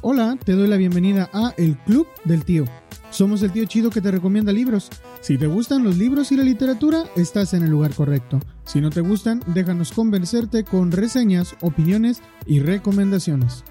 [0.00, 2.64] Hola, te doy la bienvenida a El Club del Tío.
[3.10, 4.90] Somos el tío chido que te recomienda libros.
[5.20, 8.40] Si te gustan los libros y la literatura, estás en el lugar correcto.
[8.64, 13.64] Si no te gustan, déjanos convencerte con reseñas, opiniones y recomendaciones.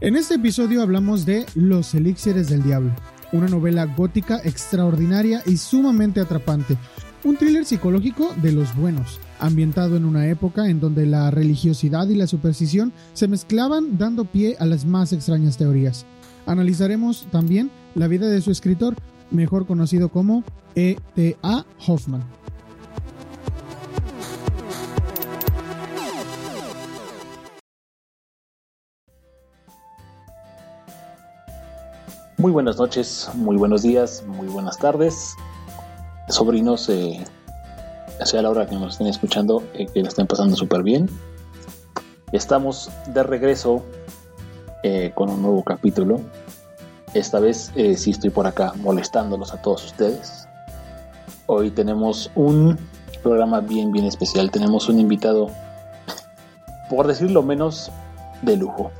[0.00, 2.92] En este episodio hablamos de Los Elixires del Diablo,
[3.32, 6.76] una novela gótica extraordinaria y sumamente atrapante,
[7.24, 12.14] un thriller psicológico de los buenos, ambientado en una época en donde la religiosidad y
[12.14, 16.06] la superstición se mezclaban dando pie a las más extrañas teorías.
[16.46, 18.94] Analizaremos también la vida de su escritor,
[19.30, 21.66] mejor conocido como E.T.A.
[21.86, 22.22] Hoffman.
[32.38, 35.34] Muy buenas noches, muy buenos días, muy buenas tardes.
[36.28, 37.24] Sobrinos, eh,
[38.24, 41.10] sea la hora que nos estén escuchando, eh, que lo estén pasando súper bien.
[42.30, 43.84] Estamos de regreso
[44.84, 46.20] eh, con un nuevo capítulo.
[47.12, 50.46] Esta vez eh, sí estoy por acá molestándolos a todos ustedes.
[51.46, 52.78] Hoy tenemos un
[53.20, 54.52] programa bien, bien especial.
[54.52, 55.48] Tenemos un invitado,
[56.88, 57.90] por decirlo menos,
[58.42, 58.92] de lujo.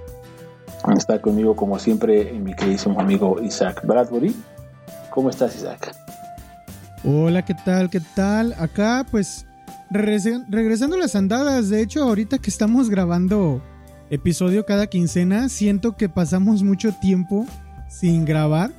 [0.97, 4.35] Está conmigo, como siempre, mi queridísimo amigo Isaac Bradbury.
[5.11, 5.95] ¿Cómo estás, Isaac?
[7.05, 7.91] Hola, ¿qué tal?
[7.91, 8.55] ¿Qué tal?
[8.59, 9.47] Acá, pues,
[9.91, 11.69] regresando a las andadas.
[11.69, 13.63] De hecho, ahorita que estamos grabando
[14.11, 17.47] episodio cada quincena, siento que pasamos mucho tiempo
[17.89, 18.71] sin grabar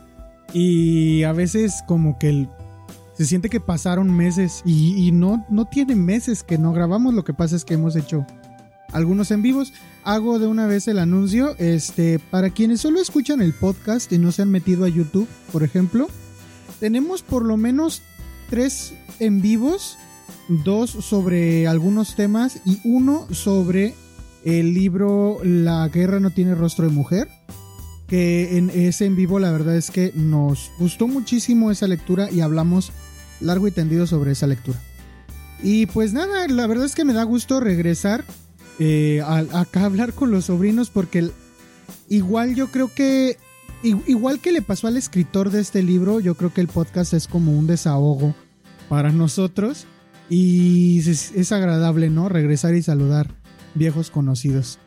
[0.53, 2.47] y a veces como que
[3.13, 7.23] se siente que pasaron meses y, y, no, no tiene meses que no grabamos, lo
[7.23, 8.25] que pasa es que hemos hecho
[8.93, 9.73] algunos en vivos.
[10.03, 14.31] Hago de una vez el anuncio, este, para quienes solo escuchan el podcast y no
[14.31, 16.07] se han metido a YouTube, por ejemplo,
[16.79, 18.01] tenemos por lo menos
[18.49, 19.97] tres en vivos,
[20.47, 23.93] dos sobre algunos temas y uno sobre
[24.45, 27.27] el libro La guerra no tiene rostro de mujer,
[28.07, 32.41] que en ese en vivo la verdad es que nos gustó muchísimo esa lectura y
[32.41, 32.91] hablamos
[33.41, 34.79] largo y tendido sobre esa lectura.
[35.61, 38.23] Y pues nada, la verdad es que me da gusto regresar
[38.79, 41.29] eh, a, acá hablar con los sobrinos porque
[42.07, 43.37] igual yo creo que
[43.83, 47.27] igual que le pasó al escritor de este libro, yo creo que el podcast es
[47.27, 48.33] como un desahogo
[48.89, 49.85] para nosotros
[50.29, 52.29] y es, agradable, ¿no?
[52.29, 53.27] Regresar y saludar
[53.73, 54.77] viejos conocidos,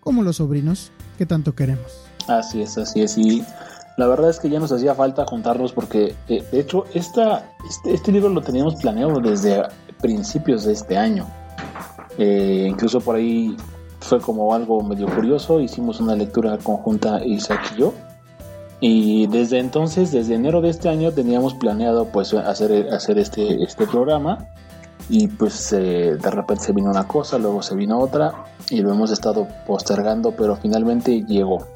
[0.00, 2.02] como los sobrinos que tanto queremos.
[2.26, 3.16] Así es, así es.
[3.16, 3.44] Y
[3.96, 7.94] la verdad es que ya nos hacía falta juntarnos porque, eh, de hecho, esta, este,
[7.94, 9.62] este, libro lo teníamos planeado desde
[10.00, 11.26] principios de este año.
[12.18, 13.56] Eh, incluso por ahí
[14.00, 15.60] fue como algo medio curioso.
[15.60, 17.94] Hicimos una lectura conjunta Isaac y yo.
[18.80, 23.86] Y desde entonces, desde enero de este año, teníamos planeado pues hacer, hacer este, este
[23.86, 24.48] programa
[25.10, 28.32] y pues eh, de repente se vino una cosa, luego se vino otra
[28.70, 31.66] y lo hemos estado postergando, pero finalmente llegó.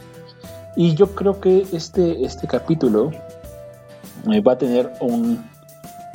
[0.76, 3.10] Y yo creo que este, este capítulo
[4.32, 5.44] eh, va a tener un,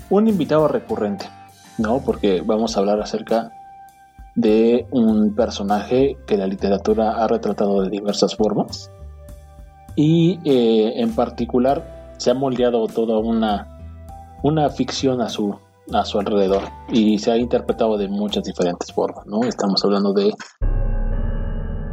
[0.10, 1.30] un invitado recurrente,
[1.78, 2.00] ¿no?
[2.00, 3.52] Porque vamos a hablar acerca
[4.40, 8.90] de un personaje que la literatura ha retratado de diversas formas
[9.98, 13.68] y eh, en particular se ha moldeado toda una,
[14.44, 15.54] una ficción a su,
[15.92, 19.44] a su alrededor y se ha interpretado de muchas diferentes formas, ¿no?
[19.44, 20.32] Estamos hablando de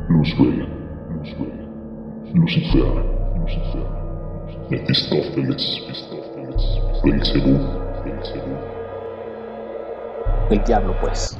[0.09, 0.69] Lucifer,
[2.33, 3.07] Lucifer,
[7.03, 7.59] Belcebú.
[10.51, 11.37] El diablo, pues.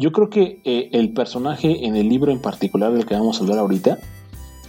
[0.00, 3.42] Yo creo que eh, el personaje en el libro en particular del que vamos a
[3.42, 3.98] hablar ahorita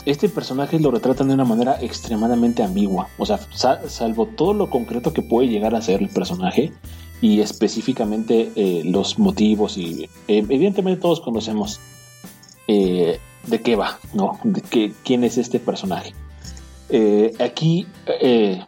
[0.06, 3.08] este personaje lo retratan de una manera extremadamente ambigua.
[3.18, 6.74] O sea, salvo todo lo concreto que puede llegar a ser el personaje
[7.22, 11.80] y específicamente eh, los motivos y eh, evidentemente todos conocemos
[12.68, 14.38] de qué va, ¿no?
[14.44, 16.14] De qué, quién es este personaje.
[17.40, 17.86] aquí,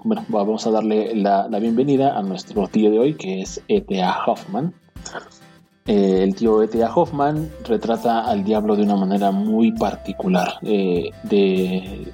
[0.03, 4.25] bueno, vamos a darle la, la, bienvenida a nuestro tío de hoy, que es E.T.A.
[4.25, 4.73] Hoffman.
[5.85, 6.93] Eh, el tío E.T.A.
[6.95, 10.53] Hoffman retrata al diablo de una manera muy particular.
[10.61, 11.11] Eh,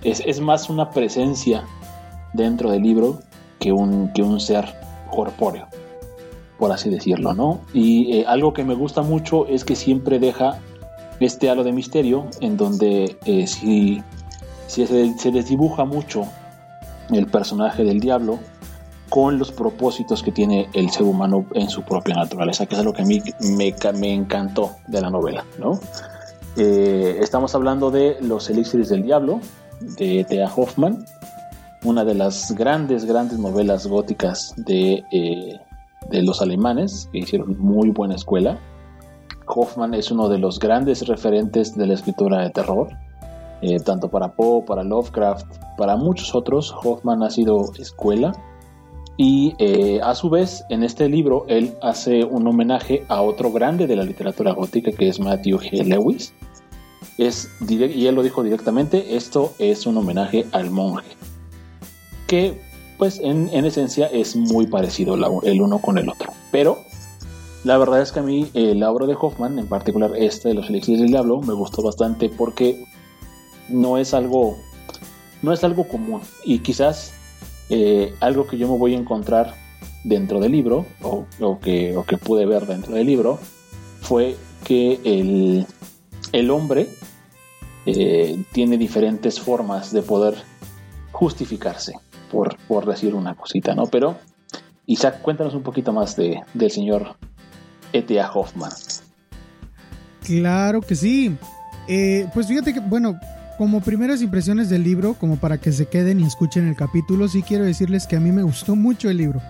[0.04, 1.64] es, más una presencia
[2.34, 3.20] dentro del libro
[3.60, 4.66] que un, ser
[5.12, 5.68] corpóreo,
[6.58, 7.62] por así decirlo, ¿no?
[7.74, 10.58] Y eh, algo que me gusta mucho es que siempre deja
[11.20, 14.02] este halo de misterio en donde si,
[14.66, 16.26] si se, se desdibuja mucho
[17.12, 18.40] el personaje del diablo,
[19.10, 22.94] con los propósitos que tiene el ser humano en su propia naturaleza, que es algo
[22.94, 25.80] que a mí me, me encantó de la novela, ¿no?
[26.58, 29.40] Eh, estamos hablando de Los Elixires del Diablo,
[29.80, 30.52] de T.A.
[30.54, 31.06] Hoffman,
[31.84, 35.60] una de las grandes, grandes novelas góticas de, eh,
[36.10, 38.60] de los alemanes, que hicieron muy buena escuela.
[39.48, 42.90] Hoffman es uno de los grandes referentes de la escritura de terror,
[43.62, 45.48] eh, tanto para Poe, para Lovecraft,
[45.78, 46.76] para muchos otros.
[46.84, 48.34] Hoffman ha sido escuela.
[49.22, 53.86] Y eh, a su vez, en este libro, él hace un homenaje a otro grande
[53.86, 55.84] de la literatura gótica, que es Matthew G.
[55.84, 56.34] Lewis.
[57.18, 61.10] Y él lo dijo directamente, esto es un homenaje al monje.
[62.28, 62.62] Que,
[62.98, 66.32] pues, en, esencia es muy parecido el uno con el otro.
[66.54, 66.78] Pero
[67.66, 70.54] la verdad es que a mí eh, la obra de Hoffman, en particular este de
[70.54, 72.86] los elixirs del diablo, me gustó bastante porque
[73.68, 74.56] no es algo,
[75.42, 77.19] no es algo común y quizás
[77.70, 79.54] eh, algo que yo me voy a encontrar
[80.04, 81.26] dentro del libro o,
[81.60, 83.40] que, que, pude ver dentro del libro
[84.02, 85.66] fue que el,
[86.32, 86.90] el hombre
[87.86, 90.36] eh, tiene diferentes formas de poder
[91.12, 91.94] justificarse,
[92.32, 93.88] por, por, decir una cosita, ¿no?
[93.88, 94.18] Pero,
[94.86, 97.16] Isaac, cuéntanos un poquito más de, del señor
[97.94, 98.32] E.T.A.
[98.32, 98.72] Hoffman.
[100.24, 101.36] Claro que sí.
[101.88, 103.20] Eh, pues fíjate que, bueno,
[103.60, 107.42] como primeras impresiones del libro, como para que se queden y escuchen el capítulo, sí
[107.42, 109.42] quiero decirles que a mí me gustó mucho el libro.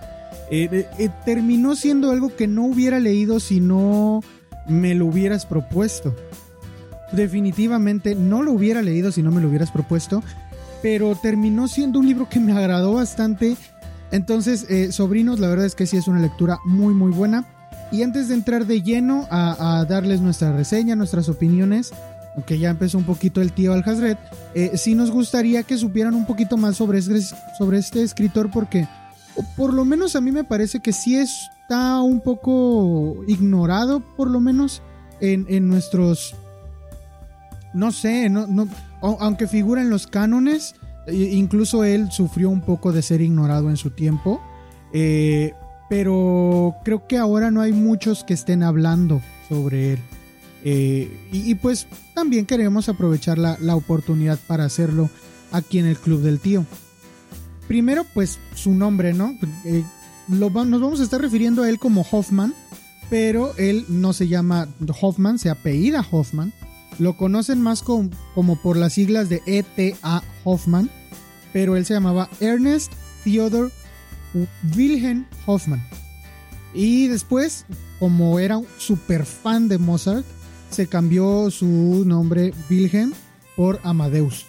[0.49, 4.23] Eh, eh, terminó siendo algo que no hubiera leído si no
[4.67, 6.15] me lo hubieras propuesto.
[7.11, 10.23] Definitivamente no lo hubiera leído si no me lo hubieras propuesto,
[10.81, 13.57] pero terminó siendo un libro que me agradó bastante.
[14.09, 17.45] Entonces, eh, sobrinos, la verdad es que sí es una lectura muy muy buena.
[17.91, 21.91] Y antes de entrar de lleno a darles nuestra reseña, nuestras opiniones,
[22.35, 24.17] aunque ya empezó un poquito el tío Al-Hazred,
[24.53, 28.87] eh, sí nos gustaría que supieran un poquito más sobre, este escritor porque
[29.55, 34.39] por lo menos a mí me parece que sí está un poco ignorado, por lo
[34.39, 34.81] menos
[35.21, 36.35] en, nuestros...
[37.73, 38.67] No sé, no, no,
[39.01, 40.75] aunque figura en los cánones,
[41.11, 44.41] incluso él sufrió un poco de ser ignorado en su tiempo,
[44.93, 45.53] eh,
[45.89, 49.99] pero creo que ahora no hay muchos que estén hablando sobre él.
[50.63, 55.09] Eh, y, pues también queremos aprovechar la, oportunidad para hacerlo
[55.51, 56.65] aquí en el Club del Tío.
[57.67, 59.37] Primero, pues su nombre, ¿no?
[59.63, 59.83] Eh,
[60.27, 62.53] nos vamos a estar refiriendo a él como Hoffman,
[63.09, 64.67] pero él no se llama
[65.01, 66.53] Hoffman, se apellida Hoffman.
[66.97, 70.21] Lo conocen más como por las siglas de E.T.A.
[70.43, 70.89] Hoffman,
[71.53, 72.91] pero él se llamaba Ernest
[73.23, 73.71] Theodor
[74.75, 75.81] Wilhelm Hoffman.
[76.73, 77.65] Y después,
[77.99, 80.25] como era un super fan de Mozart,
[80.69, 83.13] se cambió su nombre Wilhelm
[83.55, 84.45] por Amadeus,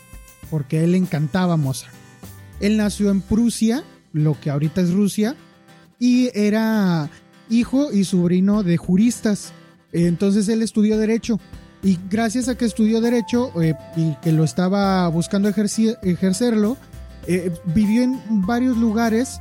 [0.51, 1.95] porque él le encantaba Mozart.
[2.61, 5.35] Él nació en Prusia, lo que ahorita es Rusia,
[5.99, 7.11] y era
[7.49, 9.53] hijo y sobrino de juristas.
[9.93, 11.39] Entonces él estudió derecho.
[11.83, 16.77] Y gracias a que estudió derecho eh, y que lo estaba buscando ejercerlo,
[17.27, 19.41] eh, vivió en varios lugares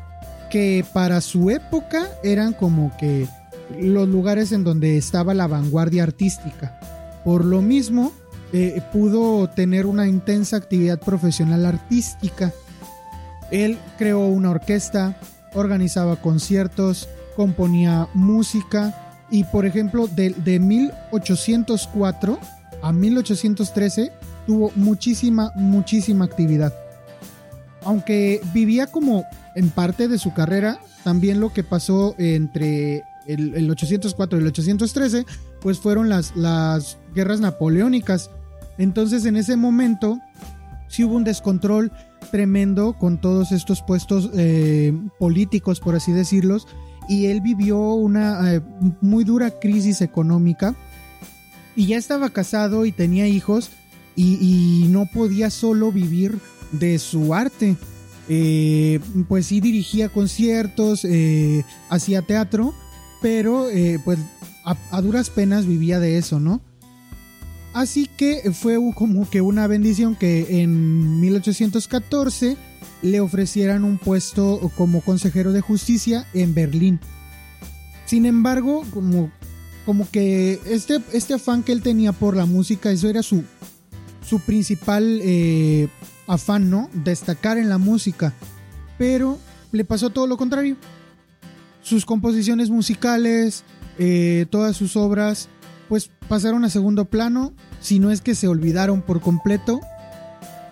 [0.50, 3.28] que para su época eran como que
[3.78, 6.80] los lugares en donde estaba la vanguardia artística.
[7.24, 8.12] Por lo mismo,
[8.52, 12.54] eh, pudo tener una intensa actividad profesional artística.
[13.52, 15.20] Él creó una orquesta,
[15.54, 22.40] organizaba conciertos, componía música y, por ejemplo, de, de 1804
[22.82, 24.12] a 1813
[24.46, 26.74] tuvo muchísima, muchísima actividad.
[27.84, 34.38] Aunque vivía como en parte de su carrera, también lo que pasó entre el, 804
[34.38, 35.26] y el 813,
[35.62, 38.32] pues fueron las, las guerras napoleónicas.
[38.78, 40.20] Entonces en ese momento
[40.88, 41.92] sí hubo un descontrol
[42.32, 46.68] tremendo con todos estos puestos eh, políticos, por así decirlos,
[47.08, 48.62] y él vivió una eh,
[49.02, 50.76] muy dura crisis económica
[51.76, 53.72] y ya estaba casado y tenía hijos
[54.16, 56.40] y, no podía solo vivir
[56.74, 57.78] de su arte.
[58.28, 61.08] Eh, pues sí dirigía conciertos,
[61.90, 62.74] hacía teatro,
[63.22, 64.20] pero eh, pues
[64.64, 66.62] a, duras penas vivía de eso, ¿no?
[67.74, 72.58] Así que fue como que una bendición que en 1814
[73.02, 77.00] le ofrecieran un puesto como consejero de justicia en Berlín.
[78.06, 79.32] Sin embargo, como,
[79.86, 83.44] como que este, este afán que él tenía por la música, eso era su,
[84.28, 85.90] su principal eh,
[86.26, 86.90] afán, ¿no?
[86.94, 88.34] Destacar en la música.
[88.98, 89.38] Pero
[89.72, 90.76] le pasó todo lo contrario
[91.90, 93.64] sus composiciones musicales,
[93.98, 95.50] eh, todas sus obras,
[95.90, 99.82] pues pasaron a segundo plano, si no es que se olvidaron por completo.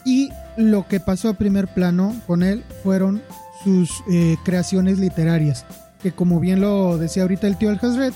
[0.06, 3.24] Y lo que pasó a primer plano con él fueron
[3.64, 5.66] sus eh, creaciones literarias,
[6.04, 8.14] que como bien lo decía ahorita el tío Alhazred,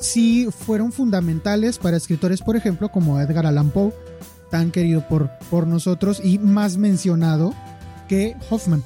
[0.00, 3.92] sí fueron fundamentales para escritores, por ejemplo, como Edgar Allan Poe,
[4.50, 7.52] tan querido por, por nosotros y más mencionado
[8.08, 8.82] que Hoffman.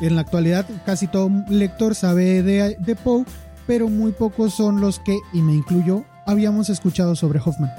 [0.00, 3.24] En la actualidad casi todo lector sabe de, Poe,
[3.66, 7.72] pero muy pocos son los que, y me incluyo, habíamos escuchado sobre Hoffman.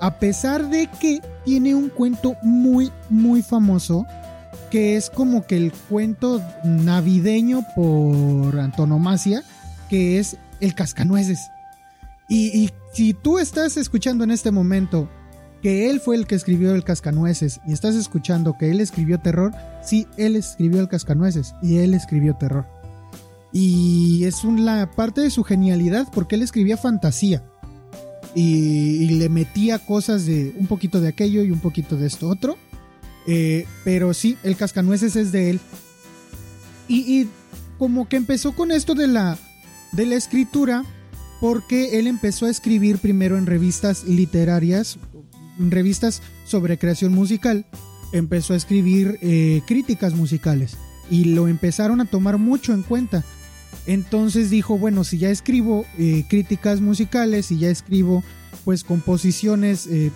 [0.00, 4.06] A pesar de que tiene un cuento muy, muy famoso,
[4.70, 9.42] que es como que el cuento navideño por antonomasia,
[9.90, 11.50] que es El Cascanueces.
[12.28, 15.08] Y si tú estás escuchando en este momento
[15.62, 19.52] que él fue el que escribió el Cascanueces y estás escuchando que él escribió terror,
[19.82, 22.66] sí, él escribió el Cascanueces y él escribió terror.
[23.52, 27.42] Y es una parte de su genialidad porque él escribía fantasía
[28.34, 32.56] y, le metía cosas de un poquito de aquello y un poquito de esto otro.
[33.26, 35.60] Eh, pero sí, el Cascanueces es de él.
[36.88, 37.28] Y, y
[37.78, 39.36] como que empezó con esto de la,
[39.92, 40.84] de la escritura
[41.40, 44.98] porque él empezó a escribir primero en revistas literarias,
[45.58, 47.66] revistas sobre creación musical,
[48.12, 50.76] empezó a escribir eh, críticas musicales
[51.10, 53.24] y lo empezaron a tomar mucho en cuenta.
[53.86, 58.22] Entonces dijo, bueno, si ya escribo eh, críticas musicales y ya escribo
[58.64, 60.12] pues composiciones eh,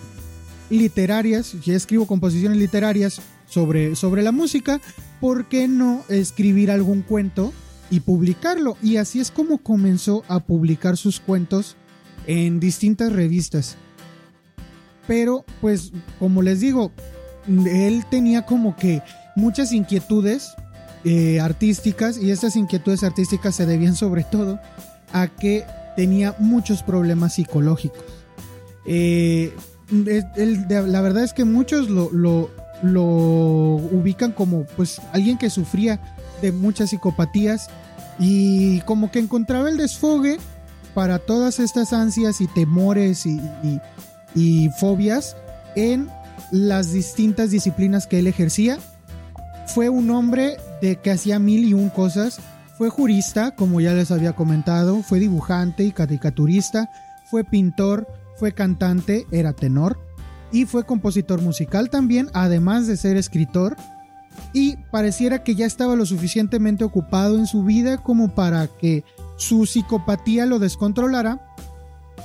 [0.69, 4.81] literarias, ya escribo composiciones literarias sobre, sobre la música,
[5.19, 7.53] ¿por qué no escribir algún cuento
[7.89, 8.77] y publicarlo?
[8.81, 11.75] Y así es como comenzó a publicar sus cuentos
[12.27, 13.77] en distintas revistas.
[15.07, 16.91] Pero pues como les digo,
[17.47, 19.01] él tenía como que
[19.35, 20.53] muchas inquietudes
[21.03, 24.59] eh, artísticas y estas inquietudes artísticas se debían sobre todo
[25.13, 25.63] a que
[25.95, 28.03] tenía muchos problemas psicológicos.
[28.87, 29.53] Eh,
[29.91, 32.49] la verdad es que muchos lo, lo-
[33.91, 35.99] ubican como pues alguien que sufría
[36.41, 37.69] de muchas psicopatías
[38.19, 40.37] y como que encontraba el desfogue
[40.93, 43.39] para todas estas ansias y temores y-
[44.35, 45.35] y fobias
[45.75, 46.09] en
[46.51, 48.77] las distintas disciplinas que él ejercía.
[49.67, 52.39] Fue un hombre de que hacía mil y un cosas.
[52.77, 56.89] Fue jurista, como ya les había comentado, fue dibujante y caricaturista,
[57.31, 59.97] fue pintor, fue cantante, era tenor
[60.51, 63.75] y fue compositor musical también, además de ser escritor.
[64.53, 69.03] Y pareciera que ya estaba lo suficientemente ocupado en su vida como para que
[69.37, 71.54] su psicopatía lo descontrolara.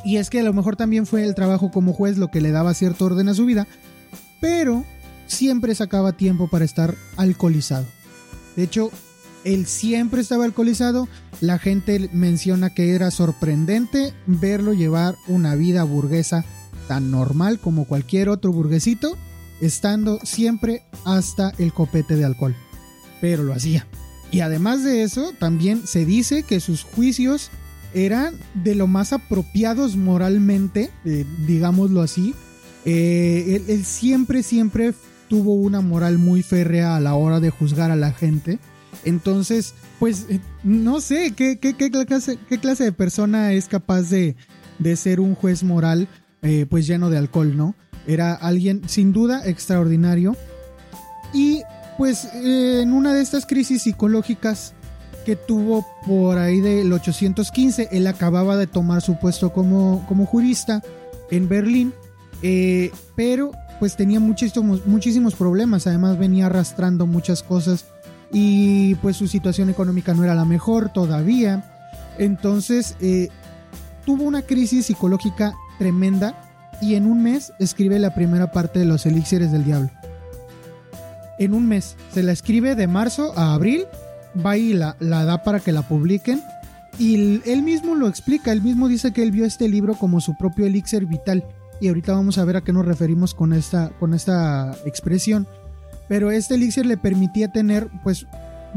[0.05, 2.51] Y es que a lo mejor también fue el trabajo como juez lo que le
[2.51, 3.67] daba cierto orden a su vida.
[4.41, 4.85] Pero
[5.27, 7.87] siempre sacaba tiempo para estar alcoholizado.
[8.57, 8.91] De hecho,
[9.45, 11.09] él siempre estaba alcoholizado.
[11.41, 16.45] La gente menciona que era sorprendente verlo llevar una vida burguesa
[16.89, 19.17] tan normal como cualquier otro burguesito,
[19.61, 22.57] estando siempre hasta el copete de alcohol.
[23.21, 23.87] Pero lo hacía.
[24.33, 27.51] Y además de eso, también se dice que sus juicios
[27.95, 32.35] eran de lo más apropiados moralmente, eh, digámoslo así.
[32.85, 34.95] Eh, él, siempre, siempre
[35.29, 38.59] tuvo una moral muy férrea a la hora de juzgar a la gente.
[39.05, 44.03] Entonces, pues, eh, no sé qué, qué, qué clase, qué clase de persona es capaz
[44.11, 44.37] de,
[44.79, 46.09] de ser un juez moral,
[46.71, 47.75] pues lleno de alcohol, ¿no?
[48.07, 50.37] Era alguien sin duda extraordinario.
[51.35, 51.61] Y
[51.99, 54.73] pues en una de estas crisis psicológicas
[55.31, 60.83] que tuvo por ahí del 815, él acababa de tomar su puesto como, como jurista
[61.31, 61.95] en Berlín,
[62.43, 67.85] eh, pero pues tenía muchísimos, muchísimos problemas, además venía arrastrando muchas cosas
[68.33, 71.63] y pues su situación económica no era la mejor todavía,
[72.19, 73.29] entonces eh,
[74.05, 76.51] tuvo una crisis psicológica tremenda
[76.83, 79.91] y en un mes escribe la primera parte de los elixires del diablo.
[81.39, 83.87] En un mes, se la escribe de marzo a abril,
[84.45, 86.41] va y la, da para que la publiquen
[86.99, 90.37] y él mismo lo explica, él mismo dice que él vio este libro como su
[90.37, 91.45] propio elixir vital
[91.81, 95.47] y ahorita vamos a ver a qué nos referimos con esta, con esta expresión.
[96.09, 98.27] Pero este elixir le permitía tener pues,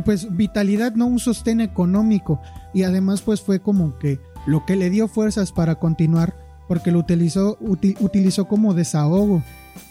[0.05, 2.39] pues vitalidad, no un sostén económico
[2.73, 6.35] y además pues fue como que lo que le dio fuerzas para continuar
[6.67, 9.43] porque lo utilizó, uti- utilizó como desahogo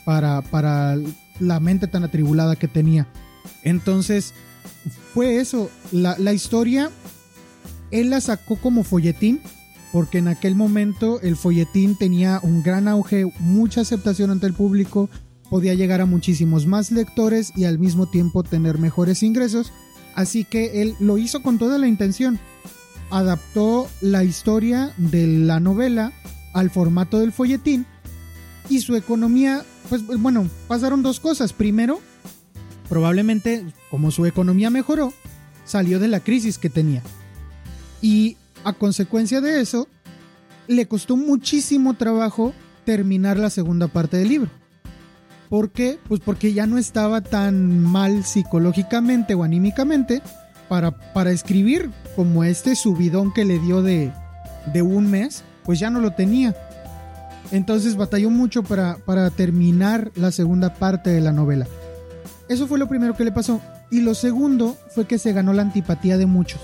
[0.05, 0.97] para, para
[1.39, 3.07] la mente tan atribulada que tenía.
[3.63, 4.33] Entonces,
[5.15, 5.71] fue eso.
[5.91, 6.91] La, la historia,
[7.91, 9.41] él la sacó como folletín,
[9.93, 15.11] porque en aquel momento el folletín tenía un gran auge, mucha aceptación ante el público,
[15.51, 19.71] podía llegar a muchísimos más lectores y al mismo tiempo tener mejores ingresos.
[20.15, 22.39] Así que él lo hizo con toda la intención.
[23.11, 26.13] Adaptó la historia de la novela
[26.55, 27.85] al formato del folletín
[28.71, 31.53] y su economía, pues bueno, pasaron dos cosas.
[31.53, 32.01] Primero,
[32.89, 35.13] probablemente como su economía mejoró,
[35.67, 37.03] salió de la crisis que tenía.
[38.01, 39.87] Y a consecuencia de eso,
[40.67, 42.55] le costó muchísimo trabajo
[42.87, 44.51] terminar la segunda parte del libro.
[45.51, 45.99] ¿Por qué?
[46.09, 50.23] Pues porque ya no estaba tan mal psicológicamente o anímicamente
[50.71, 54.11] para, para escribir como este subidón que le dio de,
[54.73, 56.57] de un mes, pues ya no lo tenía.
[57.51, 61.67] Entonces batalló mucho para, para terminar la segunda parte de la novela.
[62.49, 63.61] Eso fue lo primero que le pasó.
[63.93, 66.63] Y lo segundo fue que se ganó la antipatía de muchos.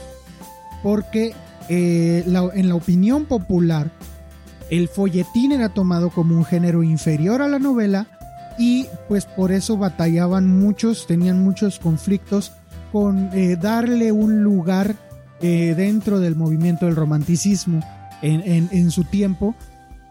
[0.83, 1.35] Porque
[1.69, 3.91] eh, en la opinión popular,
[4.71, 8.07] el folletín era tomado como un género inferior a la novela
[8.59, 12.53] y pues por eso batallaban muchos, tenían muchos conflictos
[12.93, 14.97] con eh, darle un lugar
[15.43, 17.83] eh, dentro del movimiento del romanticismo
[18.23, 19.55] en, su tiempo.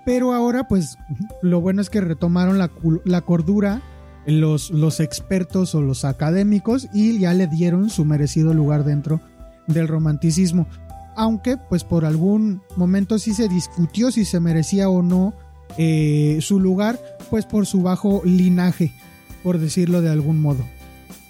[0.06, 1.00] Pero ahora pues
[1.42, 2.70] lo bueno es que retomaron la,
[3.06, 3.82] la cordura
[4.28, 9.22] los, expertos o los académicos y ya le dieron su merecido lugar dentro
[9.68, 10.68] del romanticismo.
[11.16, 15.34] Aunque pues por algún momento sí se discutió si se merecía o no
[15.78, 18.92] eh, su lugar, pues por su bajo linaje,
[19.44, 20.64] por decirlo de algún modo.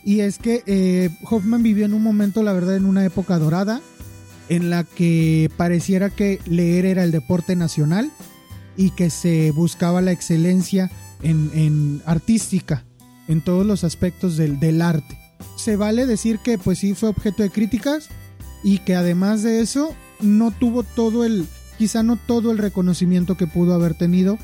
[0.04, 3.82] Y es que eh, Hoffman vivió en un momento, la verdad, en una época dorada,
[4.50, 8.10] en la que pareciera que leer era el deporte nacional
[8.77, 10.89] y que se buscaba la excelencia
[11.21, 12.83] en, en artística
[13.27, 15.17] en todos los aspectos del, del, arte.
[15.55, 18.09] Se vale decir que pues sí fue objeto de críticas
[18.63, 21.45] y que además de eso no tuvo todo el,
[21.77, 24.38] quizá no todo el reconocimiento que pudo haber tenido.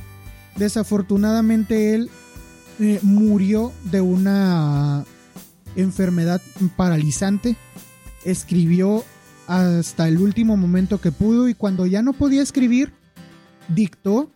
[0.58, 2.10] Desafortunadamente él
[2.80, 5.06] eh, murió de una
[5.75, 6.42] enfermedad
[6.75, 7.56] paralizante.
[8.25, 9.03] Escribió
[9.48, 12.94] hasta el último momento que pudo y cuando ya no podía escribir,
[13.68, 14.32] dictó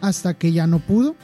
[0.00, 1.16] hasta que ya no pudo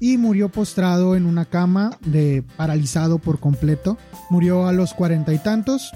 [0.00, 3.98] y murió postrado en una cama de paralizado por completo.
[4.30, 5.92] Murió a los cuarenta y tantos.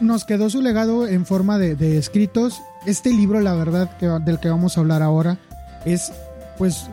[0.00, 2.62] Nos quedó su legado en forma de, escritos.
[2.86, 5.38] Este libro, la verdad, del que vamos a hablar ahora,
[5.84, 6.12] es,
[6.56, 6.88] pues,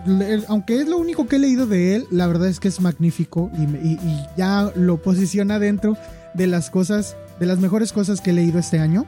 [0.47, 3.51] aunque es lo único que he leído de él, la verdad es que es magnífico
[3.53, 3.97] y,
[4.35, 5.95] ya lo posiciona dentro
[6.33, 9.05] de las cosas, de las mejores cosas que he leído este año.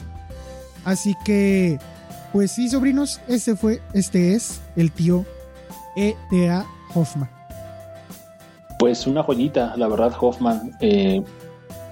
[0.85, 1.79] Así que,
[2.31, 5.25] pues sí, sobrinos, este fue, este es el tío
[5.95, 6.65] E.T.A.
[6.93, 7.36] Hoffman.
[8.79, 10.71] Pues una joyita, la verdad, Hoffman.
[10.81, 11.23] Eh,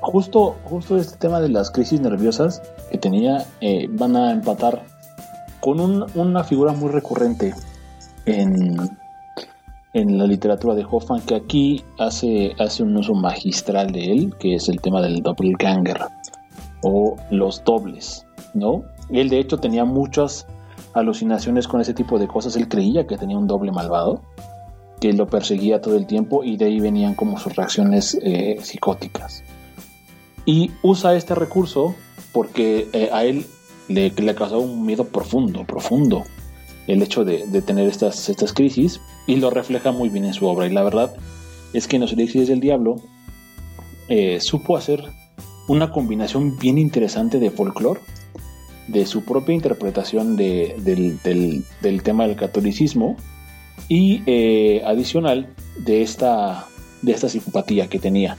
[0.02, 4.84] justo, justo este tema de las crisis nerviosas que tenía eh, van a empatar
[5.62, 7.56] con una figura muy recurrente
[8.28, 8.78] en,
[9.94, 14.56] en la literatura de Hoffman que aquí hace, hace un uso magistral de él, que
[14.56, 16.02] es el tema del doppelganger
[16.84, 18.84] o los dobles, ¿no?
[19.10, 20.46] Él de hecho tenía muchas
[20.94, 24.22] alucinaciones con ese tipo de cosas, él creía que tenía un doble malvado
[25.00, 29.44] que lo perseguía todo el tiempo y de ahí venían como sus reacciones eh, psicóticas.
[30.46, 31.96] Y usa este recurso
[32.32, 33.46] porque eh, a él
[33.88, 36.24] le, le, causó un miedo profundo, profundo,
[36.88, 40.68] el hecho de, tener estas, estas crisis y lo refleja muy bien en su obra.
[40.68, 41.14] Y la verdad
[41.74, 42.98] es que en los Elixirs del Diablo
[44.08, 45.04] eh, supo hacer
[45.68, 48.02] una combinación bien interesante de folclore,
[48.88, 51.20] de su propia interpretación del,
[51.82, 53.18] del tema del catolicismo,
[53.88, 56.66] y eh, adicional de esta,
[57.02, 58.38] de esta simpatía que tenía.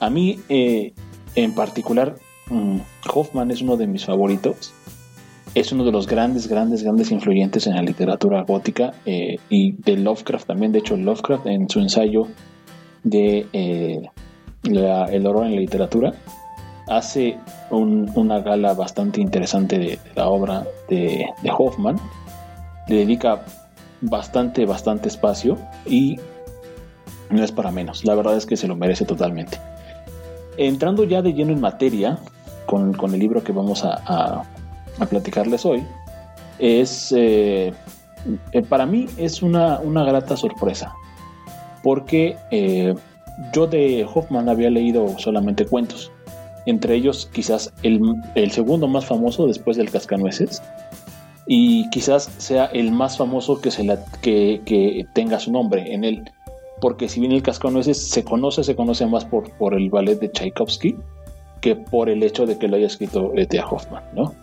[0.00, 0.92] A mí eh,
[1.34, 2.16] en particular,
[2.50, 2.78] mm,
[3.12, 4.72] Hoffman es uno de mis favoritos.
[5.54, 9.96] Es uno de los grandes, grandes, grandes influyentes en la literatura gótica eh, y de
[9.96, 10.72] Lovecraft también.
[10.72, 12.26] De hecho, Lovecraft en su ensayo
[13.04, 13.46] de
[14.64, 16.14] El horror en la literatura
[16.88, 17.38] hace
[17.70, 22.00] una gala bastante interesante de, la obra de, de Hoffman.
[22.88, 23.44] Le dedica
[24.04, 26.18] bastante, bastante espacio y
[27.30, 28.04] no es para menos.
[28.04, 29.58] La verdad es que se lo merece totalmente.
[30.56, 32.18] Entrando ya de lleno en materia
[32.66, 34.42] con, el libro que vamos a,
[34.98, 35.84] a, platicarles hoy,
[36.58, 37.72] es eh,
[38.52, 40.94] eh, para mí es una, una grata sorpresa
[41.84, 42.94] porque eh,
[43.52, 46.10] yo de Hoffman había leído solamente cuentos,
[46.66, 48.00] entre ellos quizás el,
[48.34, 50.62] el segundo más famoso después del Cascanueces,
[51.46, 56.30] y quizás sea el más famoso que, se la, que, tenga su nombre en él.
[56.80, 60.30] Porque si bien el Cascanueces se conoce, se conoce más por, por el ballet de
[60.30, 60.96] Tchaikovsky
[61.60, 63.66] que por el hecho de que lo haya escrito E.T.A.
[63.66, 64.34] Hoffman, ¿no?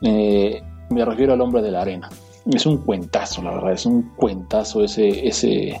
[0.00, 2.08] Eh, me refiero al hombre de la arena.
[2.50, 5.78] Es un cuentazo, la verdad, es un cuentazo ese, ese.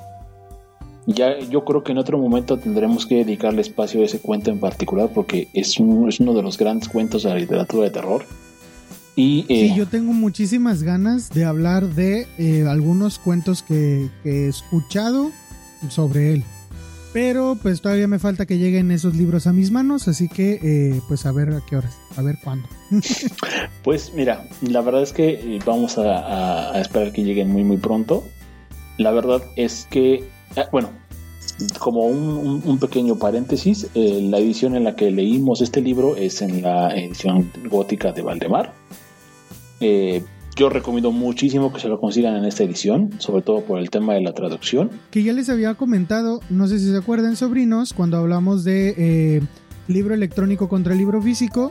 [1.06, 4.60] Ya yo creo que en otro momento tendremos que dedicarle espacio a ese cuento en
[4.60, 8.26] particular porque es, es uno de los grandes cuentos de la literatura de terror
[9.18, 14.46] y, sí, eh, yo tengo muchísimas ganas de hablar de eh, algunos cuentos que, he
[14.46, 15.32] escuchado
[15.88, 16.44] sobre él.
[17.12, 21.00] Pero pues todavía me falta que lleguen esos libros a mis manos, así que eh,
[21.08, 22.68] pues a ver a qué horas, a ver cuándo.
[23.82, 28.22] pues mira, la verdad es que vamos a, esperar que lleguen muy muy pronto.
[28.98, 30.90] La verdad es que, ah, bueno,
[31.80, 36.94] como un, pequeño paréntesis, la edición en la que leímos este libro es en la
[36.94, 38.74] edición gótica de Valdemar.
[39.80, 40.22] Eh,
[40.56, 44.14] yo recomiendo muchísimo que se lo consigan en esta edición, sobre todo por el tema
[44.14, 44.90] de la traducción.
[45.12, 49.40] Que ya les había comentado, no sé si se acuerdan, sobrinos, cuando hablamos de eh,
[49.86, 51.70] libro electrónico contra el libro físico.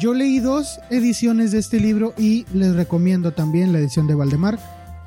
[0.00, 4.58] Yo leí dos ediciones de este libro y les recomiendo también la edición de Valdemar.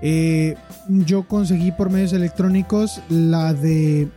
[0.02, 0.56] Eh,
[0.88, 4.10] yo conseguí por medios electrónicos la de.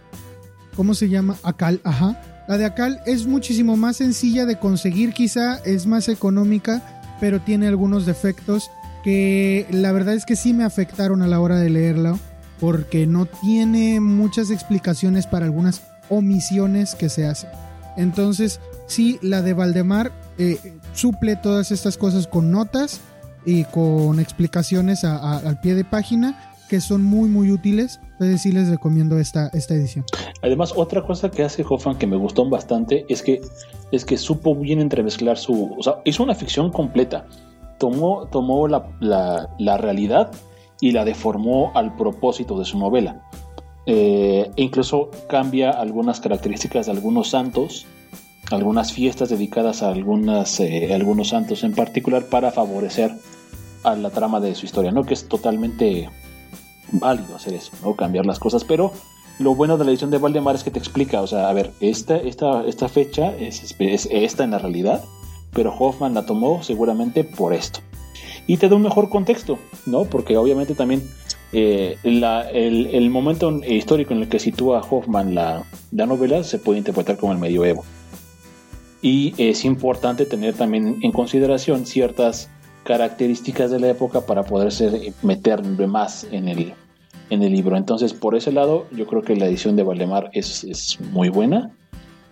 [0.76, 1.36] ¿Cómo se llama?
[1.42, 2.20] Acal, ajá.
[2.48, 7.68] La de Acal es muchísimo más sencilla de conseguir, quizá es más económica, pero tiene
[7.68, 8.70] algunos defectos
[9.04, 12.18] que la verdad es que sí me afectaron a la hora de leerlo,
[12.58, 17.50] porque no tiene muchas explicaciones para algunas omisiones que se hacen.
[17.96, 20.58] Entonces, sí, la de Valdemar eh,
[20.92, 23.00] suple todas estas cosas con notas
[23.44, 28.00] y con explicaciones al pie de página que son muy muy útiles.
[28.12, 30.04] Entonces sí les recomiendo esta, esta edición.
[30.40, 33.40] Además, otra cosa que hace Hoffman que me gustó bastante es que,
[33.90, 35.74] es que supo bien entremezclar su...
[35.76, 37.26] O sea, hizo una ficción completa.
[37.78, 40.30] Tomó, tomó la, la, realidad
[40.80, 43.20] y la deformó al propósito de su novela.
[43.86, 47.86] Eh, e incluso cambia algunas características de algunos santos,
[48.52, 53.10] algunas fiestas dedicadas a algunas, eh, algunos santos en particular para favorecer
[53.82, 55.02] a la trama de su historia, ¿no?
[55.02, 56.08] Que es totalmente
[56.92, 57.94] válido hacer eso, ¿no?
[57.94, 58.92] Cambiar las cosas, pero
[59.40, 61.72] lo bueno de la edición de Valdemar es que te explica, o sea, a ver,
[61.80, 65.02] esta, esta, esta fecha es, esta en la realidad,
[65.54, 67.80] pero Hoffman la tomó seguramente por esto.
[68.46, 70.04] Y te da un mejor contexto, ¿no?
[70.04, 71.08] Porque obviamente también
[71.52, 77.16] eh, el, momento histórico en el que sitúa Hoffman la, la novela se puede interpretar
[77.16, 77.84] como el medioevo.
[79.00, 82.50] Y es importante tener también en consideración ciertas
[82.84, 86.74] características de la época para poderse meter más en el,
[87.30, 87.76] en el libro.
[87.76, 91.70] Entonces, por ese lado, yo creo que la edición de Valdemar es, es muy buena.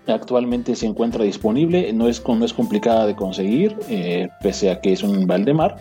[0.06, 4.92] Actualmente se encuentra disponible, no es, no es complicada de conseguir, eh, pese a que
[4.92, 5.76] es un Valdemar.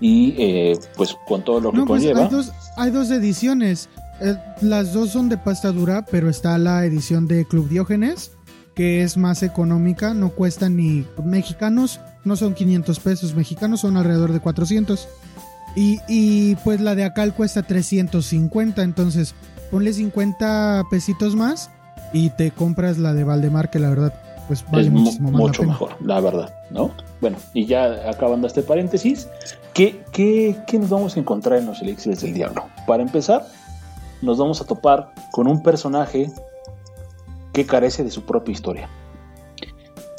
[0.00, 2.24] Y eh, pues con todo lo que pues, conlleva.
[2.24, 3.88] Hay dos, hay dos ediciones.
[4.20, 8.32] Eh, las dos son de pasta dura, pero está la edición de Club Diógenes,
[8.74, 14.32] que es más económica, no cuesta ni mexicanos no son 500 pesos mexicanos, son alrededor
[14.32, 15.08] de 400.
[15.76, 19.34] Y, pues la de Acal cuesta 350, entonces
[19.70, 21.70] ponle 50 pesitos más
[22.12, 24.14] y te compras la de Valdemar, que la verdad
[24.46, 26.90] pues vale muchísimo más mucho mejor, la verdad, ¿no?
[27.20, 29.26] Bueno, y ya acabando este paréntesis,
[29.72, 32.66] ¿qué, qué, qué nos vamos a encontrar en los elixirs del diablo?
[32.86, 33.46] Para empezar,
[34.22, 36.30] nos vamos a topar con un personaje
[37.52, 38.88] que carece de su propia historia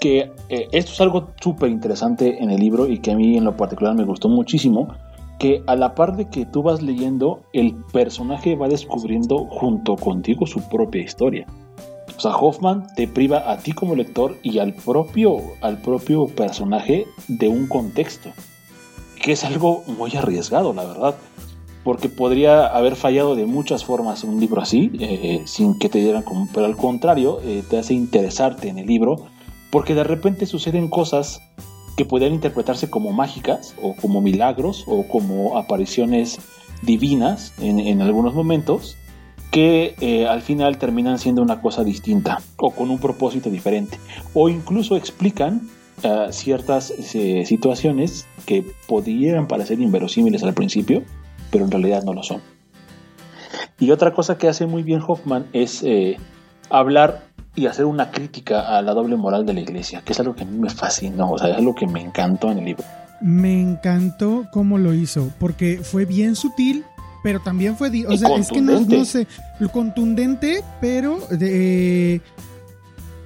[0.06, 3.44] que eh, esto es algo súper interesante en el libro y que a mí en
[3.44, 4.94] lo particular me gustó muchísimo,
[5.40, 10.46] que a la par de que tú vas leyendo, el personaje va descubriendo junto contigo
[10.46, 11.46] su propia historia.
[12.18, 17.06] O sea, Hoffman te priva a ti como lector y al propio, al propio personaje
[17.28, 18.30] de un contexto,
[19.22, 21.16] que es algo muy arriesgado, la verdad,
[21.84, 26.24] porque podría haber fallado de muchas formas un libro así, eh, sin que te dieran
[26.24, 29.28] como, pero al contrario, eh, te hace interesarte en el libro
[29.70, 31.42] porque de repente suceden cosas
[31.96, 36.40] que pueden interpretarse como mágicas o como milagros o como apariciones
[36.82, 38.98] divinas en, algunos momentos
[39.52, 43.98] que eh, al final terminan siendo una cosa distinta o con un propósito diferente.
[44.34, 45.70] O incluso explican
[46.04, 51.04] eh, ciertas eh, situaciones que pudieran parecer inverosímiles al principio
[51.52, 52.42] pero en realidad no lo son.
[53.80, 55.86] Y otra cosa que hace muy bien Hoffman es
[56.70, 57.24] hablar
[57.56, 60.44] y hacer una crítica a la doble moral de la iglesia, que es algo que
[60.44, 62.84] a mí me fascinó, o sea, es algo que me encantó en el libro.
[63.22, 66.84] Me encantó cómo lo hizo, porque fue bien sutil,
[67.24, 69.26] pero también fue, o sea, es que no, no, sé,
[69.72, 72.22] contundente, pero de,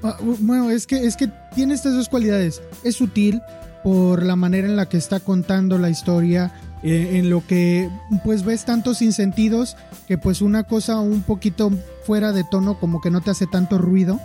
[0.04, 2.62] ah, bueno, es que es que tiene estas dos cualidades.
[2.84, 3.42] Es sutil
[3.84, 7.89] por la manera en la que está contando la historia, eh, en lo que
[8.24, 9.76] pues ves tantos insentidos
[10.08, 11.72] que pues una cosa un poquito
[12.10, 14.19] fuera de tono como que no te hace tanto ruido.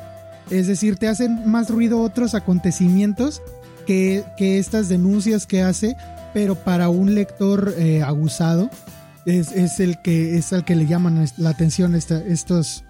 [0.50, 3.42] Es decir, te hacen más ruido otros acontecimientos
[3.86, 5.94] que, estas denuncias que hace,
[6.32, 8.70] pero para un lector eh, abusado
[9.26, 12.84] es, el que es al que le llaman la atención estos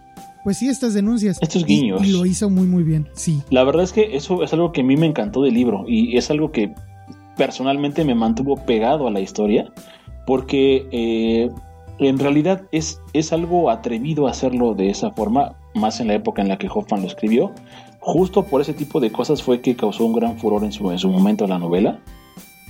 [0.45, 1.39] pues sí, estas denuncias.
[1.43, 2.07] Estos guiños.
[2.07, 3.43] Y, lo hizo muy, muy bien, sí.
[3.51, 6.17] La verdad es que eso es algo que a mí me encantó del libro y
[6.17, 6.73] es algo que
[7.37, 9.73] personalmente me mantuvo pegado a la historia
[10.25, 11.51] porque eh,
[11.99, 16.49] en realidad es, es algo atrevido hacerlo de esa forma, más en la época en
[16.49, 17.53] la que Hoffman lo escribió.
[18.01, 20.99] Justo por ese tipo de cosas fue que causó un gran furor en su, en
[20.99, 22.01] su momento la novela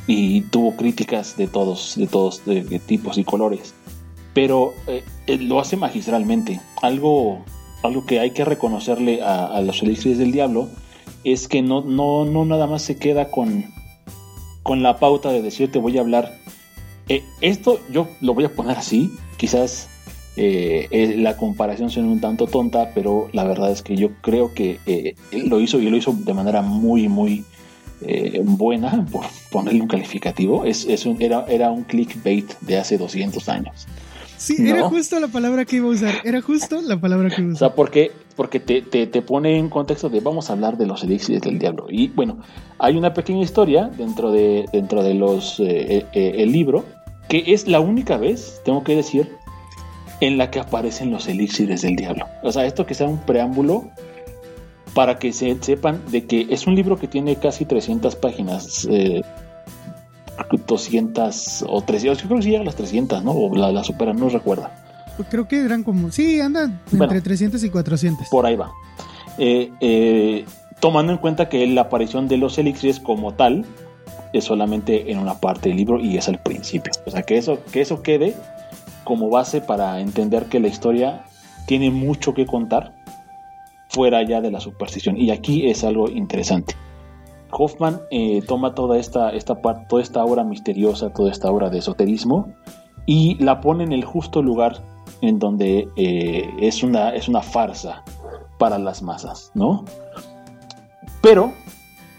[0.07, 3.75] y tuvo críticas de todos, de todos de, tipos y colores.
[4.33, 5.05] Pero eh,
[5.39, 6.61] lo hace magistralmente.
[6.83, 7.45] Algo
[7.85, 10.69] algo que hay que reconocerle a, los elixires del diablo
[11.23, 13.67] es que no, no, no nada más se queda con,
[14.63, 16.33] con la pauta de decirte voy a hablar.
[17.09, 19.89] Eh, esto yo lo voy a poner así, quizás
[20.37, 24.55] eh, eh, la comparación suena un tanto tonta, pero la verdad es que yo creo
[24.55, 27.45] que lo hizo y lo hizo de manera muy, muy
[28.43, 30.65] buena, por ponerle un calificativo.
[30.65, 33.87] Es, es un, era, era un clickbait de hace 200 años.
[34.45, 36.15] Sí, era justo la palabra que iba a usar.
[36.23, 37.67] Era justo la palabra que iba a usar.
[37.67, 41.03] O sea, porque, porque te, te, pone en contexto de vamos a hablar de los
[41.03, 41.87] elixires del diablo.
[41.89, 42.41] Y bueno,
[42.79, 46.85] hay una pequeña historia dentro de, dentro de los eh, eh, eh, el libro
[47.29, 49.37] que es la única vez, tengo que decir,
[50.21, 52.27] en la que aparecen los elixires del diablo.
[52.43, 53.91] O sea, esto que sea un preámbulo
[54.95, 58.89] para que se sepan de que es un libro que tiene casi 300 páginas.
[60.67, 63.33] 200 o 300, yo creo que sí llega a las 300, ¿no?
[63.33, 64.71] O la, la superan, no recuerda.
[65.17, 68.29] Pues creo que eran como, sí, andan entre 300 y 400.
[68.29, 68.73] Por ahí va.
[69.39, 70.45] Eh, eh,
[70.81, 73.65] tomando en cuenta que la aparición de los elixires como tal
[74.35, 76.93] es solamente en una parte del libro y es al principio.
[77.07, 78.35] O sea, que eso, que eso quede
[79.05, 81.25] como base para entender que la historia
[81.67, 82.95] tiene mucho que contar
[83.89, 85.17] fuera ya de la superstición.
[85.17, 86.75] Y aquí es algo interesante.
[87.51, 92.49] Hoffman eh, toma toda esta, esta toda esta obra misteriosa, toda esta obra de esoterismo
[93.07, 94.83] y la pone en el justo lugar
[95.21, 98.03] en donde eh, es, una, es una farsa
[98.59, 99.85] para las masas, ¿no?
[101.21, 101.53] Pero,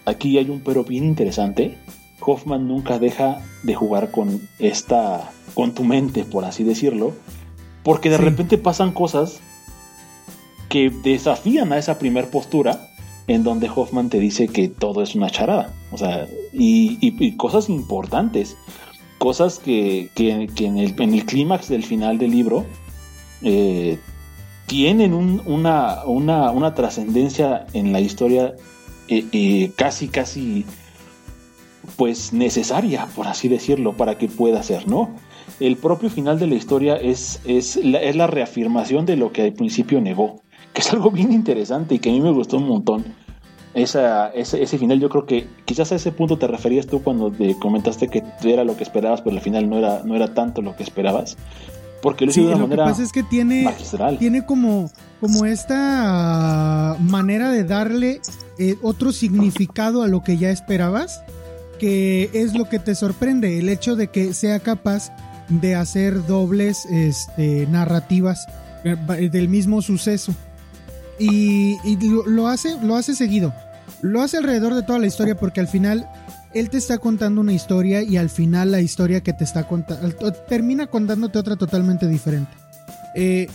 [0.06, 1.78] aquí hay un pero bien interesante,
[2.26, 7.14] Hoffman nunca deja de jugar con esta, con tu mente, por así decirlo,
[7.84, 9.40] porque de repente pasan cosas
[10.70, 12.90] que desafían a esa primer postura
[13.28, 15.74] en donde Hoffman te dice que todo es una charada.
[15.92, 18.58] O sea, y, cosas importantes,
[19.18, 22.66] cosas que, en, el, clímax del final del libro
[23.42, 24.00] eh,
[24.68, 28.56] tienen una, una, trascendencia en la historia
[29.08, 30.66] eh, eh, casi, casi,
[31.98, 35.16] pues necesaria, por así decirlo, para que pueda ser, ¿no?
[35.60, 39.54] El propio final de la historia es, es, es la reafirmación de lo que al
[39.54, 40.42] principio negó
[40.76, 43.06] que es algo bien interesante y que a mí me gustó un montón.
[43.74, 47.32] Esa, ese, ese, final yo creo que quizás a ese punto te referías tú cuando
[47.32, 50.62] te comentaste que era lo que esperabas, pero al final no era, no era tanto
[50.62, 51.38] lo que esperabas.
[52.02, 53.74] Porque lo sí, de lo que pasa es que tiene,
[54.20, 58.22] tiene como, como esta manera de darle
[58.60, 61.24] eh, otro significado a lo que ya esperabas,
[61.80, 65.12] que es lo que te sorprende, el hecho de que sea capaz
[65.50, 68.48] de hacer dobles este, narrativas
[68.84, 70.34] eh, del mismo suceso
[71.20, 71.78] y,
[72.28, 73.54] lo, hace, lo hace seguido.
[74.02, 76.08] Lo hace alrededor de toda la historia porque al final
[76.54, 80.34] él te está contando una historia y al final la historia que te está contando
[80.48, 82.52] termina contándote otra totalmente diferente.
[83.16, 83.48] Eh,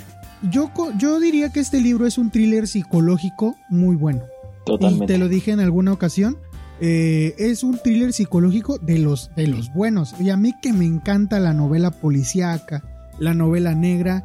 [0.50, 4.22] yo, yo diría que este libro es un thriller psicológico muy bueno.
[4.64, 5.04] Totalmente.
[5.04, 6.38] Y te lo dije en alguna ocasión.
[6.80, 10.14] Eh, es un thriller psicológico de los, de los buenos.
[10.20, 12.82] Y a mí que me encanta la novela policíaca,
[13.18, 14.24] la novela negra,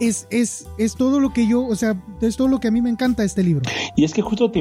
[0.00, 2.80] es, es, es todo lo que yo, o sea, es todo lo que a mí
[2.80, 3.62] me encanta este libro.
[3.94, 4.60] Y es que justo te,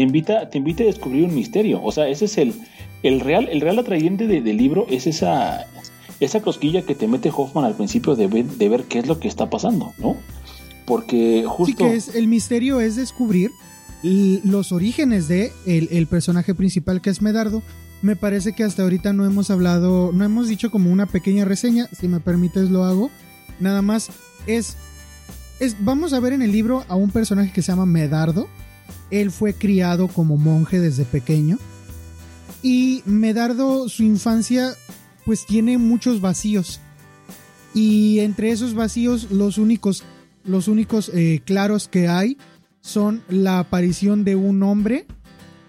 [0.00, 1.82] invita, te invita a descubrir un misterio.
[1.82, 2.54] O sea, ese es el,
[3.02, 5.66] el real, el real atrayente del libro, es esa,
[6.20, 9.20] esa cosquilla que te mete Hoffman al principio de ver, de ver qué es lo
[9.20, 10.16] que está pasando, ¿no?
[10.86, 11.84] Porque justo.
[11.84, 13.50] Sí, que es, el misterio es descubrir
[14.02, 17.62] los orígenes de el, personaje principal que es Medardo.
[18.02, 21.88] Me parece que hasta ahorita no hemos hablado, no hemos dicho como una pequeña reseña,
[21.98, 23.10] si me permites lo hago.
[23.58, 24.10] Nada más
[24.46, 24.76] es,
[25.60, 28.48] es, vamos a ver en el libro a un personaje que se llama Medardo.
[29.10, 31.58] Él fue criado como monje desde pequeño.
[32.62, 34.74] Y Medardo, su infancia,
[35.24, 36.80] pues tiene muchos vacíos.
[37.72, 40.04] Y entre esos vacíos, los únicos,
[40.44, 42.36] los únicos eh, claros que hay
[42.86, 45.06] son la aparición de un hombre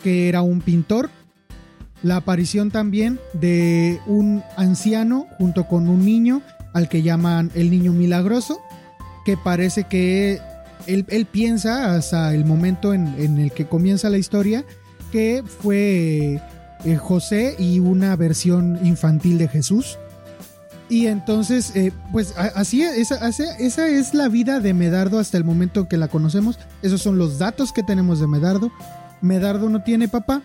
[0.04, 1.10] que era un pintor,
[2.04, 7.92] la aparición también de un anciano junto con un niño al que llaman el niño
[7.92, 8.62] milagroso,
[9.26, 10.40] que parece que
[10.86, 14.64] él, piensa hasta el momento en, el que comienza la historia
[15.12, 16.40] que fue
[16.86, 19.98] eh, José y una versión infantil de Jesús.
[20.90, 25.88] Y entonces, eh, pues así esa, esa es la vida de Medardo hasta el momento
[25.88, 26.60] que la conocemos.
[26.82, 28.72] Esos son los datos que tenemos de Medardo.
[29.22, 30.42] Medardo no tiene papá.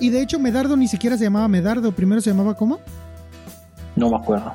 [0.00, 1.92] Y de hecho, Medardo ni siquiera se llamaba Medardo.
[1.92, 2.80] Primero se llamaba ¿cómo?
[3.94, 4.54] No me acuerdo.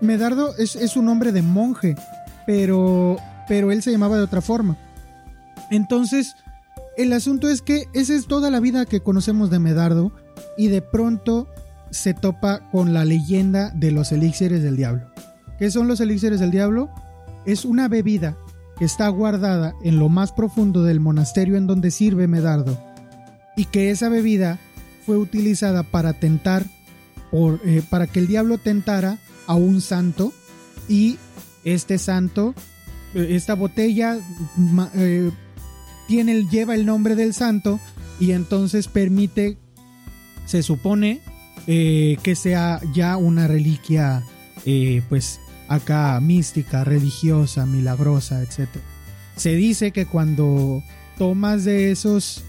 [0.00, 1.96] Medardo es, es un nombre de monje
[2.46, 3.16] pero,
[3.48, 4.76] pero él se llamaba de otra forma.
[5.70, 6.36] Entonces,
[6.96, 10.12] el asunto es que esa es toda la vida que conocemos de Medardo
[10.56, 11.48] y de pronto
[11.94, 15.06] se topa con la leyenda de los elixires del diablo.
[15.58, 16.90] ¿Qué son los elixires del diablo?
[17.46, 18.36] Es una bebida
[18.76, 22.82] que está guardada en lo más profundo del monasterio en donde sirve Medardo
[23.56, 24.58] y que esa bebida
[25.06, 26.64] fue utilizada para tentar,
[27.32, 30.32] eh, para que el diablo tentara a un santo
[30.88, 31.18] y
[31.62, 32.54] este santo,
[33.14, 34.18] eh, esta botella
[34.96, 35.30] eh,
[36.08, 37.78] tiene, lleva el nombre del santo
[38.18, 39.58] y entonces permite,
[40.44, 41.20] se supone,
[41.66, 44.22] que sea ya una reliquia,
[45.08, 48.68] pues acá mística, religiosa, milagrosa, etc.
[49.36, 50.82] Se dice que cuando
[51.18, 52.44] tomas de esos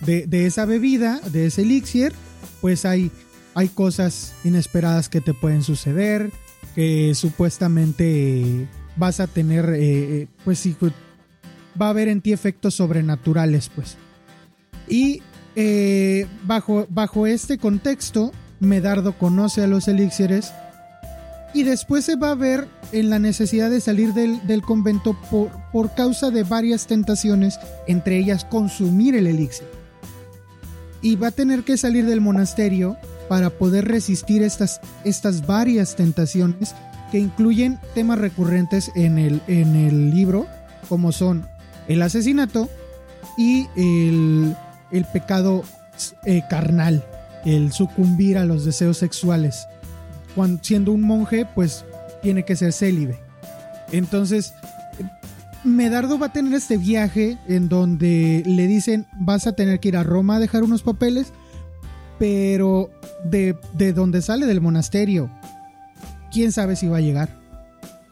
[0.00, 2.12] de, esa bebida, de ese elixir,
[2.60, 3.10] pues hay,
[3.54, 6.30] hay cosas inesperadas que te pueden suceder,
[6.74, 9.78] que supuestamente vas a tener, eh,
[10.22, 10.76] eh, pues sí,
[11.80, 13.96] va a haber en ti efectos sobrenaturales, pues.
[14.88, 15.22] Y
[15.56, 20.52] eh, bajo, bajo este contexto, Medardo conoce a los elixires
[21.52, 25.94] y después se va a ver en la necesidad de salir del, convento por, por
[25.94, 29.66] causa de varias tentaciones, entre ellas consumir el elixir.
[31.02, 32.96] Y va a tener que salir del monasterio
[33.28, 36.74] para poder resistir estas, estas varias tentaciones
[37.10, 40.46] que incluyen temas recurrentes en el, en el libro,
[40.88, 41.46] como son
[41.88, 42.68] el asesinato
[43.36, 44.56] y el,
[45.12, 45.62] pecado
[46.24, 47.04] eh, carnal,
[47.44, 49.66] el sucumbir a los deseos sexuales.
[50.34, 51.84] Cuando, siendo un monje, pues
[52.22, 53.18] tiene que ser célibe.
[53.92, 54.54] Entonces,
[55.64, 59.96] Medardo va a tener este viaje en donde le dicen vas a tener que ir
[59.96, 61.32] a Roma a dejar unos papeles,
[62.18, 62.90] pero
[63.24, 65.30] de, de donde sale del monasterio,
[66.32, 67.38] quién sabe si va a llegar.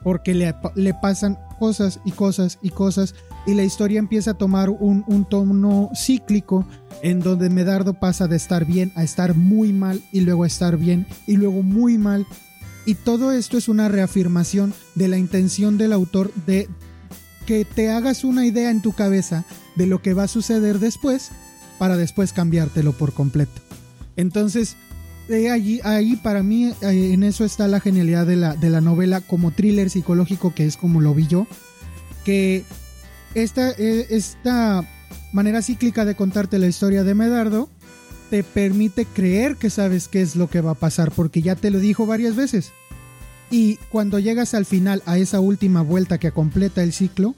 [0.03, 3.15] Porque le, le, pasan cosas y cosas y cosas
[3.49, 6.69] y la historia empieza a tomar un, un tono cíclico
[7.03, 11.07] en donde Medardo pasa de estar bien a estar muy mal y luego estar bien
[11.27, 12.27] y luego muy mal.
[12.85, 16.69] Y todo esto es una reafirmación de la intención del autor de
[17.47, 21.31] que te hagas una idea en tu cabeza de lo que va a suceder después
[21.79, 23.63] para después cambiártelo por completo.
[24.17, 24.77] Entonces,
[25.51, 29.23] allí, ahí para mí eh, en eso está la genialidad de la, de la novela
[29.23, 31.47] como thriller psicológico que es como lo vi yo,
[32.27, 32.67] que
[33.43, 34.85] esta, eh, esta
[35.33, 37.69] manera cíclica de contarte la historia de Medardo
[38.31, 41.71] te permite creer que sabes qué es lo que va a pasar porque ya te
[41.71, 42.73] lo dijo varias veces.
[43.51, 47.35] Y cuando llegas al final, a esa última vuelta que completa el ciclo,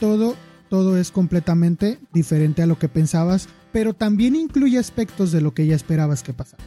[0.00, 0.34] todo,
[0.68, 5.66] todo es completamente diferente a lo que pensabas, pero también incluye aspectos de lo que
[5.66, 6.64] ya esperabas que pasara.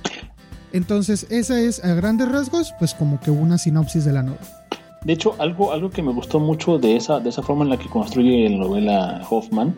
[0.71, 4.58] Entonces, esa es a grandes rasgos, pues como que una sinopsis de la novela.
[5.03, 7.77] De hecho, algo, algo que me gustó mucho de esa, de esa forma en la
[7.77, 9.75] que construye la novela Hoffman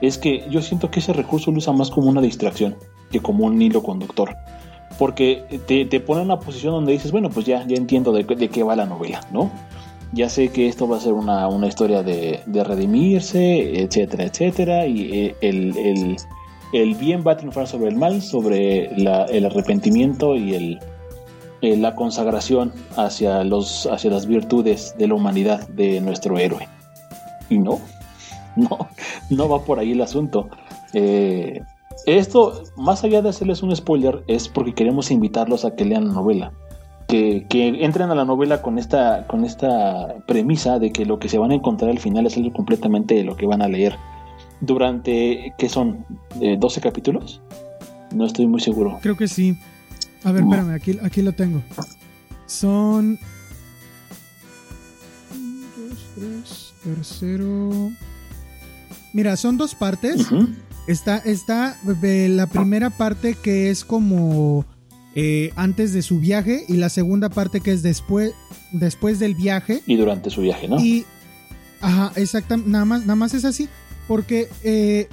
[0.00, 2.76] es que yo siento que ese recurso lo usa más como una distracción
[3.10, 4.36] que como un hilo conductor
[4.98, 8.26] porque te, te, pone en una posición donde dices, bueno, pues ya, ya entiendo de,
[8.26, 9.50] qué va la novela, ¿no?
[10.12, 14.86] Ya sé que esto va a ser una, una historia de, de, redimirse, etcétera, etcétera,
[14.86, 16.16] y eh, el, el,
[16.72, 20.80] el, bien va a triunfar sobre el mal, sobre la, el arrepentimiento y el,
[21.60, 26.68] eh, la consagración hacia, los, hacia las virtudes de la humanidad de nuestro héroe.
[27.50, 27.80] Y no,
[28.56, 28.88] no,
[29.30, 30.48] no va por ahí el asunto.
[30.92, 31.60] Eh,
[32.06, 36.14] esto, más allá de hacerles un spoiler, es porque queremos invitarlos a que lean la
[36.14, 36.52] novela.
[37.08, 41.38] Que, entren a la novela con esta, con esta premisa de que lo que se
[41.38, 43.96] van a encontrar al final es algo completamente de lo que van a leer.
[44.60, 46.04] Durante, ¿qué son?
[46.38, 47.40] ¿12 capítulos?
[48.14, 48.98] No estoy muy seguro.
[49.02, 49.58] Creo que sí.
[50.24, 51.62] A ver, espérame, aquí, aquí lo tengo.
[52.46, 53.18] Son.
[55.76, 57.90] dos, tres, tercero.
[59.12, 60.26] Mira, son dos partes.
[60.86, 64.64] Está, está la primera parte que es como
[65.14, 68.32] eh, antes de su viaje y la segunda parte que es después,
[68.72, 69.82] después del viaje.
[69.86, 70.78] Y durante su viaje, ¿no?
[70.78, 71.04] Y,
[71.80, 73.68] ajá, exactamente, nada más, nada más es así,
[74.06, 75.08] porque eh,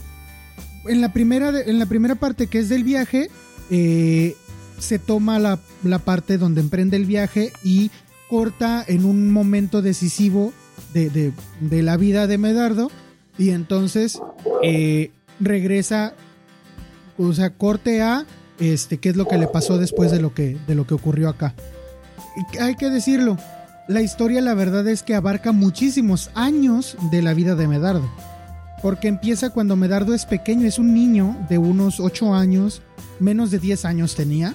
[0.87, 3.29] en, la primera, en la primera parte que es del viaje,
[3.71, 4.35] eh,
[4.79, 7.91] se toma la, la, parte donde emprende el viaje y
[8.29, 10.53] corta en un momento decisivo
[10.93, 11.31] de, de,
[11.61, 12.91] de la vida de Medardo.
[13.37, 14.19] Y entonces
[14.63, 16.13] eh, regresa,
[17.17, 18.25] o sea, corte a
[18.59, 21.29] este, qué es lo que le pasó después de lo que, de lo que ocurrió
[21.29, 21.53] acá.
[22.59, 23.37] hay que decirlo,
[23.87, 28.09] la historia la verdad es que abarca muchísimos años de la vida de Medardo.
[28.81, 32.81] Porque empieza cuando Medardo es pequeño, es un niño de unos 8 años,
[33.19, 34.53] menos de 10 años tenía,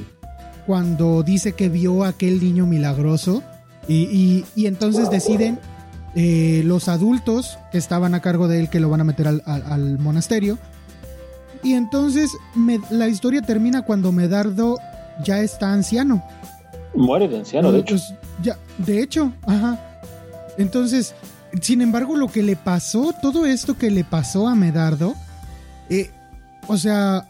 [0.70, 3.42] cuando dice que vio a aquel niño milagroso
[3.88, 5.58] y, entonces deciden
[6.14, 9.98] eh, los adultos que estaban a cargo de él que lo van a meter al
[9.98, 10.58] monasterio,
[11.64, 12.30] y entonces
[12.88, 14.78] la historia termina cuando Medardo
[15.24, 16.22] ya está anciano.
[16.94, 17.96] Muere de anciano, de hecho.
[18.40, 19.76] ya, de hecho, ajá.
[20.56, 21.16] Entonces,
[21.60, 25.16] sin embargo, lo que le pasó, todo esto que le pasó a Medardo,
[25.88, 26.12] eh,
[26.68, 27.26] o sea,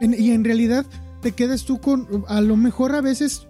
[0.00, 0.84] y en realidad
[1.20, 3.46] te quedas tú con, a lo mejor a veces,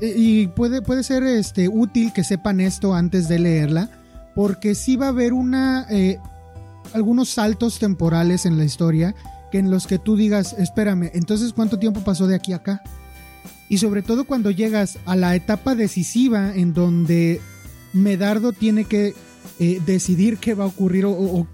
[0.00, 3.90] eh, y puede, puede ser este, útil que sepan esto antes de leerla,
[4.34, 6.18] porque sí va a haber una, eh,
[6.92, 9.14] algunos saltos temporales en la historia
[9.50, 12.82] que en los que tú digas, espérame, entonces ¿cuánto tiempo pasó de aquí a acá?
[13.68, 17.40] Y sobre todo cuando llegas a la etapa decisiva en donde
[17.92, 19.14] Medardo tiene que
[19.58, 21.46] eh, decidir qué va a ocurrir o,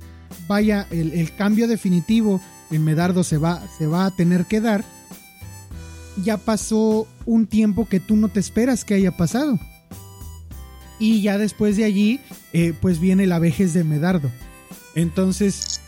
[0.46, 2.40] vaya, el, cambio definitivo
[2.70, 4.84] en Medardo se va, se va a tener que dar,
[6.22, 9.58] ya pasó un tiempo que tú no te esperas que haya pasado.
[10.98, 12.20] Y ya después de allí,
[12.52, 14.30] eh, pues viene la vejez de Medardo.
[14.94, 15.80] Entonces,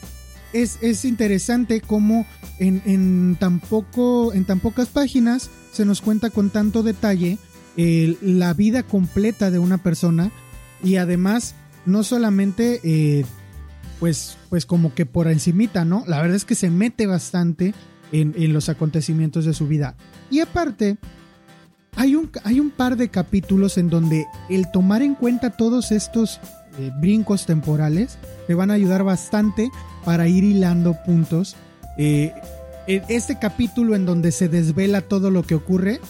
[0.52, 2.26] es, interesante cómo
[2.58, 7.38] en, tan poco, en tan pocas páginas se nos cuenta con tanto detalle
[7.76, 10.30] la vida completa de una persona
[10.84, 11.54] y además
[11.86, 13.24] no solamente eh,
[13.98, 16.04] pues, pues como que por encimita, ¿no?
[16.06, 17.74] La verdad es que se mete bastante
[18.12, 19.96] en, en los acontecimientos de su vida.
[20.30, 20.96] Y aparte,
[21.96, 26.40] hay un, hay un par de capítulos en donde el tomar en cuenta todos estos
[26.78, 29.70] eh, brincos temporales te van a ayudar bastante
[30.04, 31.56] para ir hilando puntos.
[31.98, 32.32] Eh,
[32.86, 36.00] este capítulo en donde se desvela todo lo que ocurre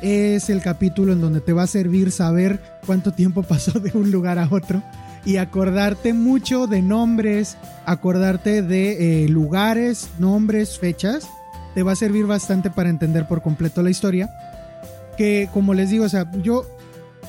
[0.00, 4.10] es el capítulo en donde te va a servir saber cuánto tiempo pasó de un
[4.10, 4.82] lugar a otro
[5.24, 11.28] y acordarte mucho de nombres, acordarte de eh, lugares, nombres, fechas.
[11.74, 14.30] Te va a servir bastante para entender por completo la historia.
[15.16, 16.66] Que como les digo, o sea, yo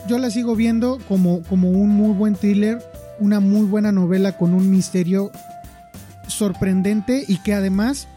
[0.08, 2.82] yo la sigo viendo como, como un muy buen thriller,
[3.20, 5.32] una muy buena novela con un misterio
[6.28, 8.08] sorprendente y que además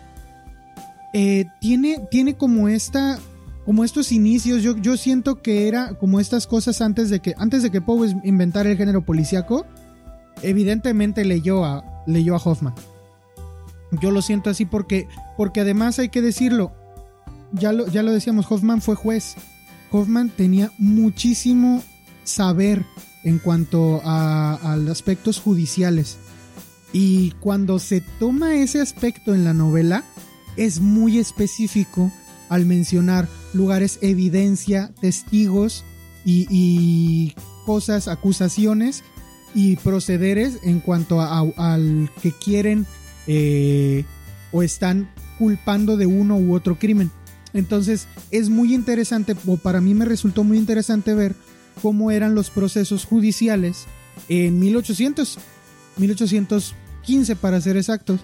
[1.12, 3.18] eh, tiene, tiene como esta
[3.64, 7.62] como estos inicios yo, yo siento que era como estas cosas antes de que antes
[7.62, 9.64] de que Poe inventara el género policíaco
[10.42, 12.74] evidentemente leyó a leyó a Hoffman
[14.01, 16.72] yo lo siento así porque porque además hay que decirlo
[17.53, 19.36] ya lo, ya lo decíamos Hoffman fue juez
[19.90, 21.82] Hoffman tenía muchísimo
[22.24, 22.84] saber
[23.22, 26.18] en cuanto a, aspectos judiciales.
[26.92, 30.05] Y cuando se toma ese aspecto en la novela,
[30.57, 32.12] es muy específico
[32.49, 35.84] al mencionar lugares, evidencia, testigos
[36.24, 37.34] y,
[37.66, 39.03] cosas, acusaciones
[39.55, 42.86] y procederes en cuanto al que quieren
[43.26, 44.04] eh,
[44.52, 47.10] o están culpando de uno u otro crimen.
[47.52, 51.34] Entonces es muy interesante, o para mí me resultó muy interesante ver
[51.82, 53.86] cómo eran los procesos judiciales
[54.28, 55.38] en 1800,
[55.96, 58.20] 1815 para ser exactos,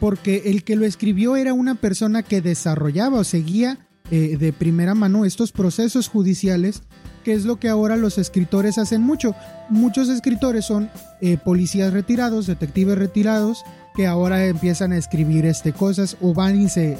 [0.00, 3.78] porque el que lo escribió era una persona que desarrollaba o seguía
[4.10, 6.82] eh, de primera mano estos procesos judiciales,
[7.24, 9.34] que es lo que ahora los escritores hacen mucho.
[9.70, 10.90] Muchos escritores son
[11.20, 13.64] eh, policías retirados, detectives retirados,
[13.94, 16.98] que ahora empiezan a escribir este, cosas o van y se,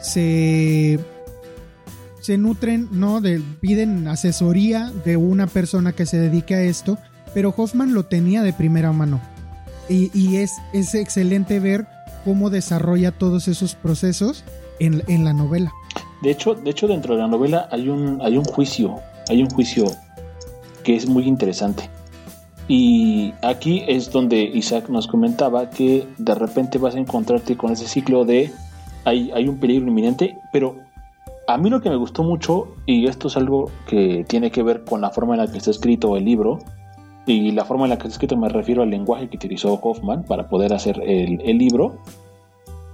[0.00, 1.00] se
[2.24, 3.20] se nutren, ¿no?
[3.20, 6.96] De, piden asesoría de una persona que se dedique a esto,
[7.34, 9.20] pero Hoffman lo tenía de primera mano.
[9.90, 11.86] Y, es, es, excelente ver
[12.24, 14.42] cómo desarrolla todos esos procesos
[14.78, 15.70] en, la novela.
[16.22, 19.50] De hecho, de hecho, dentro de la novela hay un, hay un juicio, hay un
[19.50, 19.84] juicio
[20.82, 21.90] que es muy interesante.
[22.66, 27.86] Y aquí es donde Isaac nos comentaba que de repente vas a encontrarte con ese
[27.86, 28.50] ciclo de
[29.04, 30.76] hay, hay un peligro inminente, pero
[31.46, 34.84] a mí lo que me gustó mucho, y esto es algo que tiene que ver
[34.84, 36.58] con la forma en la que está escrito el libro,
[37.26, 40.24] y la forma en la que está escrito me refiero al lenguaje que utilizó Hoffman
[40.24, 41.98] para poder hacer el, libro,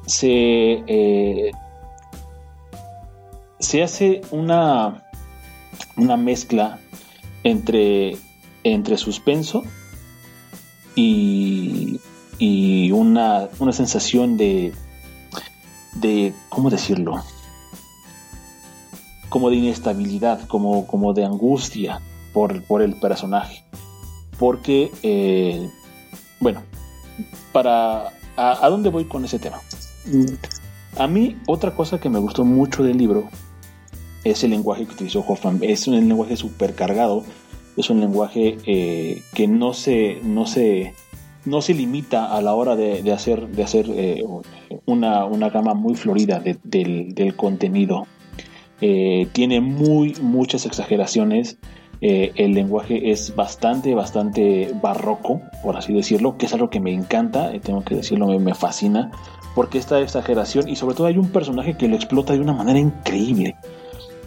[0.07, 1.51] se, eh,
[3.59, 5.05] se hace una,
[5.97, 6.79] una mezcla
[7.45, 8.17] entre,
[8.65, 9.63] entre suspenso
[10.95, 12.01] y,
[12.39, 14.73] y una, una sensación de,
[15.95, 17.23] de, ¿cómo decirlo?
[19.31, 22.03] como de inestabilidad, como, como de angustia
[22.35, 23.65] por, por el personaje.
[24.39, 25.71] Porque, eh,
[26.41, 26.63] bueno,
[27.53, 28.13] para...
[28.37, 29.61] A, dónde voy con ese tema?
[30.97, 33.29] A mí, otra cosa que me gustó mucho del libro
[34.25, 35.59] es el lenguaje que utilizó Hoffman.
[35.61, 37.23] Es un lenguaje súper cargado,
[37.77, 40.95] es un lenguaje eh, que no se, no, se,
[41.45, 44.25] no se limita a la hora de, hacer, de hacer eh,
[44.87, 48.07] una, una, gama muy florida del, del, contenido
[48.81, 51.59] eh, tiene muy muchas exageraciones.
[52.03, 57.53] El lenguaje es bastante, bastante barroco, por así decirlo, que es algo que me encanta,
[57.61, 59.11] tengo que decirlo, me, fascina,
[59.55, 62.79] porque esta exageración y sobre todo hay un personaje que lo explota de una manera
[62.79, 63.55] increíble.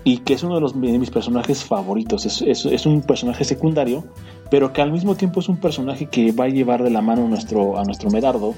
[0.04, 2.26] Y que es uno de, los, de mis personajes favoritos.
[2.26, 4.04] Es, es, es, un personaje secundario,
[4.50, 7.26] pero que al mismo tiempo es un personaje que va a llevar de la mano
[7.26, 8.54] a nuestro, a nuestro Medardo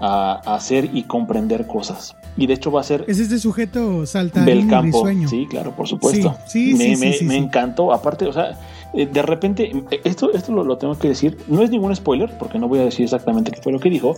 [0.00, 2.16] a, a hacer y comprender cosas.
[2.36, 3.04] Y de hecho va a ser...
[3.06, 4.98] Es este sujeto saltarín campo.
[4.98, 5.28] risueño.
[5.28, 6.36] Sí, claro, por supuesto.
[6.46, 7.40] Sí, sí, me, sí, me, sí, me sí.
[7.40, 7.92] encantó.
[7.92, 8.58] Aparte, o sea,
[8.94, 9.70] eh, de repente,
[10.04, 11.36] esto, esto lo, lo tengo que decir.
[11.48, 14.16] No es ningún spoiler, porque no voy a decir exactamente qué fue lo que dijo,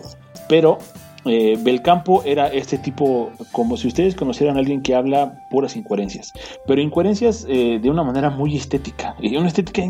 [0.49, 0.79] pero
[1.25, 6.33] eh, Belcampo era este tipo, como si ustedes conocieran a alguien que habla puras incoherencias,
[6.67, 9.83] pero incoherencias eh, de una manera muy estética, y una estética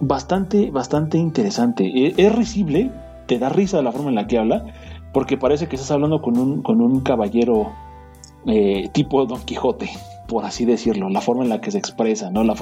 [0.00, 1.84] bastante, bastante interesante.
[1.84, 2.90] Eh, es risible,
[3.26, 4.64] te da risa la forma en la que habla,
[5.12, 7.72] porque parece que estás hablando con un, con un caballero
[8.46, 9.90] eh, tipo Don Quijote,
[10.32, 12.42] por así decirlo, la forma en la que se expresa, ¿no?
[12.42, 12.54] La,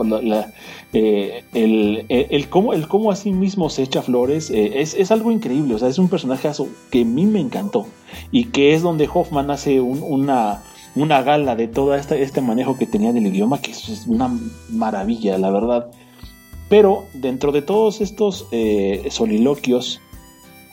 [0.93, 4.95] eh, el, el, el cómo, el cómo a sí mismo se echa flores eh, es,
[4.95, 7.87] es algo increíble, o sea, es un personajazo que a mí me encantó
[8.33, 10.62] y que es donde Hoffman hace un- una,
[10.97, 14.29] una gala de todo este, este manejo que tenía del idioma, que es una
[14.68, 15.87] maravilla, la verdad.
[16.68, 20.01] Pero dentro de todos estos eh, soliloquios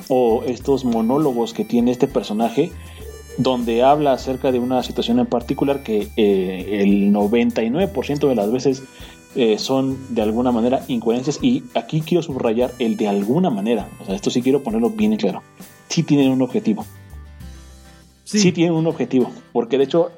[0.10, 2.72] o estos monólogos que tiene este personaje,
[3.38, 8.84] donde habla acerca de una situación en particular que eh, el 99% de las veces
[9.36, 11.40] eh, son de alguna manera incoherencias.
[11.42, 15.14] Y aquí quiero subrayar el de alguna manera, o sea, esto sí quiero ponerlo bien
[15.14, 15.44] en claro,
[15.88, 16.86] sí tienen un objetivo,
[18.24, 18.40] Sí.
[18.40, 20.12] sí tienen un objetivo, porque de hecho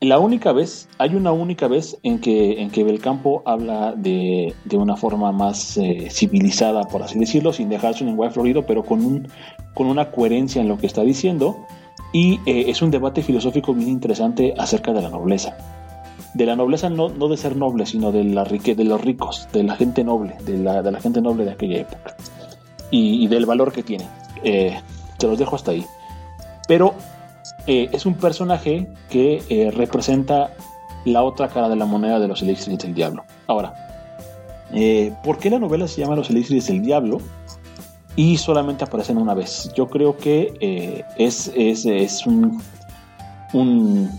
[0.00, 4.76] la única vez, hay una única vez en que, en que Belcampo habla de, de
[4.76, 9.04] una forma más eh, civilizada, por así decirlo, sin dejar su lenguaje florido, pero con,
[9.04, 9.28] un,
[9.74, 11.56] con una coherencia en lo que está diciendo.
[12.12, 15.56] Y eh, es un debate filosófico bien interesante acerca de la nobleza.
[16.34, 19.48] De la nobleza no, no de ser noble, sino de, la rique, de los ricos,
[19.52, 22.14] de la gente noble, de la, de la gente noble de aquella época.
[22.90, 24.06] Y, del valor que tiene.
[24.44, 24.78] Eh,
[25.18, 25.84] se los dejo hasta ahí.
[26.68, 26.94] Pero
[27.66, 30.50] eh, es un personaje que eh, representa
[31.04, 33.24] la otra cara de la moneda de los elixires del diablo.
[33.46, 33.74] Ahora,
[35.24, 37.18] ¿por qué la novela se llama Los elixires del diablo?
[38.16, 39.70] Y solamente aparecen una vez.
[39.76, 42.62] Yo creo que eh, es, es, es un,
[43.52, 44.10] un,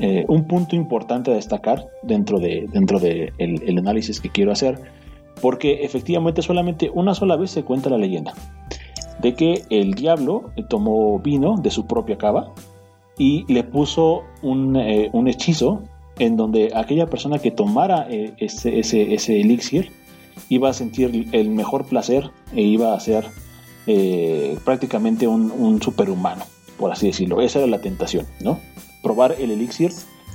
[0.00, 4.80] eh, un punto importante a destacar dentro de, dentro de el, análisis que quiero hacer,
[5.40, 8.34] porque efectivamente solamente una sola vez se cuenta la leyenda
[9.20, 12.52] de que el diablo tomó vino de su propia cava
[13.16, 15.82] y le puso un, eh, un hechizo
[16.18, 19.92] en donde aquella persona que tomara ese, ese, ese elixir
[20.48, 23.26] iba a sentir el mejor placer e iba a ser
[23.86, 26.44] eh, prácticamente un, superhumano,
[26.78, 27.40] por así decirlo.
[27.40, 28.58] Esa era la tentación, ¿no?
[29.02, 29.92] Probar el elixir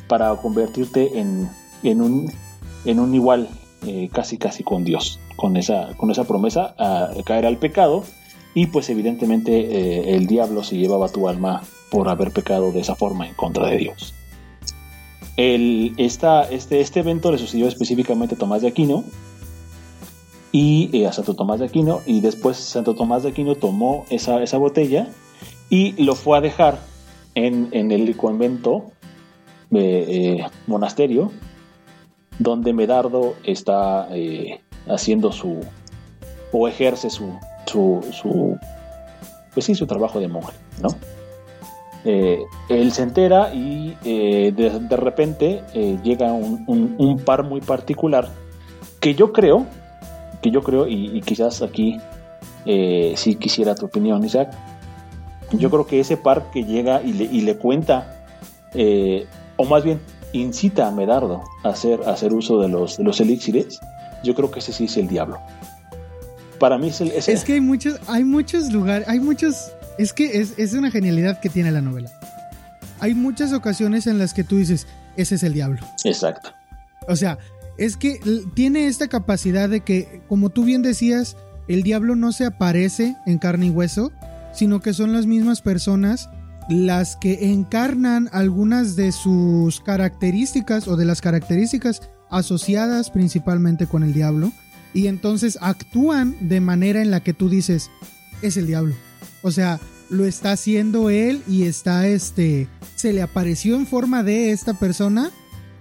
[0.07, 1.49] para convertirte en,
[1.83, 2.31] en, un,
[2.85, 3.49] en un igual
[3.85, 8.03] eh, casi casi con Dios, con esa, con esa promesa a caer al pecado
[8.53, 12.95] y pues evidentemente eh, el diablo se llevaba tu alma por haber pecado de esa
[12.95, 14.13] forma en contra de Dios.
[15.37, 19.05] El, esta, este, este evento le sucedió específicamente a Tomás de Aquino
[20.51, 24.41] y eh, a Santo Tomás de Aquino y después Santo Tomás de Aquino tomó esa,
[24.41, 25.07] esa botella
[25.69, 26.79] y lo fue a dejar
[27.35, 28.85] en, en el convento
[29.71, 31.31] eh, eh, monasterio
[32.39, 34.07] donde Medardo está
[34.87, 35.59] haciendo su
[36.51, 38.57] o ejerce su, su, su,
[39.53, 40.89] pues sí, su trabajo de monje, ¿no?
[42.05, 45.63] Él se entera y de, de, repente
[46.01, 48.29] llega un, un, par muy particular
[49.01, 49.65] que yo creo,
[50.41, 51.99] que yo creo, y, y quizás aquí
[52.65, 54.51] eh, si quisiera tu opinión, Isaac,
[55.51, 58.25] yo creo que ese par que llega y le, y le cuenta,
[58.73, 59.25] eh,
[59.57, 59.99] o más bien
[60.31, 63.79] incita a Medardo a hacer, a hacer uso de los, de los elixires,
[64.23, 65.39] yo creo que ese sí es el diablo
[66.59, 67.11] para mí es el.
[67.11, 69.71] Es, es que hay muchos, hay muchos lugares, hay muchos.
[69.97, 72.11] Es que es, es, una genialidad que tiene la novela.
[72.99, 74.85] Hay muchas ocasiones en las que tú dices,
[75.15, 75.81] ese es el diablo.
[76.03, 76.51] Exacto.
[77.07, 77.37] O sea,
[77.79, 78.19] es que
[78.53, 81.37] tiene esta capacidad de que, como tú bien decías,
[81.69, 84.11] el diablo no se aparece en carne y hueso,
[84.53, 86.29] sino que son las mismas personas
[86.69, 94.13] las que encarnan algunas de sus características o de las características asociadas principalmente con el
[94.13, 94.51] diablo
[94.93, 97.89] y entonces actúan de manera en la que tú dices,
[98.41, 98.93] es el diablo.
[99.41, 104.51] O sea, lo está haciendo él y está este, se le apareció en forma de
[104.51, 105.31] esta persona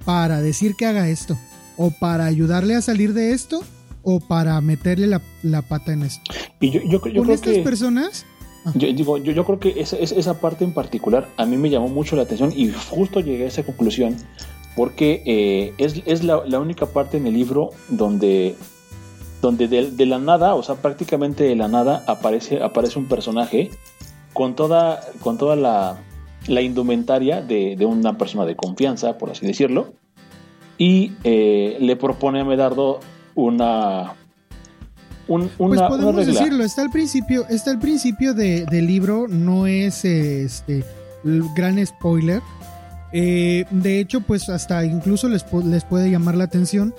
[0.05, 1.39] para decir que haga esto,
[1.79, 3.63] o para ayudarle a salir de esto,
[4.03, 6.33] o para meterle la, la pata en esto.
[6.61, 8.27] Y yo, yo, yo Con creo estas que, personas...
[8.67, 8.73] ah.
[8.75, 11.89] yo, digo, yo, yo creo que esa, esa, parte en particular a mí me llamó
[11.89, 14.17] mucho la atención y justo llegué a esa conclusión
[14.77, 18.55] porque eh, es, es la, la única parte en el libro donde
[19.41, 23.71] donde de, de, la nada, o sea, prácticamente de la nada aparece, aparece un personaje
[24.33, 25.99] con toda, con toda la,
[26.49, 29.93] la indumentaria de, de, una persona de confianza, por así decirlo,
[30.79, 33.01] y eh, le propone a Medardo
[33.35, 34.15] una,
[35.27, 36.41] un, Pues una, podemos una regla.
[36.41, 40.85] decirlo, está al principio, está al principio de- del libro, no es este
[41.55, 42.41] gran spoiler.
[43.13, 46.95] Eh, de hecho, pues hasta incluso les, les puede llamar la atención.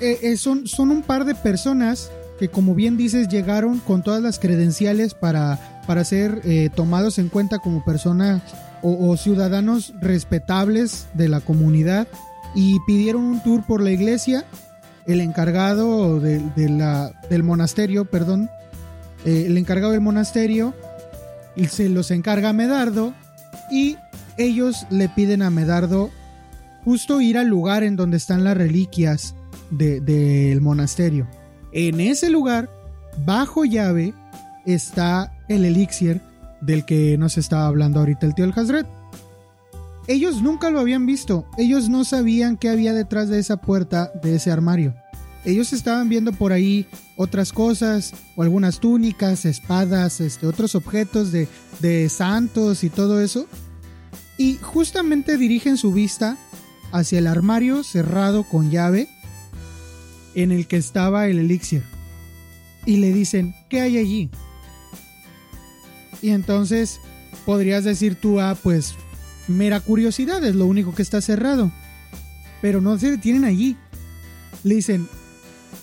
[0.00, 4.22] Eh, eh, son, son un par de personas que, como bien dices, llegaron con todas
[4.22, 8.40] las credenciales para, para ser eh, tomados en cuenta como personas
[8.82, 12.08] o, ciudadanos respetables de la comunidad
[12.54, 14.44] y pidieron un tour por la iglesia
[15.06, 18.48] el encargado del monasterio, perdón,
[19.24, 20.74] eh, el encargado del monasterio,
[21.56, 23.12] y se los encarga a Medardo
[23.70, 23.96] y
[24.36, 26.10] ellos le piden a Medardo
[26.84, 29.34] justo ir al lugar en donde están las reliquias
[29.70, 31.26] de- del monasterio.
[31.72, 32.70] En ese lugar,
[33.24, 34.14] bajo llave,
[34.64, 36.20] está el elixir
[36.60, 38.86] del que nos estaba hablando ahorita el tío El Hazret.
[40.06, 44.36] Ellos nunca lo habían visto, ellos no sabían qué había detrás de esa puerta, de
[44.36, 44.94] ese armario.
[45.44, 46.86] Ellos estaban viendo por ahí
[47.16, 51.48] otras cosas, o algunas túnicas, espadas, este, otros objetos de,
[51.80, 53.46] de santos y todo eso.
[54.36, 56.36] Y justamente dirigen su vista
[56.92, 59.08] hacia el armario cerrado con llave
[60.34, 61.84] en el que estaba el elixir.
[62.86, 64.30] Y le dicen, ¿qué hay allí?
[66.22, 67.00] Y entonces
[67.46, 68.94] podrías decir tú, ah, pues
[69.48, 71.70] mera curiosidad, es lo único que está cerrado.
[72.60, 73.76] Pero no se detienen allí.
[74.64, 75.08] Le dicen,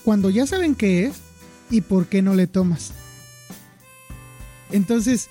[0.04, 1.16] cuando ya saben qué es,
[1.70, 2.92] ¿y por qué no le tomas?
[4.72, 5.28] Entonces,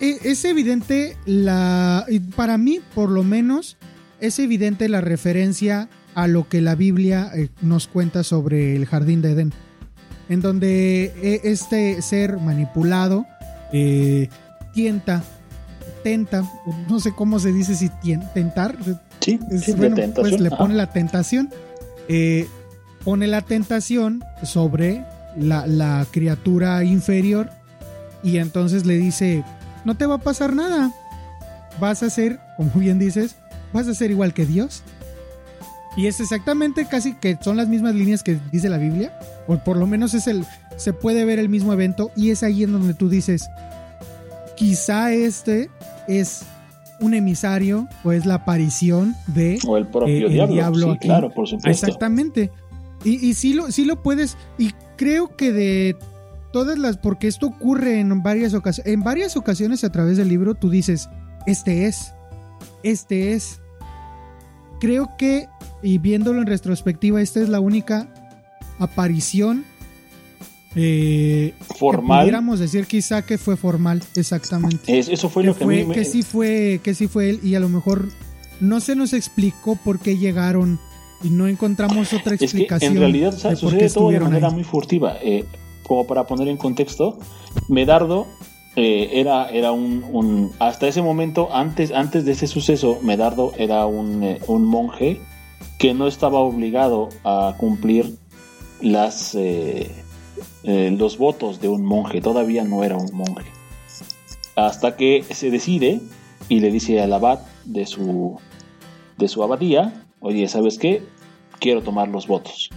[0.00, 2.06] e- es evidente la...
[2.34, 3.76] Para mí, por lo menos,
[4.20, 9.22] es evidente la referencia a lo que la Biblia eh, nos cuenta sobre el jardín
[9.22, 9.52] de Edén.
[10.28, 13.26] En donde eh, este ser manipulado
[13.72, 14.28] eh,
[14.72, 15.22] tienta,
[16.02, 16.44] tenta,
[16.88, 17.90] no sé cómo se dice si
[18.34, 18.76] tentar,
[19.20, 21.50] Sí, es- sí, de bueno, pues le pone la tentación.
[22.08, 22.46] eh,
[23.04, 25.04] pone la tentación sobre
[25.36, 27.50] la, la criatura inferior
[28.22, 29.44] y entonces le dice,
[29.84, 30.92] no te va a pasar nada.
[31.80, 33.36] Vas a ser, como bien dices,
[33.72, 34.82] vas a ser igual que Dios.
[35.96, 39.12] Y es exactamente casi que son las mismas líneas que dice la Biblia.
[39.46, 40.44] O por lo menos es el,
[40.78, 43.46] se puede ver el mismo evento y es ahí en donde tú dices,
[44.56, 45.68] quizá este
[46.08, 46.42] es
[47.00, 50.54] un emisario o es la aparición de O el propio eh, el diablo.
[50.54, 51.06] diablo sí, aquí.
[51.08, 51.68] claro, por supuesto.
[51.86, 52.50] Exactamente.
[53.04, 54.36] Y, y sí, lo, sí lo puedes.
[54.58, 55.96] Y creo que de
[56.52, 56.96] todas las.
[56.96, 58.92] Porque esto ocurre en varias ocasiones.
[58.92, 61.08] En varias ocasiones a través del libro tú dices:
[61.46, 62.14] Este es.
[62.82, 63.60] Este es.
[64.80, 65.48] Creo que,
[65.82, 68.08] y viéndolo en retrospectiva, esta es la única
[68.80, 69.64] aparición.
[70.74, 72.20] Eh, Formal.
[72.20, 75.76] pudiéramos decir quizá que fue formal, exactamente Es- eso fue que, lo que, a fue-
[75.76, 78.08] mí me- que sí fue que sí fue él y a lo mejor
[78.60, 80.78] no se nos explicó por qué llegaron
[81.22, 84.20] y no encontramos otra Es que explicación en realidad o sea, de sucede todo de
[84.20, 84.54] manera ahí.
[84.54, 85.16] muy furtiva.
[85.22, 85.44] Eh,
[85.84, 87.18] como para poner en contexto,
[87.68, 88.26] Medardo
[88.76, 93.86] eh, era, era un, un- Hasta ese momento, antes, antes de ese suceso, Medardo era
[93.86, 95.20] un, eh, un monje
[95.78, 98.16] que no estaba obligado a cumplir
[98.80, 99.34] las,
[100.64, 102.20] eh, los votos de un monje.
[102.20, 103.50] Todavía no era un monje.
[104.56, 106.00] Hasta que se decide
[106.48, 108.38] y le dice al abad de su,
[109.16, 111.02] de su abadía, oye, ¿sabes qué?
[111.60, 112.70] Quiero tomar los votos.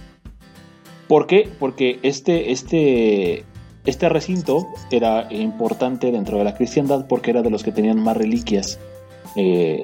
[1.08, 1.48] ¿Por qué?
[1.58, 3.44] Porque este, este,
[3.84, 8.16] este recinto era importante dentro de la cristiandad porque era de los que tenían más
[8.16, 8.78] reliquias.
[9.34, 9.82] eh,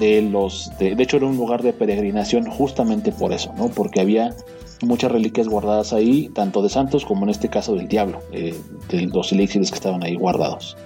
[0.00, 3.68] de los de hecho era un lugar de peregrinación justamente por eso, ¿no?
[3.68, 4.34] Porque había
[4.82, 8.58] muchas reliquias guardadas ahí, tanto de santos como en este caso del diablo, eh,
[8.88, 10.76] de los elixires que estaban ahí guardados.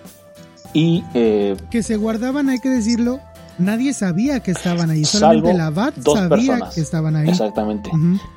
[0.73, 3.21] Y eh, que se guardaban hay que decirlo
[3.59, 6.75] nadie sabía que estaban ahí Salvo solamente el abad dos sabía personas.
[6.75, 7.91] que estaban ahí exactamente,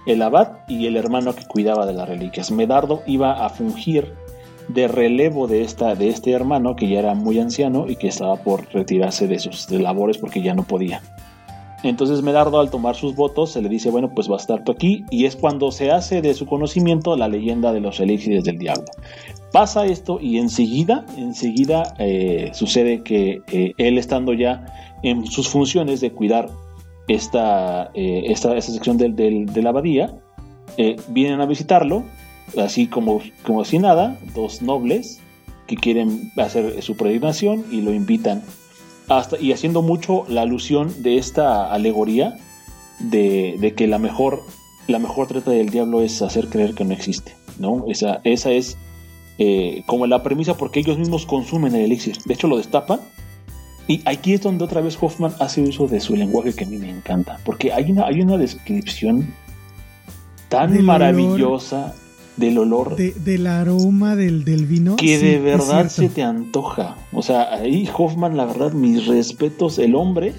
[0.05, 2.51] el abad y el hermano que cuidaba de las reliquias.
[2.51, 4.13] Medardo iba a fungir
[4.67, 8.37] de relevo de, esta, de este hermano que ya era muy anciano y que estaba
[8.37, 11.01] por retirarse de sus de labores porque ya no podía.
[11.87, 14.71] Entonces Medardo al tomar sus votos se le dice, bueno, pues va a estar tú
[14.71, 18.57] aquí y es cuando se hace de su conocimiento la leyenda de los elixires del
[18.57, 18.85] diablo.
[19.51, 24.65] Pasa esto y enseguida, enseguida eh, sucede que eh, él estando ya
[25.03, 26.49] en sus funciones de cuidar
[27.07, 30.15] esta, eh, esta, sección del, del- de la abadía,
[31.09, 32.03] vienen a visitarlo,
[32.57, 35.21] así como, como si nada, dos nobles
[35.67, 38.41] que quieren hacer su peregrinación y lo invitan
[39.09, 42.37] hasta, y haciendo mucho la alusión de esta alegoría
[42.99, 44.41] de, de que la mejor,
[44.87, 47.85] la mejor trata del diablo es hacer creer que no existe, ¿no?
[47.87, 48.77] Esa, esa es
[49.37, 52.17] eh, como la premisa porque ellos mismos consumen el elixir.
[52.25, 53.01] De hecho, lo destapan
[53.87, 56.77] Y aquí es donde otra vez Hoffman hace uso de su lenguaje que a mí
[56.77, 59.33] me encanta, porque hay una, hay una descripción
[60.49, 61.93] tan maravillosa
[62.37, 64.95] del olor De- del aroma del, del vino.
[64.97, 66.95] que sí, de verdad se te antoja.
[67.13, 70.33] O sea, ahí Hoffman, la verdad, mis respetos, el hombre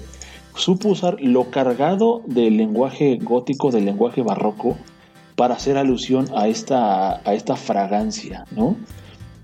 [0.55, 4.75] supo usar lo cargado del lenguaje gótico, del lenguaje barroco,
[5.35, 8.75] para hacer alusión a esta, a esta fragancia, ¿no?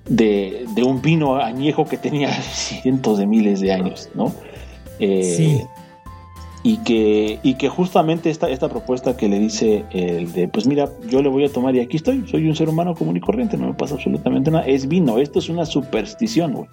[0.10, 4.34] De, de un vino añejo que tenía cientos de miles de años, ¿no?
[5.00, 5.62] Eh, Sí.
[6.66, 10.90] Y que, y que justamente esta, esta propuesta que le dice el de, pues mira,
[11.10, 13.58] yo le voy a tomar y aquí estoy, soy un ser humano común y corriente,
[13.58, 16.70] no me pasa absolutamente nada, es vino, esto es una superstición, güey.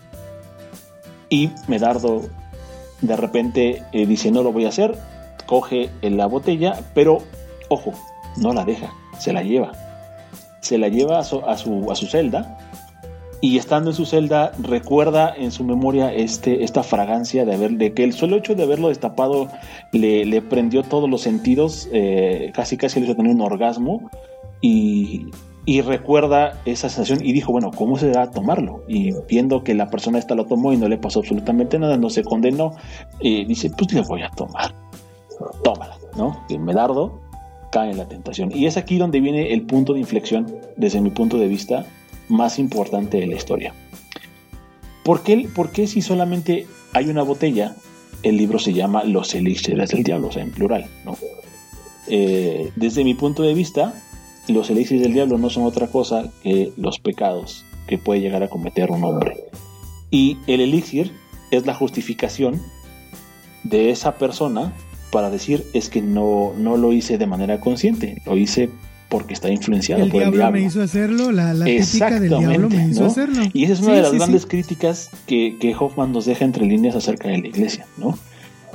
[1.29, 2.23] Y Medardo
[3.01, 4.97] de repente eh, dice, no lo voy a hacer,
[5.47, 7.19] coge la botella, pero
[7.69, 7.93] ojo,
[8.37, 9.73] no la deja, se la lleva.
[10.61, 12.59] Se la lleva a su, a su, a su celda
[13.41, 17.95] y estando en su celda recuerda en su memoria este, esta fragancia de haber, de
[17.95, 19.49] que el solo hecho de haberlo destapado
[19.93, 24.11] le, prendió todos los sentidos, eh, casi casi le hizo tener un orgasmo
[24.61, 25.27] y,
[25.65, 28.83] y recuerda esa sensación y dijo, bueno, ¿cómo será tomarlo?
[28.89, 32.11] Y viendo que la persona esta lo tomó y no le pasó absolutamente nada, no
[32.11, 32.73] se condenó,
[33.21, 34.75] eh, dice, pues le voy a tomar,
[35.63, 36.45] tómala, ¿no?
[36.49, 37.21] Y Medardo
[37.71, 38.51] cae en la tentación.
[38.55, 41.87] Y es aquí donde viene el punto de inflexión, desde mi punto de vista,
[42.31, 43.75] más importante de la historia.
[45.05, 47.75] ¿Por qué, por qué si solamente hay una botella,
[48.23, 50.87] el libro se llama Los elixires del diablo, o sea, en plural.
[52.07, 53.95] Eh, desde mi punto de vista,
[54.49, 58.49] los elixires del diablo no son otra cosa que los pecados que puede llegar a
[58.49, 59.37] cometer un hombre.
[60.11, 61.13] Y el elixir
[61.51, 62.61] es la justificación
[63.65, 64.73] de esa persona
[65.11, 68.71] para decir es que no, no lo hice de manera consciente, lo hice
[69.11, 72.89] porque está influenciado El por el diablo me hizo hacerlo, la, la del diablo me
[72.89, 73.07] hizo ¿no?
[73.09, 73.43] hacerlo.
[73.53, 74.19] Y esa es una Sí, de las sí, sí.
[74.19, 78.17] grandes críticas que, que Hoffman nos deja entre líneas acerca de la iglesia, ¿no?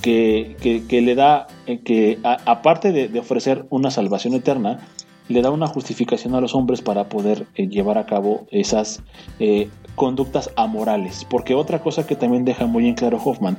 [0.02, 4.82] Que, que- que le da, eh, que a- aparte de, de ofrecer una salvación eterna,
[5.30, 9.02] le da una justificación a los hombres para poder eh, llevar a cabo esas
[9.40, 11.26] eh, conductas amorales.
[11.30, 13.58] Porque otra cosa que también deja muy en claro Hoffman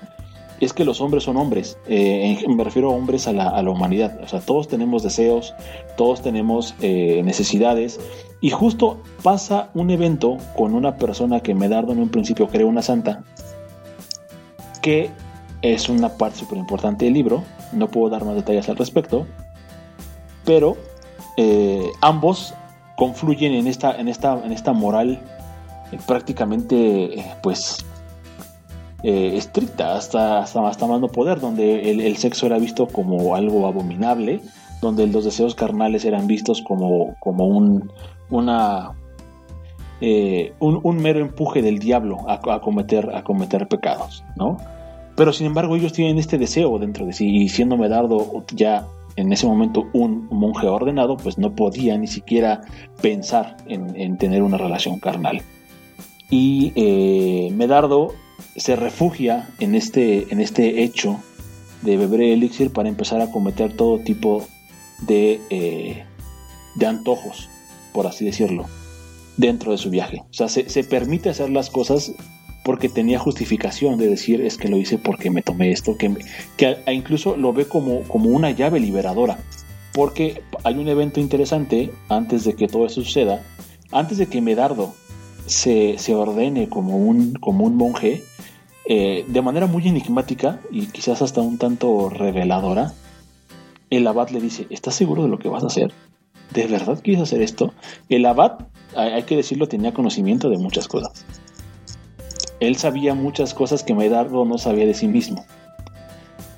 [0.60, 1.78] es que los hombres son hombres.
[1.86, 4.18] Eh, me refiero a hombres a la, humanidad.
[4.22, 5.54] O sea, todos tenemos deseos,
[5.96, 8.00] todos tenemos eh, necesidades.
[8.40, 12.82] Y justo pasa un evento con una persona que Medardo en un principio cree una
[12.82, 13.24] santa,
[14.82, 15.10] que
[15.62, 17.42] es una parte súper importante del libro.
[17.72, 19.26] No puedo dar más detalles al respecto.
[20.44, 20.76] Pero
[21.36, 22.54] eh, ambos
[22.96, 25.20] confluyen en esta, en esta, en esta moral
[26.06, 27.84] prácticamente, pues,
[29.02, 33.66] eh, estricta hasta, hasta, hasta más no poder, donde el, sexo era visto como algo
[33.66, 34.40] abominable,
[34.80, 37.92] donde los deseos carnales eran vistos como, como un,
[38.30, 38.92] una,
[40.00, 44.56] eh, un, mero empuje del diablo a, cometer, a cometer pecados, ¿no?
[45.14, 48.86] Pero sin embargo ellos tienen este deseo dentro de sí y siendo Medardo ya
[49.16, 52.62] en ese momento un monje ordenado, pues no podía ni siquiera
[53.00, 55.42] pensar en, en tener una relación carnal.
[56.30, 58.12] Y eh, Medardo
[58.56, 61.20] se refugia en este, en este hecho
[61.82, 64.46] de beber el elixir para empezar a cometer todo tipo
[65.06, 66.04] de, eh,
[66.74, 67.48] de antojos,
[67.92, 68.64] por así decirlo,
[69.36, 70.22] dentro de su viaje.
[70.30, 72.12] O sea, se, se permite hacer las cosas
[72.64, 76.20] porque tenía justificación de decir es que lo hice porque me tomé esto, que, me-
[76.56, 79.38] que a- incluso lo ve como, como una llave liberadora.
[79.92, 83.42] Porque hay un evento interesante antes de que todo eso suceda,
[83.92, 84.94] antes de que Medardo
[85.46, 88.22] se, se ordene como un, como un monje,
[88.88, 92.92] eh, de manera muy enigmática y quizás hasta un tanto reveladora,
[93.90, 95.92] el abad le dice, ¿estás seguro de lo que vas a hacer?
[96.52, 97.74] ¿De verdad quieres hacer esto?
[98.08, 98.58] El abad,
[98.94, 101.24] hay que decirlo, tenía conocimiento de muchas cosas.
[102.60, 105.44] Él sabía muchas cosas que Medardo no sabía de sí mismo.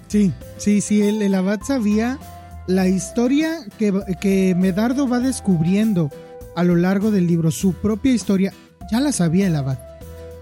[0.07, 2.19] Sí, sí, sí, el, el abad sabía
[2.67, 6.11] la historia que, que Medardo va descubriendo
[6.55, 8.53] a lo largo del libro, su propia historia,
[8.91, 9.79] ya la sabía el abad.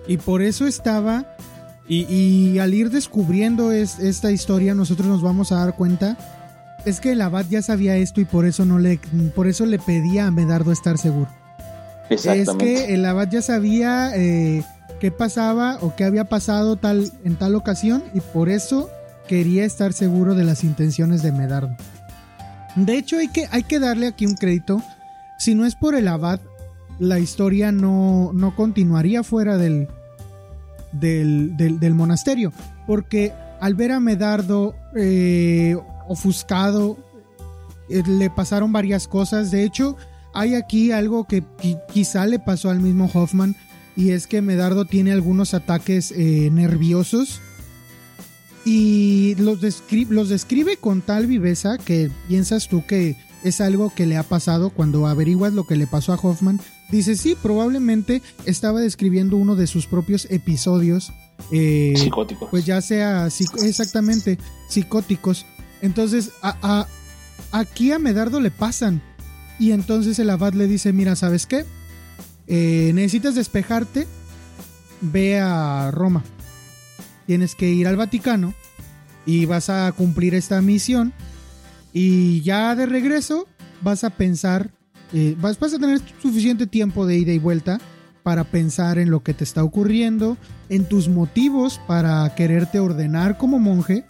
[0.09, 1.36] Y por eso estaba,
[1.89, 6.17] y, y al ir descubriendo es- esta historia, nosotros nos vamos a dar cuenta,
[6.85, 9.01] es que el abad ya sabía esto y por eso no le,
[9.35, 11.29] por eso le pedía a Medardo estar seguro.
[12.11, 14.63] Es que el abad ya sabía eh,
[15.01, 18.89] qué pasaba o qué había pasado tal, en tal ocasión y por eso
[19.27, 21.75] quería estar seguro de las intenciones de Medardo.
[22.77, 24.81] De hecho, hay que, hay que darle aquí un crédito.
[25.39, 26.39] Si no es por el abad,
[27.01, 29.89] la historia no, no continuaría fuera del,
[31.01, 32.53] del, del- monasterio.
[32.87, 35.77] Porque al ver a Medardo eh,
[36.09, 36.97] ofuscado,
[37.89, 39.51] eh, le pasaron varias cosas.
[39.51, 39.97] De hecho,
[40.35, 43.57] hay aquí algo que qui- quizá le pasó al mismo Hoffman.
[43.97, 47.41] Y es que Medardo tiene algunos ataques eh, nerviosos
[48.65, 49.59] y los,
[50.11, 54.71] los describe con tal viveza que piensas tú que es algo que le ha pasado
[54.71, 56.61] cuando averiguas lo que le pasó a Hoffman.
[56.91, 61.13] Dice, sí, probablemente estaba describiendo uno de sus propios episodios.
[61.51, 62.49] Eh, psicóticos.
[62.51, 65.47] Pues ya sea exactamente psicóticos.
[65.83, 66.87] Entonces, a,
[67.53, 69.03] aquí a Medardo le pasan.
[69.59, 71.65] Y entonces el abad le dice, mira, ¿sabes qué?
[72.47, 74.07] Eh, necesitas despejarte,
[75.01, 76.23] ve a Roma.
[77.27, 78.55] Tienes que ir al Vaticano
[79.25, 81.13] y vas a cumplir esta misión.
[81.93, 83.49] Y ya de regreso
[83.83, 84.71] vas a pensar,
[85.13, 87.79] eh, vas, a tener suficiente tiempo de ida y vuelta
[88.23, 90.37] para pensar en lo que te está ocurriendo,
[90.69, 94.05] en tus motivos para quererte ordenar como monje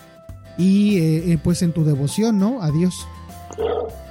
[0.57, 2.63] y eh, pues en tu devoción, ¿no?
[2.63, 3.07] A Dios.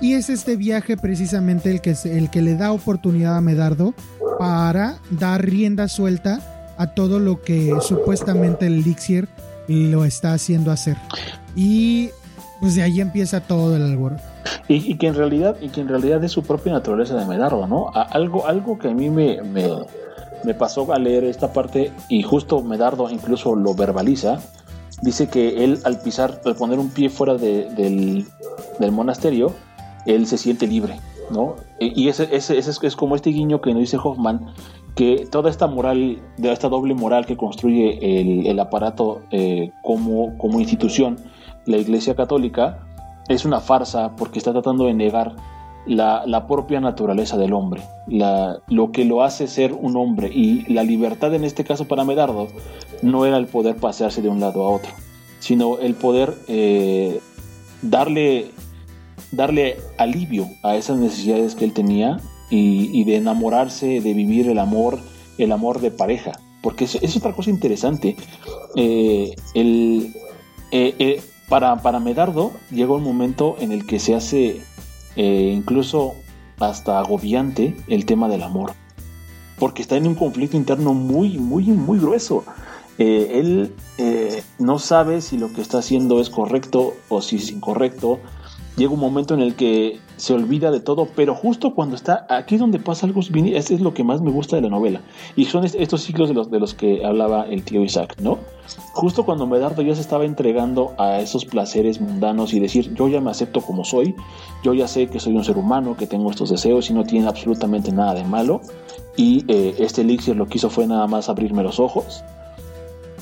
[0.02, 3.94] Y es este viaje precisamente el que, el que le da oportunidad a Medardo
[4.38, 9.28] para dar rienda suelta a todo lo que supuestamente el elixir
[9.68, 10.98] lo está haciendo hacer.
[11.56, 12.10] Y
[12.60, 14.35] pues de ahí empieza todo el alboroto.
[14.68, 17.92] Y, que en realidad y que en realidad es su propia naturaleza de Medardo, ¿no?
[17.94, 23.10] algo algo que a mí me, me, pasó a leer esta parte y justo Medardo
[23.10, 24.40] incluso lo verbaliza
[25.02, 28.26] dice que él al pisar, al poner un pie fuera del,
[28.92, 29.54] monasterio,
[30.06, 31.00] él se siente libre,
[31.32, 31.56] ¿no?
[31.80, 34.48] Y ese, ese, es como este guiño que nos dice Hoffman,
[34.96, 41.18] que toda esta moral, esta doble moral que construye el, aparato eh, como, como institución,
[41.66, 42.88] la Iglesia Católica,
[43.28, 45.36] es una farsa porque está tratando de negar
[45.86, 50.30] la, propia naturaleza del hombre, la, lo que lo hace ser un hombre.
[50.34, 52.48] Y la libertad en este caso para Medardo
[53.02, 54.92] no era el poder pasearse de un lado a otro,
[55.40, 57.20] sino el poder eh,
[57.82, 58.52] darle,
[59.32, 62.20] darle alivio a esas necesidades que él tenía
[62.50, 65.00] y, de enamorarse, de vivir el amor,
[65.38, 66.40] el amor de pareja.
[66.62, 68.16] Porque es, otra cosa interesante.
[68.76, 70.14] Eh, el,
[70.72, 74.62] eh, para, para Medardo llegó un momento en el que se hace
[75.16, 76.16] eh, incluso
[76.60, 78.74] hasta agobiante el tema del amor,
[79.60, 82.44] porque está en un conflicto interno muy, muy, muy grueso.
[82.98, 87.52] Eh, él eh, no sabe si lo que está haciendo es correcto o si es
[87.52, 88.20] incorrecto,
[88.78, 92.58] llega un momento en el que se olvida de todo, pero justo cuando está, aquí
[92.58, 95.02] donde pasa algo, es lo que más me gusta de la novela,
[95.36, 98.40] y son estos ciclos de los, de los que hablaba el tío Isaac, ¿no?
[98.94, 103.22] Justo cuando Medardo ya se estaba entregando a esos placeres mundanos y decir, yo ya
[103.22, 104.16] me acepto como soy,
[104.64, 107.28] yo ya sé que soy un ser humano, que tengo estos deseos y no tiene
[107.28, 108.62] absolutamente nada de malo,
[109.18, 112.24] y eh, este elixir lo que hizo fue nada más abrirme los ojos,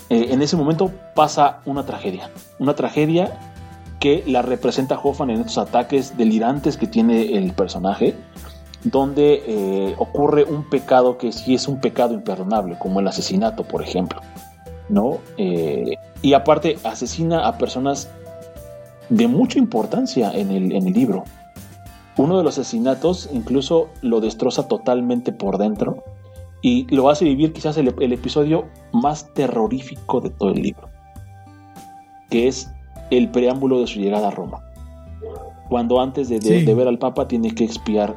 [0.10, 2.30] eh, en ese momento pasa una tragedia,
[2.60, 3.53] una tragedia
[4.04, 8.14] que la representa Hoffman en estos ataques delirantes que tiene el personaje,
[8.84, 13.82] donde eh, ocurre un pecado que sí es un pecado imperdonable, como el asesinato, por
[13.82, 14.20] ejemplo.
[14.89, 15.20] ¿no?
[15.38, 18.10] Eh, y aparte asesina a personas
[19.08, 21.24] de mucha importancia en el, en el libro.
[22.18, 26.04] Uno de los asesinatos incluso lo destroza totalmente por dentro
[26.62, 30.89] y lo hace vivir quizás el, el episodio más terrorífico de todo el libro,
[32.30, 32.72] que es
[33.18, 34.59] el preámbulo de su llegada a Roma.
[35.70, 38.16] Cuando antes de, ver al Papa tiene que expiar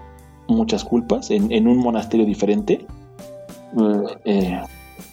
[0.49, 2.87] muchas culpas en, un monasterio diferente.
[3.79, 4.61] Eh, eh,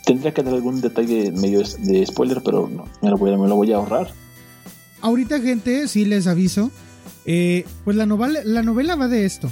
[0.05, 3.17] tendría que dar algún detalle medio de spoiler, pero no, me lo
[3.55, 4.09] voy a, ahorrar.
[5.01, 6.71] Ahorita, gente, sí les aviso.
[7.25, 9.49] Eh, pues la novela, la novela va de esto.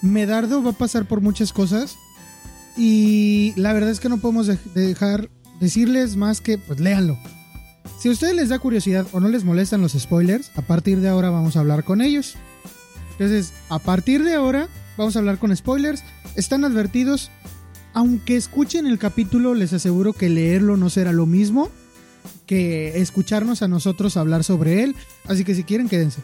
[0.00, 1.96] Medardo va a pasar por muchas cosas.
[2.76, 5.28] Y la verdad es que no podemos dejar
[5.60, 7.18] decirles más que, pues léanlo.
[7.98, 11.08] Si a ustedes les da curiosidad o no les molestan los spoilers, a partir de
[11.08, 12.34] ahora vamos a hablar con ellos.
[13.12, 16.02] Entonces, a partir de ahora vamos a hablar con spoilers.
[16.36, 17.30] Están advertidos.
[17.94, 21.70] Aunque escuchen el capítulo, les aseguro que leerlo no será lo mismo
[22.46, 24.96] que escucharnos a nosotros hablar sobre él.
[25.26, 26.20] Así que si quieren, quédense.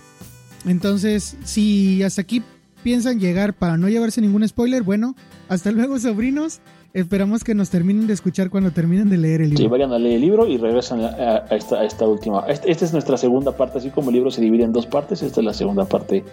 [0.67, 2.43] Entonces, si hasta aquí
[2.83, 5.15] piensan llegar para no llevarse ningún spoiler, bueno,
[5.49, 6.61] hasta luego, sobrinos.
[6.95, 9.65] Esperamos que nos terminen de escuchar cuando terminen de leer el libro.
[9.65, 12.45] Sí, vayan a leer el libro y regresan a, esta, última.
[12.49, 15.23] Este, esta es nuestra segunda parte, así como el libro se divide en dos partes,
[15.23, 16.25] esta es la segunda parte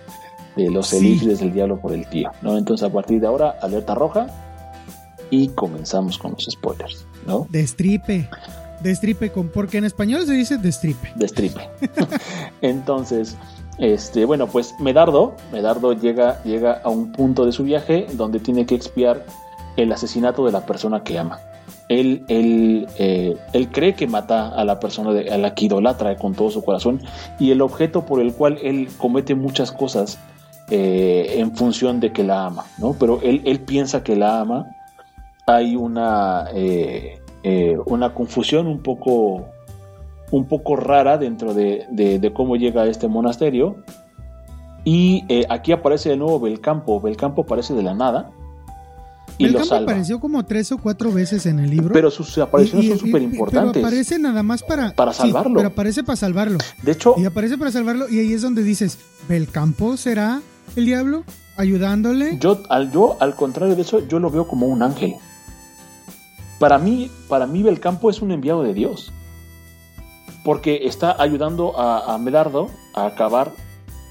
[0.55, 1.19] de los sí.
[1.19, 2.31] del diablo por el tío.
[2.41, 2.57] ¿no?
[2.57, 4.27] Entonces, a partir de ahora, alerta roja
[5.29, 7.05] y comenzamos con los spoilers.
[7.27, 7.47] ¿no?
[7.49, 8.29] Destripe.
[8.81, 11.11] Destripe, con, porque en español se dice destripe.
[11.15, 11.59] Destripe.
[12.61, 13.35] Entonces,
[13.77, 18.65] este, bueno, pues Medardo, Medardo llega, llega a un punto de su viaje donde tiene
[18.65, 19.25] que expiar
[19.77, 21.39] el asesinato de la persona que ama.
[21.87, 26.33] Él, él, eh, él cree que mata a la persona a la que idolatra con
[26.33, 26.99] todo su corazón
[27.39, 30.17] y el objeto por el cual él comete muchas cosas
[30.71, 32.93] eh, en función de que la ama, ¿no?
[32.99, 34.65] Pero él, él piensa que la ama.
[35.45, 37.19] Hay una, eh,
[37.85, 39.45] una confusión un poco
[40.31, 43.75] un poco rara dentro de, de- de cómo llega a este monasterio.
[44.83, 46.99] Y aquí aparece de nuevo Belcampo.
[46.99, 48.31] Belcampo aparece de la nada
[49.37, 49.91] y el lo campo salva.
[49.91, 51.91] apareció como tres o cuatro veces en el libro.
[51.93, 53.83] Pero sus apariciones Y- y- son súper Pero importantes.
[53.83, 54.93] aparece nada más para...
[54.93, 55.55] Para sí, salvarlo.
[55.57, 56.57] pero aparece para salvarlo.
[56.83, 60.41] De hecho, Y aparece para salvarlo y ahí es donde dices, ¿Belcampo será
[60.75, 61.23] el diablo?
[61.57, 62.37] ¿Ayudándole?
[62.39, 65.15] yo al, yo, al contrario de eso, yo lo veo como un ángel.
[66.59, 69.11] Para mí, para mí Belcampo es un enviado de Dios.
[70.43, 73.51] Porque está ayudando a, a Medardo a acabar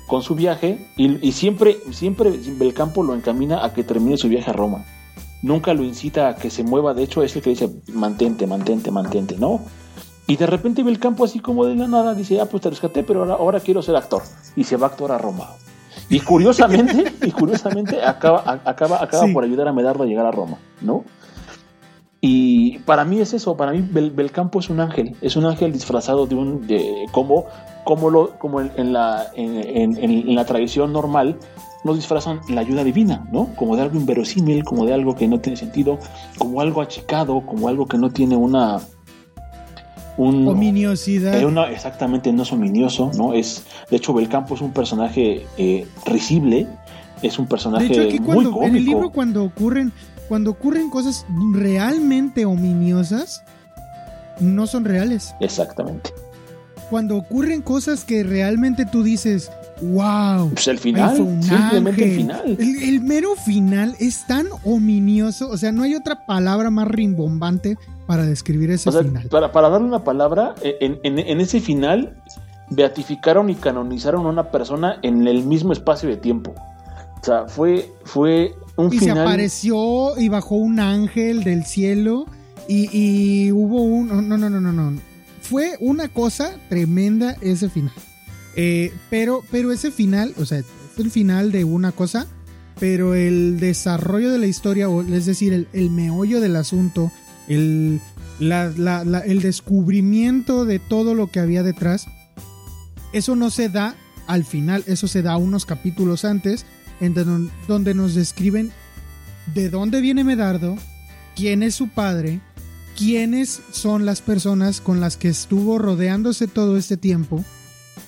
[0.09, 4.51] con su viaje y, y siempre, siempre Belcampo lo encamina a que termine su viaje
[4.51, 4.85] a Roma.
[5.45, 8.91] Nunca lo incita a que se mueva, de hecho es el que dice mantente, mantente,
[8.91, 9.61] mantente, ¿no?
[10.27, 13.21] Y de repente Belcampo así como de la nada dice, ah, pues te rescaté, pero
[13.21, 14.23] ahora, ahora quiero ser actor.
[14.57, 15.51] Y se va a actuar a Roma.
[16.09, 19.33] Y curiosamente, y curiosamente acaba, a- acaba, acaba Sí.
[19.35, 21.05] por ayudar a Medardo a llegar a Roma, ¿no?
[22.21, 25.73] Y para mí es eso, para mí Bel- Belcampo es un ángel, es un ángel
[25.73, 27.45] disfrazado de un, de, como,
[27.85, 29.59] como, lo, como en, en la, en,
[29.99, 31.37] en- en la tradición normal,
[31.85, 33.55] nos disfrazan la ayuda divina, ¿no?
[33.57, 35.99] Como de algo inverosímil, como de algo que no tiene sentido,
[36.39, 38.81] como algo achicado, como algo que no tiene una...
[40.17, 41.35] Un, Ominiosidad.
[41.41, 43.35] eh, una- exactamente, no es ominioso, ¿no?
[43.35, 46.69] Es, de hecho, Belcampo es un personaje eh, risible,
[47.21, 48.67] es un personaje De hecho, aquí muy cuando, cómico.
[48.69, 49.93] en el libro cuando ocurren,
[50.29, 53.43] cuando ocurren cosas realmente ominiosas,
[54.39, 55.35] no son reales.
[55.41, 56.11] Exactamente.
[56.91, 59.51] Cuando ocurren cosas que realmente tú dices,
[59.83, 60.51] wow.
[60.51, 62.57] Pues el final, un simplemente el ángel".
[62.57, 62.57] final.
[62.59, 67.77] El, el mero final es tan ominioso, o sea, no hay otra palabra más rimbombante
[68.07, 69.29] para describir ese O sea, final.
[69.29, 72.17] para, para darle una palabra, en, en- en ese final
[72.71, 76.55] beatificaron y canonizaron a una persona en el mismo espacio de tiempo.
[77.21, 79.27] O sea, fue, fue un Y se final.
[79.27, 82.27] apareció y bajó un ángel del cielo
[82.69, 84.09] y, y hubo un...
[84.09, 84.99] No, no, no, no, no.
[85.41, 87.93] Fue una cosa tremenda ese final.
[88.57, 90.67] Eh, pero, pero ese final, o sea, es
[90.99, 92.27] el final de una cosa,
[92.79, 97.11] pero el desarrollo de la historia, o es decir, el, meollo del asunto,
[97.49, 98.01] el,
[98.39, 102.07] la- la- el descubrimiento de todo lo que había detrás,
[103.13, 103.95] eso no se da
[104.27, 106.65] al final, eso se da unos capítulos antes,
[107.01, 108.73] en don- donde nos describen
[109.55, 110.77] de dónde viene Medardo,
[111.37, 112.41] quién es su padre,
[112.97, 117.45] quiénes son las personas con las que estuvo rodeándose todo este tiempo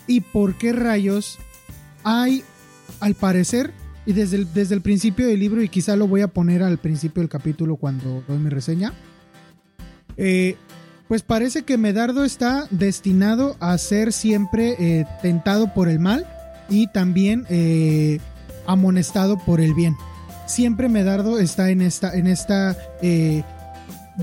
[0.06, 1.38] y por qué rayos
[2.04, 2.42] hay,
[3.00, 3.72] al parecer,
[4.06, 6.78] y desde el, desde el principio del libro, y quizá lo voy a poner al
[6.78, 8.92] principio del capítulo cuando doy mi reseña,
[10.16, 10.56] eh,
[11.08, 16.26] pues parece que Medardo está destinado a ser siempre eh, tentado por el mal
[16.68, 18.18] y también eh,
[18.66, 19.94] amonestado por el bien.
[20.46, 23.42] Siempre Medardo está en esta, en esta, eh,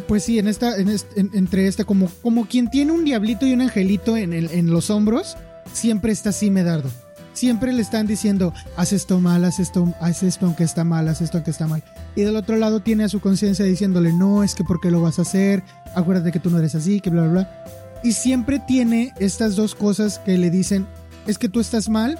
[0.07, 3.45] pues sí, en esta, en est- en- entre este, como, como quien tiene un diablito
[3.45, 5.37] y un angelito en, el- en los hombros,
[5.73, 6.89] siempre está así Medardo.
[7.33, 11.21] Siempre le están diciendo, haz esto mal, haz esto, haz esto aunque está mal, haz
[11.21, 11.83] esto aunque está mal.
[12.15, 15.01] Y del otro lado tiene a su conciencia diciéndole, no, es que por qué lo
[15.01, 15.63] vas a hacer,
[15.95, 17.65] acuérdate que tú no eres así, que bla, bla, bla.
[18.03, 20.85] Y siempre tiene estas dos cosas que le dicen,
[21.25, 22.19] es que tú estás mal,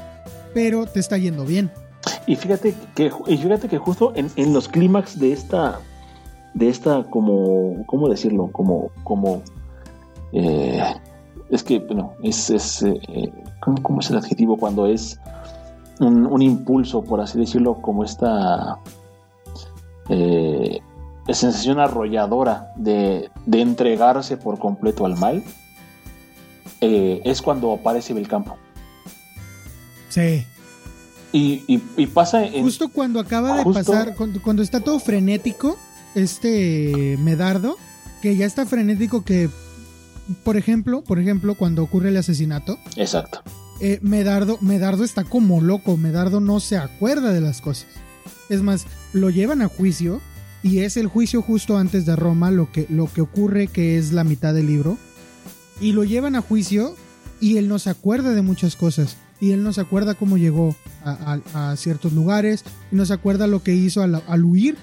[0.54, 1.72] pero te está yendo bien.
[2.26, 5.80] Y fíjate que, y fíjate que justo en, en los clímax de esta,
[6.54, 8.50] de esta como, ¿cómo decirlo?
[8.52, 9.44] Como, como,
[10.32, 10.82] eh,
[11.54, 13.32] es que, bueno, es, es eh, eh,
[13.62, 15.20] ¿cómo, cómo es el adjetivo cuando es
[16.00, 18.78] un, un impulso, por así decirlo, como esta
[20.10, 20.80] eh,
[21.30, 25.44] sensación arrolladora de, de entregarse por completo al mal?
[26.82, 28.58] eh, es cuando aparece Belcampo.
[30.10, 30.46] Sí.
[31.32, 35.00] Y, y- y pasa en, Justo cuando acaba de Justo- pasar, cuando, cuando está todo
[35.00, 35.78] frenético,
[36.14, 37.78] este Medardo,
[38.22, 39.50] que ya está frenético que,
[40.44, 43.42] por ejemplo, por ejemplo, cuando ocurre el asesinato, Exacto.
[43.82, 47.88] eh, Medardo, Medardo está como loco, Medardo no se acuerda de las cosas.
[48.50, 50.22] Es más, lo llevan a juicio
[50.64, 54.12] y es el juicio justo antes de Roma lo que, lo que ocurre que es
[54.14, 54.98] la mitad del libro.
[55.82, 56.96] Y lo llevan a juicio
[57.42, 59.18] y él no se acuerda de muchas cosas.
[59.42, 62.64] Y él no se acuerda cómo llegó a, a- a ciertos lugares.
[62.92, 64.78] Y no se acuerda lo que hizo al, al huir,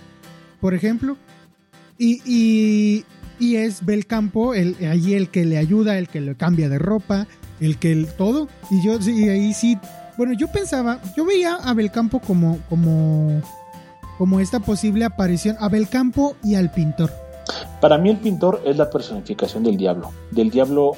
[0.61, 1.16] por ejemplo.
[1.97, 3.05] Y, y,
[3.41, 7.26] y es Belcampo el, allí el que le ayuda, el que le cambia de ropa,
[7.59, 8.49] el que el, todo.
[8.70, 9.78] Y yo sí, ahí sí.
[10.16, 13.41] Bueno, yo pensaba, yo veía a Belcampo como, como,
[14.18, 17.11] como esta posible aparición, a Belcampo y al pintor.
[17.80, 20.93] Para mí el pintor es la personificación del diablo, del diablo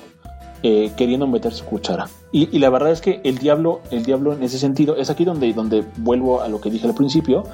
[0.62, 2.08] eh, queriendo meter su cuchara.
[2.30, 5.52] Y, la verdad es que el diablo, el diablo en ese sentido, es aquí donde,
[5.52, 7.44] donde vuelvo a lo que dije al principio,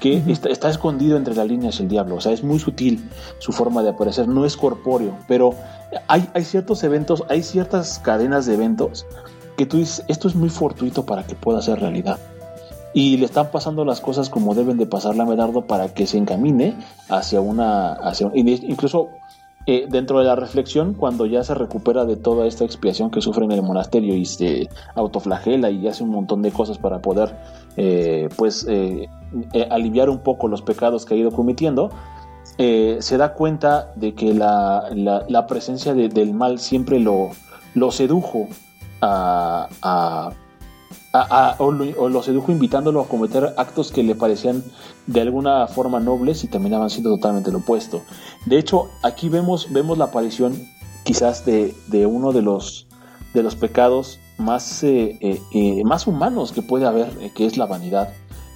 [0.00, 3.08] que está, escondido entre las líneas el diablo, o sea, es muy sutil
[3.38, 5.54] su forma de aparecer, no es corpóreo, pero
[6.06, 9.06] hay, hay ciertos eventos, hay ciertas cadenas de eventos
[9.56, 12.18] que tú dices, esto es muy fortuito para que pueda ser realidad.
[12.94, 16.16] Y le están pasando las cosas como deben de pasarle a Medardo para que se
[16.16, 16.74] encamine
[17.08, 17.92] hacia una...
[17.92, 19.10] Hacia, incluso
[19.70, 23.44] eh, dentro de la reflexión, cuando ya se recupera de toda esta expiación que sufre
[23.44, 27.36] en el monasterio y se autoflagela y hace un montón de cosas para poder
[27.76, 29.10] eh, pues eh,
[29.68, 31.90] aliviar un poco los pecados que ha ido cometiendo,
[32.56, 37.28] se da cuenta de que la, la, presencia del mal siempre lo,
[37.74, 38.48] lo sedujo
[39.02, 40.32] a, a
[41.12, 41.72] o,
[42.08, 44.62] lo, sedujo invitándolo a cometer actos que le parecían
[45.06, 48.02] de alguna forma nobles y terminaban siendo totalmente lo opuesto.
[48.46, 50.68] De hecho, aquí vemos, vemos la aparición
[51.04, 51.74] quizás de,
[52.06, 52.86] uno de los,
[53.32, 57.66] de los pecados más, eh, eh, eh, más humanos que puede haber, que es la
[57.66, 58.12] vanidad.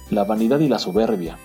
[0.09, 1.39] La vanidad y la soberbia.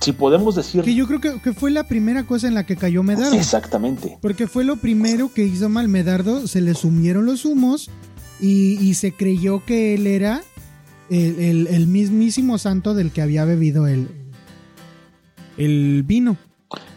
[0.00, 0.82] si podemos decir...
[0.82, 3.34] Que yo creo que, que, fue la primera cosa en la que cayó Medardo.
[3.34, 4.18] Exactamente.
[4.20, 7.90] Porque fue lo primero que hizo mal Medardo, se le sumieron los humos
[8.44, 10.42] y, se creyó que él era
[11.08, 14.08] el, mismísimo santo del que había bebido el,
[15.56, 16.36] el vino.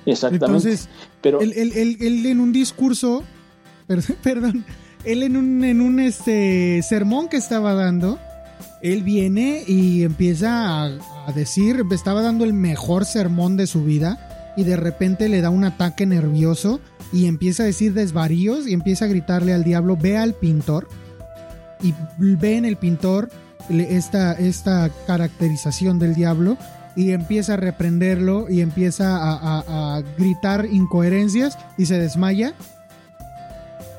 [0.06, 0.46] Exactamente.
[0.46, 0.90] Entonces,
[1.22, 1.40] pero...
[1.40, 3.24] él, en un discurso,
[4.24, 4.66] perdón,
[5.06, 8.20] él en un, en un este, sermón que estaba dando,
[8.82, 10.86] él viene y empieza a,
[11.28, 15.50] a, decir, estaba dando el mejor sermón de su vida y de repente le da
[15.50, 16.82] un ataque nervioso
[17.14, 20.90] y empieza a decir desvaríos y empieza a gritarle al diablo, ve al pintor
[21.82, 23.30] y ve en el pintor
[23.70, 26.58] esta, esta caracterización del diablo
[26.96, 32.56] y empieza a reprenderlo y empieza a, gritar incoherencias y se desmaya.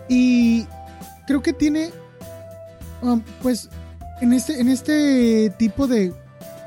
[0.08, 0.66] Y
[1.26, 1.90] creo que tiene,
[3.02, 3.68] um, pues,
[4.20, 6.12] en este, en este tipo de,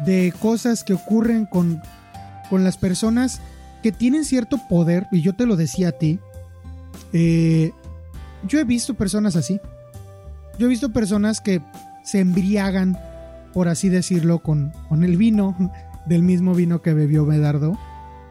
[0.05, 1.82] de cosas que ocurren con,
[2.49, 3.41] con las personas
[3.84, 6.20] que tienen cierto poder, y yo te lo decía a ti,
[7.12, 7.72] eh,
[8.47, 9.59] yo he visto personas así.
[10.62, 11.59] Yo he visto personas que
[12.03, 12.95] se embriagan,
[13.51, 15.55] por así decirlo, con, con el vino,
[16.05, 17.80] del mismo vino que bebió Medardo,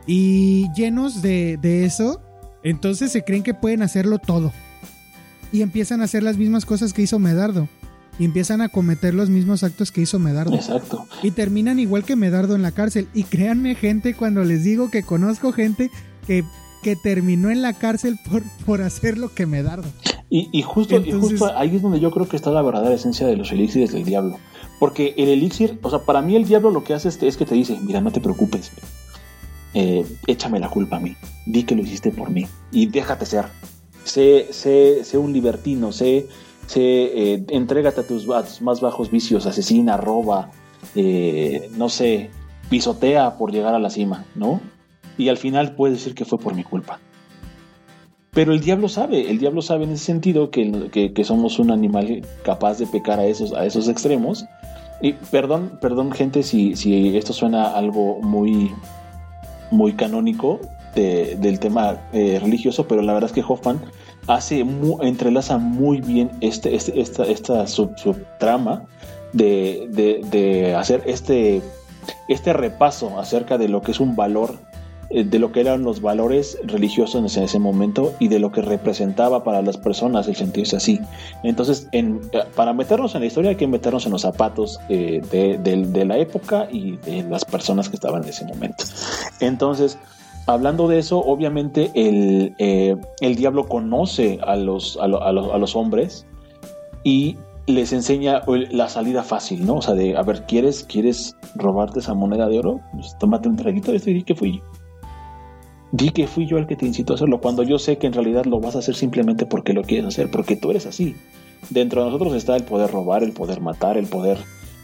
[0.07, 2.23] y llenos de, de eso,
[2.63, 4.53] entonces se creen que pueden hacerlo todo.
[5.51, 7.69] Y empiezan a hacer las mismas cosas que hizo Medardo.
[8.17, 10.55] Y empiezan a cometer los mismos actos que hizo Medardo.
[10.55, 11.09] Exacto.
[11.25, 13.09] Y terminan igual que Medardo en la cárcel.
[13.13, 15.91] Y créanme, gente, cuando les digo que conozco gente
[16.29, 16.45] que,
[16.83, 19.89] que terminó en la cárcel por, por hacer lo que Medardo.
[20.33, 23.51] Y, justo, justo ahí es donde yo creo que está la verdadera esencia de los
[23.51, 24.39] elixires del diablo.
[24.79, 27.57] Porque el elixir, o sea, para mí el diablo lo que hace es, que te
[27.57, 28.71] dice, mira, no te preocupes,
[29.75, 31.17] eh, échame la culpa a mí,
[31.47, 33.47] di que lo hiciste por mí y déjate ser.
[34.05, 36.29] Sé, sé, sé un libertino, sé,
[36.67, 38.27] sé eh, entrégate a tus,
[38.61, 40.53] más bajos vicios, asesina, roba,
[40.95, 42.31] eh, no sé,
[42.71, 44.61] pisotea por llegar a la cima, ¿no?
[45.21, 46.99] Y al final puedes decir que fue por mi culpa.
[48.33, 52.23] Pero el diablo sabe, el diablo sabe en ese sentido que, que, somos un animal
[52.43, 54.47] capaz de pecar a esos, a esos extremos.
[55.03, 58.73] Y perdón, perdón gente si, si esto suena algo muy,
[59.71, 60.59] muy canónico
[60.95, 63.79] del tema eh, religioso, pero la verdad es que Hoffman
[64.27, 64.65] hace
[65.03, 68.87] entrelaza muy bien este, este esta, esta subtrama
[69.35, 71.61] de, de, de, hacer este,
[72.29, 74.70] este repaso acerca de lo que es un valor
[75.11, 79.43] de lo que eran los valores religiosos en ese momento y de lo que representaba
[79.43, 81.01] para las personas el sentirse así.
[81.43, 85.21] Entonces, en, eh, para meternos en la historia hay que meternos en los zapatos eh,
[85.31, 88.85] de, la época y de las personas que estaban en ese momento.
[89.41, 89.99] Entonces,
[90.47, 95.77] hablando de eso, obviamente el, el diablo conoce a los, a, a, los, a los
[95.77, 96.27] hombres
[97.03, 99.77] y les enseña la salida fácil, ¿no?
[99.77, 102.81] O sea, de, a ver, ¿quieres, ¿quieres robarte esa moneda de oro?
[102.93, 104.63] Pues tómate un traguito de esto y que fui
[105.93, 108.13] Di que fui yo el que te incitó a hacerlo, cuando yo sé que en
[108.13, 111.17] realidad lo vas a hacer simplemente porque lo quieres hacer, porque tú eres así.
[111.69, 114.39] Dentro de nosotros está el poder robar, el poder matar, el poder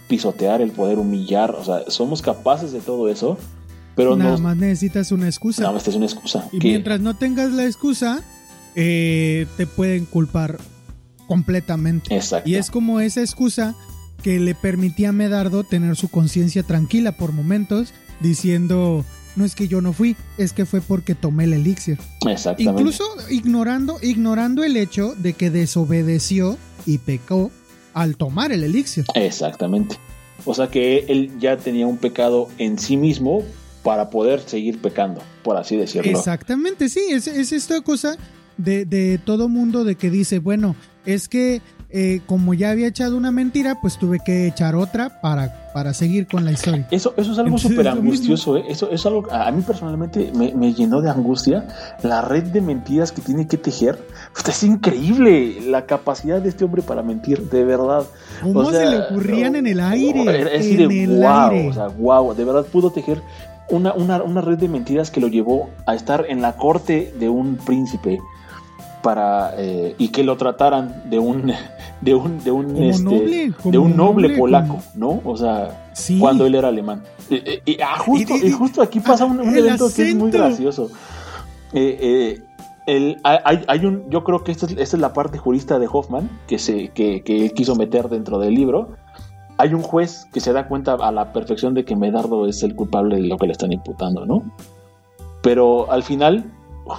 [0.09, 3.39] pisotear, el poder humillar, o sea, somos capaces de todo eso,
[3.97, 5.63] pero nada más necesitas una excusa.
[5.63, 6.49] Nada más es una excusa.
[6.53, 8.23] Y mientras no tengas la excusa,
[8.75, 10.59] eh, te pueden culpar
[11.27, 12.15] completamente.
[12.15, 12.49] Exacto.
[12.49, 13.75] Y es como esa excusa
[14.23, 19.05] que le permitía a Medardo tener su conciencia tranquila por momentos, diciendo,
[19.37, 21.99] no es que yo no fui, es que fue porque tomé el elixir.
[22.27, 22.81] Exactamente.
[22.81, 27.51] Incluso ignorando, ignorando el hecho de que desobedeció y pecó
[27.95, 29.05] al tomar el elixir.
[29.15, 29.97] Exactamente.
[30.45, 33.43] O sea que él ya tenía un pecado en sí mismo
[33.83, 36.11] para poder seguir pecando, por así decirlo.
[36.11, 38.17] Exactamente, sí, es, esta cosa
[38.57, 43.17] de, de todo mundo de que dice, bueno, es que eh, como ya había echado
[43.17, 46.87] una mentira, pues tuve que echar otra para, para seguir con la historia.
[46.91, 48.65] Eso, eso es algo súper angustioso, ¿eh?
[48.69, 51.69] Eso es algo, a mí personalmente me, llenó de angustia.
[52.03, 53.99] La red de mentiras que tiene que tejer.
[54.49, 58.05] es increíble la capacidad de este hombre para mentir, de verdad.
[58.43, 60.57] ¿Cómo se le ocurrían en el aire?
[60.57, 61.69] Es en de, el aire.
[61.69, 63.23] O sea, wow, de verdad pudo tejer
[63.69, 67.29] una, una, una red de mentiras que lo llevó a estar en la corte de
[67.29, 68.19] un príncipe
[69.07, 71.53] para eh, y que lo trataran de un
[72.01, 75.21] de un de un este, noble, de un noble, polaco, ¿no?
[75.25, 77.05] O sea, cuando él era alemán.
[77.31, 80.91] Y, ah, justo, y, justo aquí pasa un, evento que es muy gracioso.
[81.73, 82.43] Eh,
[82.89, 85.87] eh, hay, hay, un, yo creo que esta es, esta es, la parte jurista de
[85.87, 88.97] Hoffman que se que, que él quiso meter dentro del libro.
[89.57, 92.75] Hay un juez que se da cuenta a la perfección de que Medardo es el
[92.75, 94.43] culpable de lo que le están imputando, ¿no?
[95.43, 96.53] Pero al final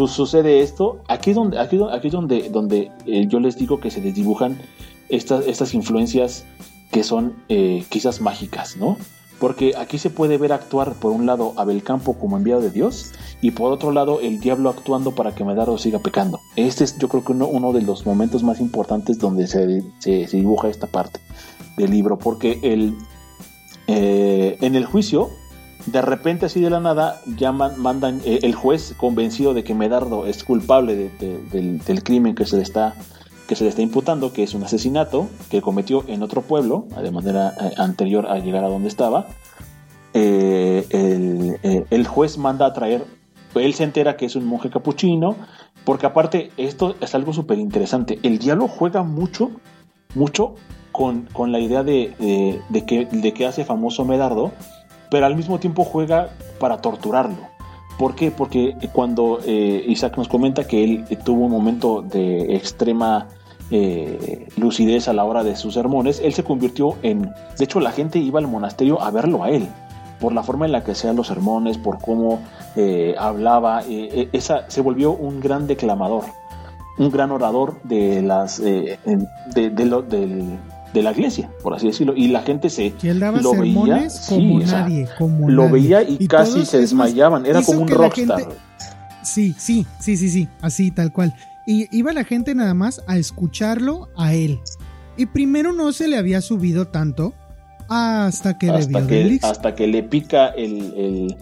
[0.07, 4.01] sucede esto, aquí es donde, aquí, aquí donde, donde eh, yo les digo que se
[4.01, 4.57] les dibujan
[5.09, 6.45] estas, estas influencias
[6.91, 8.97] que son eh, quizás mágicas, ¿no?
[9.39, 13.11] Porque aquí se puede ver actuar por un lado a Belcampo como enviado de Dios
[13.39, 16.39] y por otro lado el diablo actuando para que Medardo siga pecando.
[16.55, 20.69] Este es yo creo que uno, de los momentos más importantes donde se, se, dibuja
[20.69, 21.19] esta parte
[21.77, 22.95] del libro, porque el,
[23.85, 25.29] eh, en el juicio
[25.87, 30.25] de repente, así de la nada, llaman, mandan eh, el juez convencido de que Medardo
[30.25, 32.95] es culpable del, crimen que se le está
[33.47, 37.53] que se está imputando, que es un asesinato que cometió en otro pueblo, de manera
[37.61, 39.27] eh, anterior a llegar a donde estaba.
[40.13, 43.05] Eh, el, el, juez manda a traer,
[43.55, 45.37] él se entera que es un monje capuchino,
[45.85, 48.19] porque aparte esto es algo súper interesante.
[48.21, 49.51] El diablo juega mucho,
[50.13, 50.55] mucho
[50.91, 54.51] con, con la idea de, de, que, de que hace famoso Medardo,
[55.09, 56.29] pero al mismo tiempo juega
[56.59, 57.57] para torturarlo.
[57.97, 58.29] ¿Por qué?
[58.29, 63.27] Porque cuando eh, Isaac nos comenta que él tuvo un momento de extrema
[63.71, 67.23] eh, lucidez a la hora de sus sermones, él se convirtió en...
[67.57, 69.67] De hecho, la gente iba al monasterio a verlo a él,
[70.19, 72.39] por la forma en la que hacía los sermones, por cómo
[72.75, 73.81] eh, hablaba.
[73.87, 76.25] esa, se volvió un gran declamador,
[76.99, 78.61] un gran orador de las...
[78.61, 78.99] de,
[79.85, 80.59] lo, del
[80.93, 85.07] de la iglesia, por así decirlo, y la gente se lo veía, como nadie,
[85.47, 88.47] lo veía y, casi se desmayaban, era como un rockstar.
[89.21, 91.33] Sí, sí, sí, sí, sí, así tal cual.
[91.65, 94.59] Y iba la gente nada más a escucharlo a él.
[95.17, 97.33] Y primero no se le había subido tanto
[97.89, 101.35] hasta que hasta que, hasta que le pica el,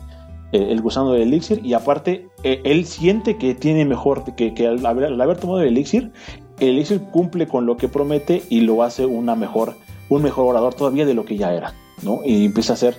[0.52, 4.86] el, gusano del elixir y aparte e, él siente que tiene mejor que, que al,
[4.86, 6.12] haber, al haber tomado el elixir
[6.60, 9.76] el elixir cumple con lo que promete y lo hace una mejor,
[10.10, 12.22] un mejor orador todavía de lo que ya era, ¿no?
[12.24, 12.98] Y empieza a ser...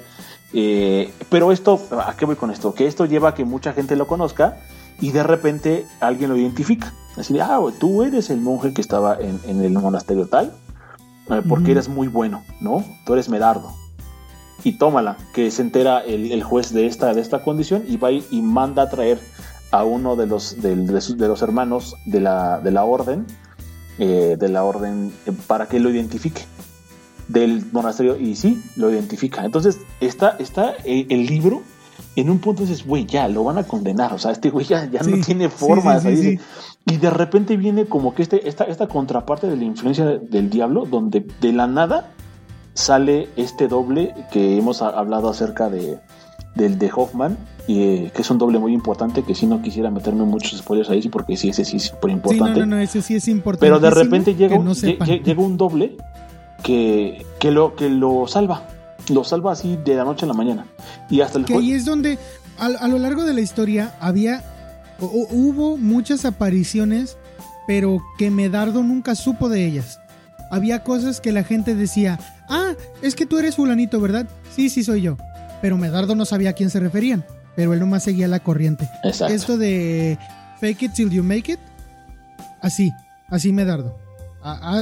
[0.52, 2.72] Eh, pero esto, ¿a qué voy con esto?
[2.74, 4.58] Que esto lleva a que mucha gente lo conozca
[5.00, 6.92] y de repente alguien lo identifica.
[7.16, 10.52] Así ah, tú eres el monje que estaba en, el monasterio tal,
[11.30, 12.84] eh, porque eres muy bueno, ¿no?
[13.04, 13.74] Tú eres Medardo.
[14.64, 18.42] Y tómala, que se entera el, juez de esta, de esta condición y va y,
[18.42, 19.20] manda a traer
[19.70, 23.26] a uno de los, de, de los hermanos de la, de la orden
[23.98, 26.42] eh, de la orden eh, para que lo identifique
[27.28, 29.44] del monasterio y sí, lo identifica.
[29.44, 31.62] Entonces está, está el, libro
[32.14, 34.86] en un punto dices, güey, ya lo van a condenar, o sea, este güey ya,
[34.86, 36.00] no tiene forma.
[36.88, 40.86] Y de repente viene como que este, esta, esta contraparte de la influencia del diablo,
[40.86, 42.12] donde de la nada
[42.74, 45.98] sale este doble que hemos hablado acerca de,
[46.54, 49.90] del de Hoffman, y, eh, que es un doble muy importante, que si no quisiera
[49.90, 52.54] meterme muchos spoilers ahí, porque sí, ese sí es súper importante.
[52.54, 53.66] Sí, no, no, ese sí es importante.
[53.66, 55.96] Pero de repente llega, un, llega un doble
[56.62, 58.66] que, que, lo, que lo salva,
[59.10, 60.66] lo salva así de la noche a la mañana.
[61.10, 62.18] Y hasta el Que ahí es donde,
[62.58, 64.44] a, lo largo de la historia, había,
[65.00, 67.18] hubo muchas apariciones,
[67.66, 70.00] pero que Medardo nunca supo de ellas.
[70.50, 74.28] Había cosas que la gente decía, ah, es que tú eres fulanito, ¿verdad?
[74.54, 75.16] Sí, sí soy yo
[75.60, 77.24] pero Medardo no sabía a quién se referían,
[77.56, 78.88] pero él nomás seguía la corriente.
[79.02, 79.34] Exacto.
[79.34, 80.18] Esto de
[80.60, 81.58] fake it till you make it,
[82.60, 82.92] así,
[83.28, 83.96] así Medardo.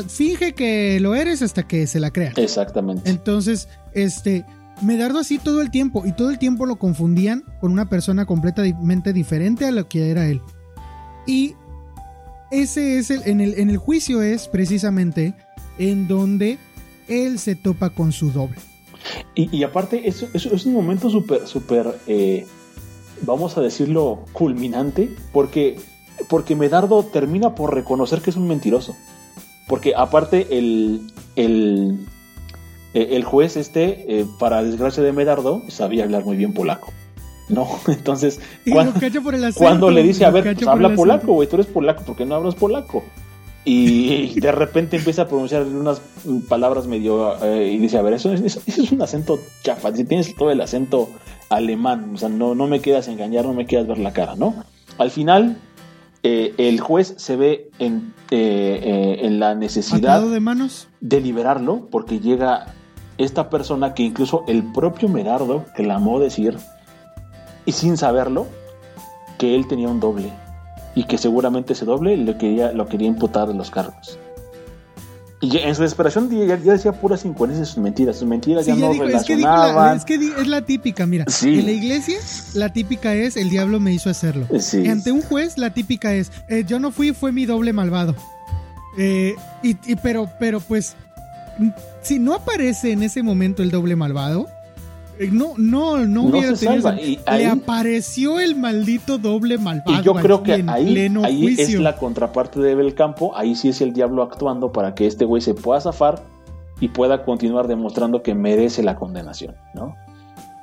[0.08, 2.32] finge que lo eres hasta que se la crea.
[2.36, 3.08] Exactamente.
[3.08, 4.44] Entonces, este,
[4.82, 9.12] Medardo así todo el tiempo y todo el tiempo lo confundían con una persona completamente
[9.12, 10.42] diferente a lo que era él.
[11.26, 11.54] Y
[12.50, 15.34] ese es el en el en el juicio es precisamente
[15.78, 16.58] en donde
[17.08, 18.58] él se topa con su doble.
[19.34, 22.46] Y, aparte, eso, es un momento súper, súper, eh,
[23.22, 25.78] vamos a decirlo, culminante, porque,
[26.28, 28.94] porque Medardo termina por reconocer que es un mentiroso.
[29.66, 32.06] Porque aparte el, el,
[32.92, 36.92] el juez este, eh, para desgracia de Medardo, sabía hablar muy bien polaco.
[37.48, 37.68] ¿no?
[37.88, 42.04] Entonces, cuando, acento, cuando le dice, a ver, pues habla polaco, güey, tú eres polaco,
[42.04, 43.04] ¿por qué no hablas polaco?
[43.64, 46.00] Y de repente empieza a pronunciar unas
[46.48, 50.04] palabras medio eh, y dice, a ver, eso es, eso es un acento chafa, dice,
[50.04, 51.08] tienes todo el acento
[51.48, 54.54] alemán, o sea, no, no me quieras engañar, no me quieras ver la cara, ¿no?
[54.98, 55.56] Al final,
[56.22, 60.88] eh, el juez se ve en, eh, eh, en la necesidad de manos.
[61.00, 62.66] de liberarlo porque llega
[63.18, 66.56] esta persona que incluso el propio Merardo clamó decir,
[67.66, 68.46] y sin saberlo,
[69.38, 70.32] que él tenía un doble
[70.94, 74.18] y que seguramente ese doble lo quería, lo quería imputar de los cargos.
[75.44, 78.76] Y en su desesperación ya, ya decía puras incoherencias sus mentiras, sus mentiras Sí, ya
[78.76, 79.96] ya no es que, la- relacionaban.
[79.96, 81.24] es, que di- es la típica, mira.
[81.28, 81.58] Sí.
[81.58, 82.18] En la iglesia,
[82.54, 84.46] la típica es el diablo me hizo hacerlo.
[84.58, 84.86] Sí.
[84.88, 88.14] Ante un juez, la típica es eh, yo no fui, fue mi doble malvado.
[88.98, 90.94] Eh, y, y- pero, pero pues,
[92.02, 94.53] si no aparece en ese momento el doble malvado, eh,
[95.30, 96.88] no, no, no No hubiera tenido.
[96.88, 100.00] ahí- Le apareció el maldito doble malvado.
[100.00, 103.68] Y yo creo que en ahí, pleno ahí es la contraparte de Belcampo, ahí sí
[103.68, 106.22] es el diablo actuando para que este güey se pueda zafar
[106.80, 109.94] y pueda continuar demostrando que merece la condenación, ¿no?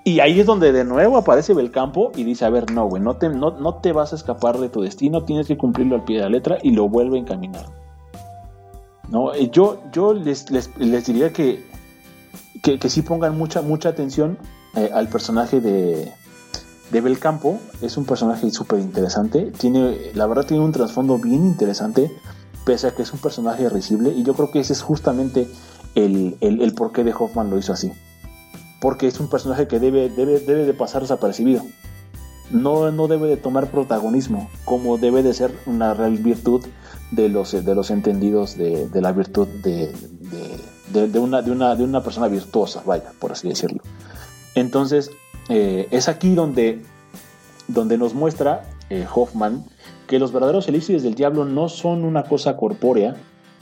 [0.04, 3.16] Y ahí es donde de nuevo aparece Belcampo y dice, a ver, no, güey, no
[3.18, 6.18] te, no, no te vas a escapar de tu destino, tienes que cumplirlo al pie
[6.18, 7.66] de la letra y lo vuelve a encaminar.
[9.10, 9.34] ¿No?
[9.34, 11.64] Eh, Yo, yo les, les, les diría que,
[12.62, 14.38] que, sí pongan mucha, mucha atención
[14.76, 16.12] eh, al personaje de,
[16.92, 17.60] de Belcampo.
[17.82, 19.52] Es un personaje súper interesante.
[19.58, 22.12] Tiene, la verdad tiene un trasfondo bien interesante,
[22.66, 24.12] pese a que es un personaje risible.
[24.12, 25.48] Y yo creo que ese es justamente
[25.96, 27.92] el, el, el porqué de Hoffman lo hizo así.
[28.80, 31.64] Porque es un personaje que debe, debe, debe de pasar desapercibido.
[32.52, 36.66] No, no debe de tomar protagonismo, como debe de ser una real virtud
[37.12, 40.60] de los, de los entendidos de, de la virtud de, de,
[40.92, 43.82] de- de una, de, una, de una persona virtuosa, vaya, por así decirlo.
[44.56, 45.12] Entonces,
[45.50, 46.82] eh, es aquí donde,
[47.68, 49.66] donde nos muestra eh, Hoffman
[50.08, 53.16] que los verdaderos elixires del diablo no son una cosa corpórea,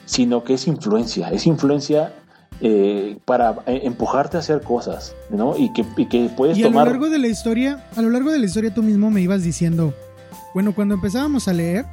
[0.05, 2.13] sino que es influencia, es influencia
[2.61, 5.55] eh, para empujarte a hacer cosas, ¿no?
[5.55, 6.87] Y que, y que puedes Y a lo tomar...
[6.87, 9.93] largo de la historia, a lo largo de la historia tú mismo me ibas diciendo,
[10.55, 11.85] bueno, cuando empezábamos a leer,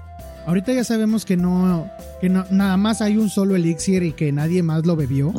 [0.47, 1.89] ahorita ya sabemos que no,
[2.20, 5.32] que no, nada más hay un solo elixir y que nadie más lo bebió,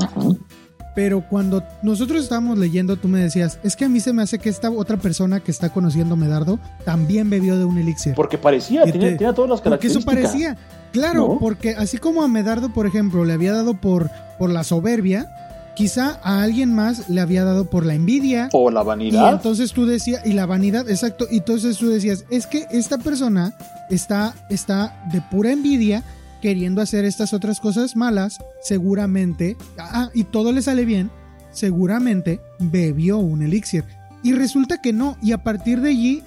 [0.95, 4.39] pero cuando nosotros estábamos leyendo tú me decías, es que a mí se me hace
[4.39, 8.15] que esta otra persona que está conociendo a Medardo también bebió de un elixir.
[8.15, 10.31] Porque parecía, Y tenía, te- tenía todas las Porque eso características.
[10.55, 10.57] parecía.
[10.91, 11.39] Claro, ¿No?
[11.39, 14.09] porque así como a Medardo, por ejemplo, le había dado por,
[14.39, 15.27] por la soberbia,
[15.75, 19.33] quizá a alguien más le había dado por la envidia, O la y vanidad.
[19.33, 23.53] entonces tú decías, y la vanidad, exacto, y entonces tú decías, es que esta persona
[23.89, 26.03] está, está de pura envidia
[26.41, 31.09] queriendo hacer estas otras cosas malas, seguramente, ah, y todo le sale bien,
[31.51, 33.83] seguramente bebió un elixir.
[34.23, 36.23] Y resulta que no, y a partir de allí,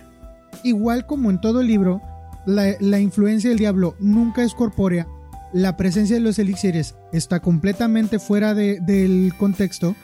[0.65, 2.01] igual como en todo libro,
[2.47, 5.07] la, la influencia del diablo nunca es corpórea,
[5.53, 9.95] la presencia de los elixires está completamente fuera de- del contexto,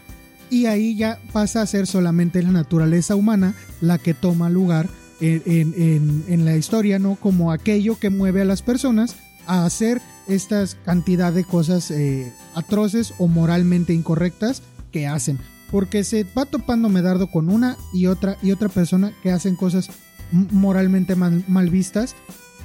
[0.50, 4.88] y ahí ya pasa a ser solamente la naturaleza humana la que toma lugar
[5.20, 5.43] en,
[5.76, 7.16] en- en- la historia, ¿no?
[7.16, 9.16] Como aquello que mueve a las personas
[9.47, 14.62] a hacer estas cantidad de cosas eh, atroces o moralmente incorrectas
[14.93, 15.38] que hacen.
[15.70, 19.88] Porque se va topando Medardo con una y otra y otra persona que hacen cosas
[20.32, 22.14] moralmente mal, mal vistas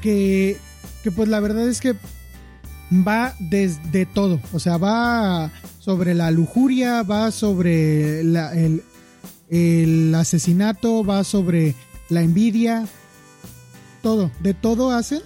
[0.02, 0.57] que,
[1.03, 1.95] que pues la verdad es que
[3.07, 8.84] va desde todo, o sea, va sobre la lujuria, va sobre la- el,
[9.49, 11.76] el asesinato, va sobre
[12.11, 12.85] la envidia,
[14.03, 15.21] todo, de todo hacen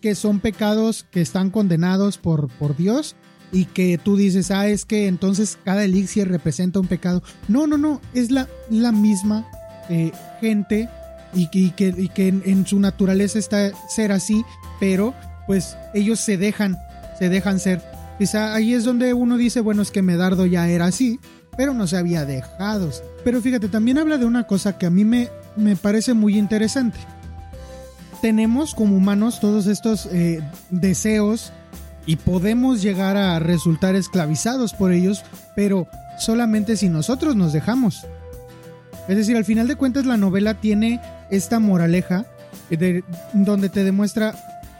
[0.00, 3.16] que son pecados que están condenados por, por Dios
[3.52, 7.22] y que tú dices, ah, es que entonces cada elixir representa un pecado.
[7.48, 9.46] No, no, no, es la, la misma
[9.88, 10.88] eh, gente
[11.34, 14.44] y, que- y que, en, en su naturaleza está ser así,
[14.78, 15.14] pero
[15.46, 16.78] pues ellos se dejan,
[17.18, 17.82] se dejan ser.
[18.18, 21.18] Quizá ahí es donde uno dice, bueno, es que Medardo ya era así,
[21.56, 22.90] pero no se había dejado.
[23.24, 26.98] Pero fíjate, también habla de una cosa que a mí me, me parece muy interesante.
[28.22, 30.40] Tenemos como humanos todos estos eh,
[30.70, 31.52] deseos
[32.06, 35.22] y podemos llegar a resultar esclavizados por ellos,
[35.56, 35.86] pero
[36.18, 38.06] solamente si nosotros nos dejamos.
[39.08, 41.00] Es decir, al final de cuentas la novela tiene
[41.30, 42.26] esta moraleja
[42.68, 44.34] de- donde te demuestra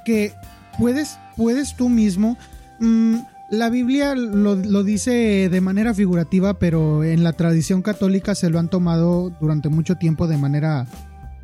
[0.04, 0.34] que
[0.78, 2.36] puedes, puedes tú mismo...
[2.78, 3.16] mm,
[3.50, 8.58] la Biblia lo, lo dice de manera figurativa, pero en la tradición católica se lo
[8.58, 10.86] han tomado durante mucho tiempo de manera,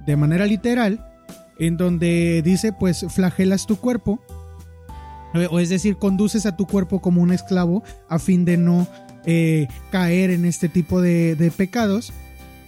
[0.07, 1.05] de manera literal,
[1.59, 4.20] en donde dice, pues flagelas tu cuerpo,
[5.35, 8.87] eh, o es decir, conduces a tu cuerpo como un esclavo a fin de no
[9.24, 12.12] eh, caer en este tipo de, de pecados,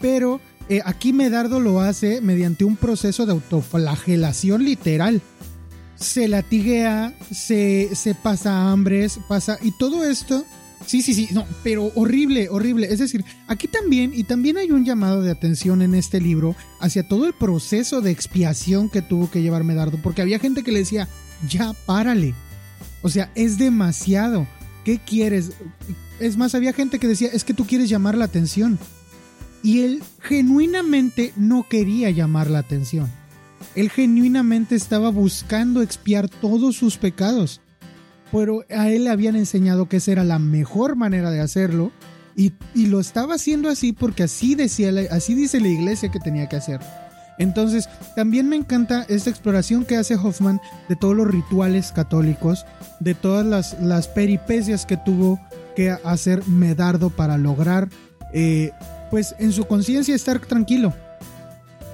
[0.01, 5.23] pero eh, aquí Medardo lo hace mediante un proceso de autoflagelación literal.
[5.99, 9.59] Se latiguea, se, se pasa hambres, pasa.
[9.63, 10.45] Y todo esto.
[10.87, 12.87] Sí, sí, sí, no, pero horrible, horrible.
[12.91, 17.07] Es decir, aquí también, y también hay un llamado de atención en este libro hacia
[17.07, 20.79] todo el proceso de expiación que tuvo que llevar Medardo, porque había gente que le
[20.79, 21.09] decía,
[21.49, 22.35] ya párale.
[23.03, 24.47] O sea, es demasiado.
[24.85, 25.53] ¿Qué quieres?
[26.21, 28.79] Es más, había gente que decía, es que tú quieres llamar la atención.
[29.63, 33.11] Y él genuinamente no quería llamar la atención.
[33.75, 37.61] Él genuinamente estaba buscando expiar todos sus pecados.
[38.33, 41.93] Pero a él le habían enseñado que esa era la mejor manera de hacerlo.
[42.37, 46.57] Y, lo estaba haciendo así porque así, decía, así dice la iglesia que tenía que
[46.57, 46.81] hacer.
[47.39, 52.65] Entonces, también me encanta esta exploración que hace Hoffman de todos los rituales católicos,
[53.01, 55.41] de todas las, las peripecias que tuvo
[55.75, 57.89] que hacer Medardo para lograr
[58.33, 58.73] eh,
[59.11, 60.93] pues en su conciencia estar tranquilo.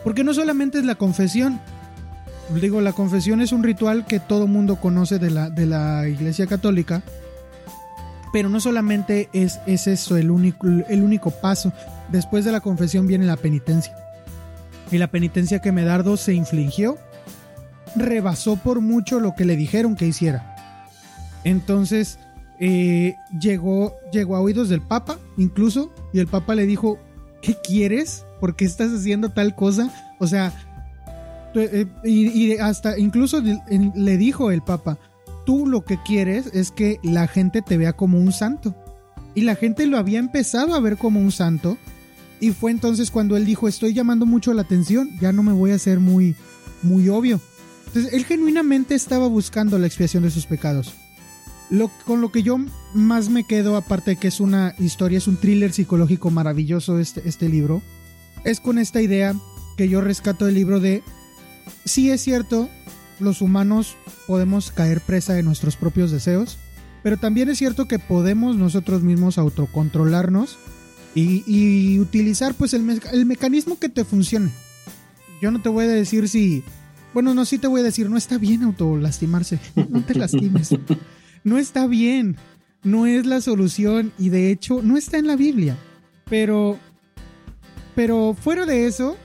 [0.05, 1.59] Porque no solamente es la confesión,
[2.61, 6.47] digo, la confesión es un ritual que todo mundo conoce de la, de la Iglesia
[6.47, 7.03] Católica,
[8.33, 11.73] pero no solamente es, es eso el único, el único paso.
[12.11, 13.97] Después de la confesión viene la penitencia.
[14.91, 16.99] Y la penitencia que Medardo se infligió
[17.97, 20.57] rebasó por mucho lo que le dijeron que hiciera.
[21.45, 22.19] Entonces,
[22.59, 26.99] eh, llegó, llegó a oídos del Papa, incluso, y el Papa le dijo,
[27.43, 28.24] ¿qué quieres?
[28.40, 29.93] ¿Por qué estás haciendo tal cosa?
[30.19, 30.52] O sea,
[31.55, 34.98] eh, y, hasta incluso le dijo el Papa,
[35.47, 38.74] tú lo que quieres es que la gente te vea como un santo.
[39.35, 41.77] Y la gente lo había empezado a ver como un santo.
[42.40, 45.70] Y fue entonces cuando él dijo, estoy llamando mucho la atención, ya no me voy
[45.70, 46.36] a hacer muy,
[46.82, 47.40] muy obvio.
[47.86, 50.94] Entonces, él genuinamente estaba buscando la expiación de sus pecados.
[51.70, 52.59] Lo, con lo que yo
[52.93, 57.27] más me quedo, aparte de que es una historia, es un thriller psicológico maravilloso este,
[57.28, 57.82] este libro,
[58.45, 59.35] es con esta idea
[59.77, 61.03] que yo rescato del libro de,
[61.85, 62.69] sí es cierto,
[63.21, 63.97] los humanos
[64.27, 66.59] podemos caer presa de nuestros propios deseos,
[67.03, 70.59] pero también es cierto que podemos nosotros mismos autocontrolarnos
[71.15, 74.51] y, y utilizar pues el, el mecanismo que te funcione.
[75.43, 76.62] Yo no te voy a decir si...
[77.12, 80.75] Bueno, no, sí te voy a decir, no está bien autolastimarse, no te lastimes
[81.45, 82.37] no está bien,
[82.83, 85.77] no es la solución y de hecho no está en la Biblia.
[86.29, 86.79] Pero,
[87.95, 89.16] pero fuera de eso,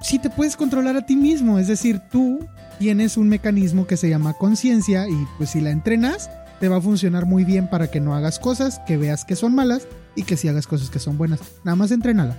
[0.00, 2.40] sí te puedes controlar a ti mismo, es decir, tú
[2.78, 6.30] tienes un mecanismo que se llama conciencia y pues si la entrenas,
[6.60, 9.54] te va a funcionar muy bien para que no hagas cosas que veas que son
[9.54, 11.40] malas y que si hagas cosas que son buenas.
[11.64, 12.36] Nada más entrénala.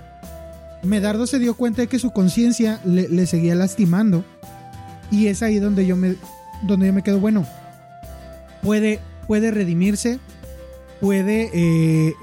[0.82, 4.24] Medardo se dio cuenta de que su conciencia le, le, seguía lastimando
[5.10, 6.16] y es ahí donde yo me,
[6.62, 7.46] donde yo me quedo, bueno,
[8.62, 10.20] puede, puede redimirse,
[11.00, 12.14] puede eh,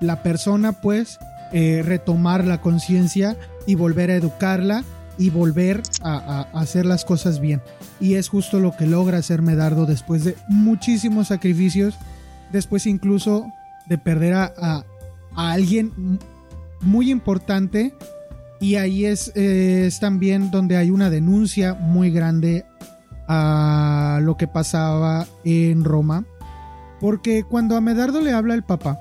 [0.00, 1.18] la persona pues
[1.52, 4.84] eh, retomar la conciencia y volver a educarla
[5.18, 7.60] y volver a, hacer las cosas bien.
[8.00, 11.96] Y es justo lo que logra hacer Medardo después de muchísimos sacrificios,
[12.52, 13.52] después incluso
[13.86, 14.84] de perder a,
[15.34, 16.18] alguien
[16.80, 17.94] muy importante.
[18.60, 22.64] Y ahí es, eh, es también donde hay una denuncia muy grande
[23.28, 26.24] a lo que pasaba en Roma
[27.00, 28.98] porque cuando a Medardo le habla el Papa,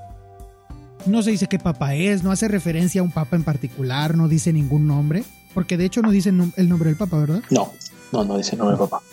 [1.05, 4.27] no se dice qué Papa es, no hace referencia a un Papa en particular, no
[4.27, 7.43] dice ningún nombre, porque de hecho no dice el nombre del Papa, ¿verdad?
[7.49, 7.73] No,
[8.11, 9.03] no, no dice nombre del Papa.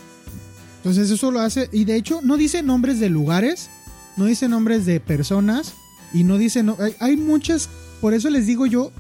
[0.79, 3.71] Entonces eso lo hace, y de hecho no dice nombres de lugares,
[4.17, 5.75] no dice nombres de personas,
[6.13, 7.69] y no dice, no, hay, hay muchas,
[8.01, 8.93] por eso les digo yo,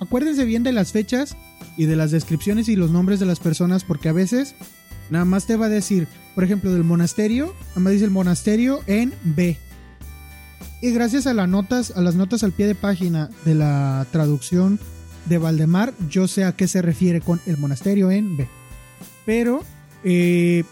[0.00, 1.36] acuérdense bien de las fechas
[1.76, 4.54] y de las descripciones y los nombres de las personas, porque a veces
[5.10, 9.14] nada más te va a decir, por ejemplo, del monasterio, me dice el monasterio en
[9.22, 9.56] B.
[10.80, 14.78] Y gracias a las notas, a las notas al pie de página de la traducción
[15.26, 18.48] de Valdemar, yo sé a qué se refiere con el monasterio en B.
[19.26, 19.62] Pero
[20.04, 20.62] eh,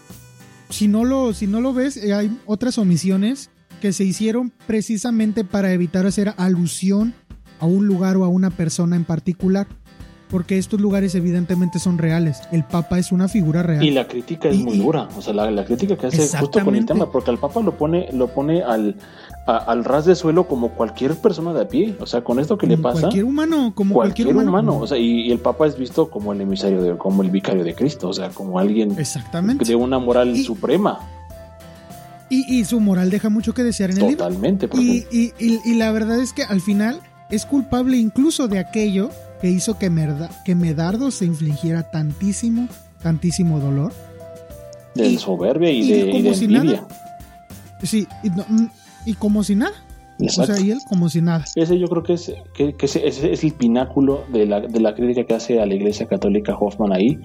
[0.69, 3.49] si, no lo, si no lo ves, eh, hay otras omisiones
[3.81, 7.13] que se hicieron precisamente para evitar hacer alusión
[7.59, 9.67] a un lugar o a una persona en particular
[10.29, 12.41] porque estos lugares evidentemente son reales.
[12.51, 13.83] El Papa es una figura real.
[13.83, 16.85] Y la crítica es muy dura, o sea, la, crítica que hace justo con el
[16.85, 18.95] tema, porque al Papa lo pone, lo pone al,
[19.45, 22.67] al ras de suelo como cualquier persona de a pie, o sea, con esto que
[22.67, 23.01] le pasa.
[23.01, 24.79] Cualquier humano, como cualquier, humano.
[24.79, 27.73] O sea, y, el Papa es visto como el emisario, de, como el vicario de
[27.73, 30.99] Cristo, o sea, como alguien de una moral suprema.
[32.29, 34.25] Y, su moral deja mucho que desear en el libro.
[34.25, 34.67] Totalmente.
[34.73, 36.99] Y, y, y la verdad es que al final
[37.29, 39.09] es culpable incluso de aquello
[39.41, 39.91] que hizo que,
[40.45, 42.67] que Medardo se infligiera tantísimo,
[43.01, 43.93] tantísimo dolor.
[44.95, 46.87] De soberbia y, de, como si nada.
[47.83, 48.07] Sí,
[49.05, 49.73] y, como si nada.
[50.19, 51.45] O sea, y él como si nada.
[51.55, 55.23] Ese yo creo que es, que, ese, es el pináculo de la, de la crítica
[55.25, 57.19] que hace a la Iglesia Católica Hoffman ahí,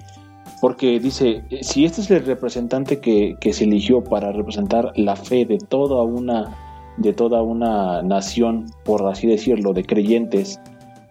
[0.61, 5.45] porque dice, si este es el representante que, que se eligió para representar la fe
[5.45, 6.55] de toda una
[6.97, 10.59] de toda una nación, por así decirlo, de creyentes,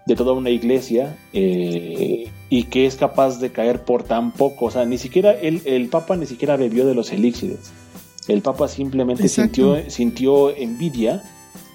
[0.07, 4.67] de toda una iglesia, eh, y que es capaz de caer por tan poco.
[4.67, 7.73] O sea, ni siquiera el, el Papa ni siquiera bebió de los elixires.
[8.29, 11.23] El Papa simplemente sintió, sintió envidia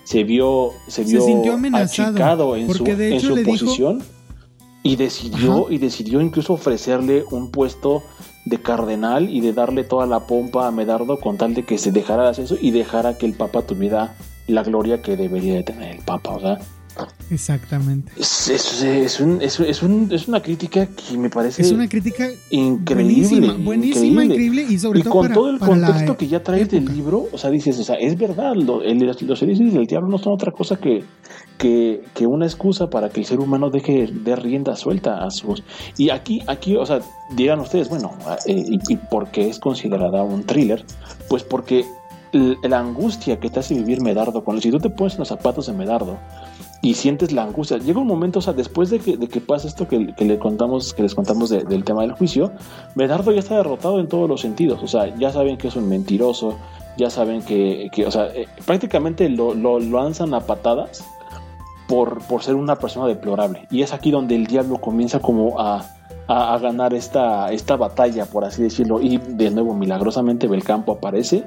[0.07, 1.21] se vio, se vio
[1.73, 4.01] achicado en su, en su posición
[4.81, 8.03] y decidió, y decidió incluso ofrecerle un puesto
[8.45, 11.91] de cardenal y de darle toda la pompa a Medardo con tal de que se
[11.91, 14.15] dejara de eso y dejara que el Papa tuviera
[14.47, 16.35] la gloria que debería de tener el Papa.
[16.35, 16.59] O sea,
[17.29, 18.11] Exactamente.
[18.17, 21.61] Es, es, un, es, una crítica que me parece.
[21.61, 23.53] Es una crítica increíble.
[23.57, 24.65] Buenísima, increíble.
[24.69, 25.13] y sobre todo.
[25.13, 28.17] con todo el contexto que ya traes del libro, o sea, dices, o sea, es
[28.17, 31.03] verdad, los elixires del diablo no son otra cosa que,
[31.57, 35.63] que, una excusa para que el ser humano deje de rienda suelta a sus.
[35.97, 37.01] Y aquí, aquí, o sea,
[37.35, 38.13] dirán ustedes, bueno,
[38.45, 40.85] eh, y, y por qué es considerada un thriller?
[41.29, 41.85] Pues porque
[42.33, 45.73] la angustia que te hace vivir Medardo, cuando si tú te pones los zapatos de
[45.73, 46.17] Medardo,
[46.81, 47.77] y sientes la angustia.
[47.77, 50.93] Llega un momento, o sea, después de que, de que pasa esto que, le contamos,
[50.93, 52.51] que les contamos del tema del juicio,
[52.95, 54.81] Medardo ya está derrotado en todos los sentidos.
[54.83, 56.57] O sea, ya saben que es un mentiroso,
[56.97, 61.03] ya saben que, que o sea, eh, prácticamente lo, lo, lanzan a patadas
[61.87, 63.67] por, por ser una persona deplorable.
[63.71, 65.96] Y es aquí donde el diablo comienza como a,
[66.27, 69.01] a, ganar esta, esta batalla, por así decirlo.
[69.01, 71.45] Y de nuevo, milagrosamente, Belcampo aparece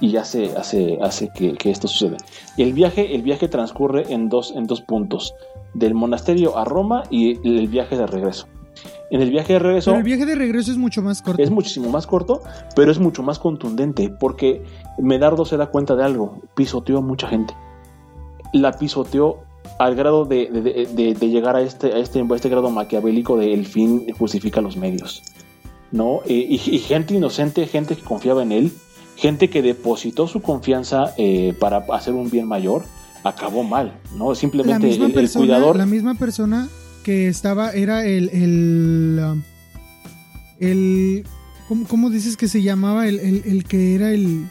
[0.00, 2.16] y hace, hace, hace que, esto suceda.
[2.56, 5.34] El viaje, el viaje transcurre en dos, en dos puntos,
[5.74, 8.46] del monasterio a Roma y el viaje de regreso.
[9.10, 9.90] En el viaje de regreso...
[9.90, 11.42] Pero el viaje de regreso es mucho más corto.
[11.42, 12.40] Es muchísimo más corto,
[12.74, 14.64] pero es mucho más contundente, porque
[14.98, 17.54] Medardo se da cuenta de algo, pisoteó a mucha gente.
[18.54, 19.40] La pisoteó
[19.78, 20.48] al grado de,
[21.20, 25.22] llegar a este, a este, este grado maquiavélico de el fin justifica los medios.
[25.92, 26.20] ¿no?
[26.26, 28.72] Eh, y, gente inocente, gente que confiaba en él,
[29.16, 32.84] gente que depositó su confianza eh, para hacer un bien mayor,
[33.22, 34.34] acabó mal, ¿no?
[34.34, 35.76] Simplemente el, cuidador.
[35.76, 36.68] La misma persona
[37.04, 38.30] que estaba era el.
[38.30, 39.42] el,
[40.58, 41.24] el
[41.88, 43.06] ¿cómo, dices que se llamaba?
[43.06, 44.46] El, el que era el,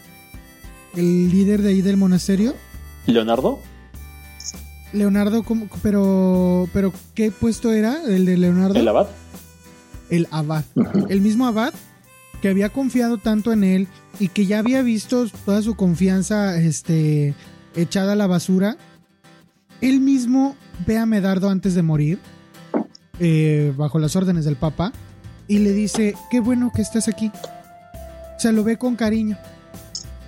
[0.96, 2.54] el líder de ahí del monasterio.
[3.08, 3.60] ¿Leonardo?
[4.94, 5.46] Leonardo,
[5.82, 8.80] pero, pero ¿qué puesto era el de Leonardo?
[8.80, 9.08] El abad.
[10.10, 10.66] El abad.
[11.10, 11.74] El mismo abad
[12.42, 13.88] que había confiado tanto en él
[14.20, 17.34] y que ya había visto toda su confianza este,
[17.76, 18.78] echada a la basura.
[19.80, 20.56] Él mismo
[20.86, 22.20] ve a Medardo antes de morir,
[23.20, 24.92] eh, bajo las órdenes del Papa,
[25.48, 27.32] y le dice, qué bueno que estás aquí.
[28.38, 29.38] Se lo ve con cariño.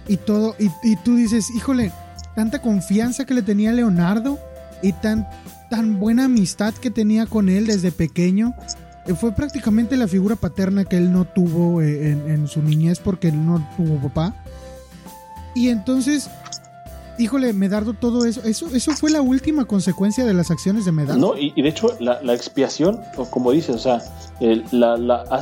[0.08, 1.92] Y todo, y, y tú dices, híjole,
[2.36, 4.40] tanta confianza que le tenía Leonardo
[4.84, 5.28] y tan,
[5.70, 8.54] tan buena amistad que tenía con él desde pequeño.
[9.08, 13.30] Eh, fue prácticamente la figura paterna que él no tuvo eh, en, su niñez porque
[13.30, 14.36] él no tuvo papá.
[15.56, 16.30] Y entonces,
[17.18, 21.20] híjole, Medardo, todo eso, eso, eso fue la última consecuencia de las acciones de Medardo.
[21.20, 23.00] No, y, de hecho, la, expiación,
[23.30, 24.02] como dices, o sea,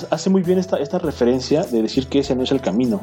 [0.09, 3.01] hace muy bien esta, esta referencia de decir que ese no es el camino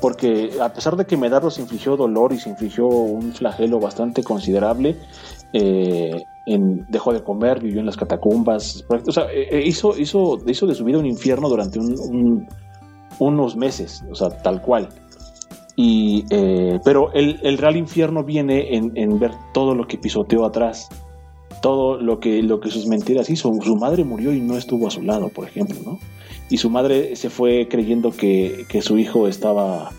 [0.00, 4.22] porque a pesar de que Medardo se infligió dolor y se infligió un flagelo bastante
[4.22, 4.96] considerable,
[5.52, 6.24] eh,
[6.88, 10.74] dejó de comer, vivió en las catacumbas, o sea, eh, eh, hizo, hizo, hizo de
[10.74, 11.78] su vida un infierno durante
[13.18, 14.88] unos meses, o sea, tal cual.
[15.76, 16.24] Y,
[16.84, 20.88] pero el, real infierno viene en, ver todo lo que pisoteó atrás,
[21.62, 23.52] todo lo que, lo que sus mentiras hizo.
[23.62, 26.00] Su madre murió y no estuvo a su lado, por ejemplo, ¿no?
[26.50, 29.92] Y su madre se fue creyendo que, que su hijo estaba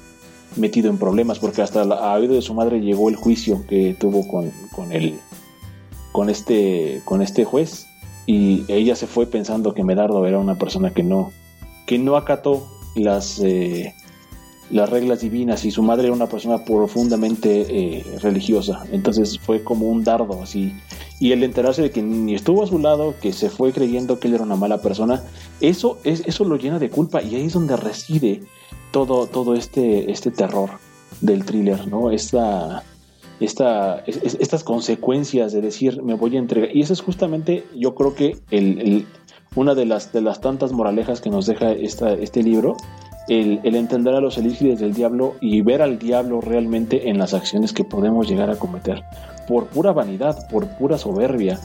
[0.57, 4.27] metido en problemas, porque hasta a oído de su madre llegó el juicio que tuvo
[4.27, 5.19] con, con el,
[6.11, 7.88] con este, con este juez
[8.26, 11.31] y ella se fue pensando que Medardo era una persona que no,
[11.88, 13.95] que no acató las, eh,
[14.69, 18.84] las reglas divinas y su madre era una persona profundamente eh, religiosa.
[18.91, 20.73] Entonces fue como un dardo así.
[21.19, 24.27] Y el enterarse de que ni estuvo a su lado, que se fue creyendo que
[24.27, 25.23] él era una mala persona,
[25.60, 28.44] eso, es, eso lo llena de culpa y ahí es donde reside
[28.91, 30.69] todo, todo este, este terror
[31.22, 32.11] del thriller, ¿no?
[32.11, 32.84] Esta,
[33.40, 36.76] esta, estas consecuencias de decir me voy a entregar.
[36.76, 38.38] Y eso es justamente, yo creo que
[39.56, 42.76] una de las, de las tantas moralejas que nos deja este libro,
[43.30, 47.74] el, entender a los elígidos del diablo y ver al diablo realmente en las acciones
[47.74, 49.03] que podemos llegar a cometer.
[49.48, 51.60] Por pura vanidad, por pura soberbia,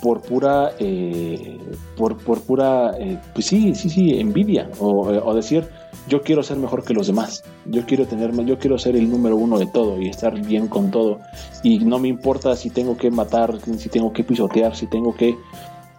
[0.00, 1.58] por pura, eh,
[1.96, 4.68] por, pura, eh, pues sí, sí, sí, envidia.
[4.78, 5.68] O, o decir,
[6.10, 7.44] yo quiero ser mejor que los demás.
[7.64, 10.90] Yo quiero tener, yo quiero ser el número uno de todo y estar bien con
[10.90, 11.20] todo.
[11.62, 15.36] Y no me importa si tengo que matar, si tengo que pisotear, si tengo que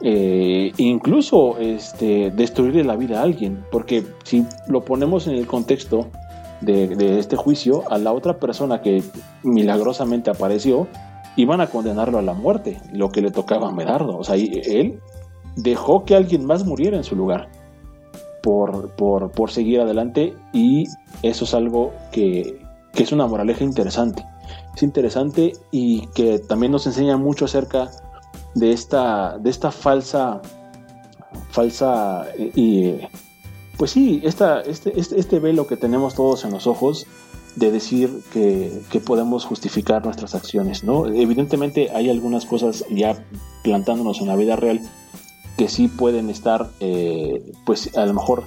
[0.02, 3.64] eh, incluso este, destruirle la vida a alguien.
[3.72, 6.08] Porque si lo ponemos en el contexto
[6.60, 9.02] de, este juicio, a la otra persona que
[9.44, 10.88] milagrosamente apareció,
[11.38, 14.18] iban a condenarlo a la muerte, lo que le tocaba a Medardo.
[14.18, 15.00] O sea, él
[15.56, 17.61] dejó que alguien más muriera en su lugar
[18.42, 20.86] por, por, por seguir adelante y
[21.22, 22.60] eso es algo que,
[22.94, 24.26] que, es una moraleja interesante.
[24.76, 27.90] Es interesante y que también nos enseña mucho acerca
[28.56, 30.42] de esta, de esta falsa,
[31.52, 32.94] falsa eh, y
[33.78, 37.08] pues sí, esta, este, este, este, velo que tenemos todos en los ojos
[37.56, 41.08] de decir que, que, podemos justificar nuestras acciones, ¿no?
[41.08, 43.26] Evidentemente hay algunas cosas ya
[43.64, 44.82] plantándonos en la vida real
[45.62, 48.46] que sí pueden estar, eh, pues a lo mejor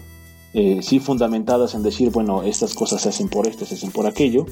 [0.52, 4.08] eh, sí fundamentadas en decir, bueno, estas cosas se hacen por esto, se hacen por
[4.08, 4.46] aquello,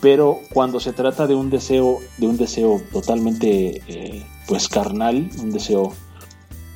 [0.00, 5.50] pero cuando se trata de un deseo, de un deseo totalmente, eh, pues carnal, un
[5.50, 5.92] deseo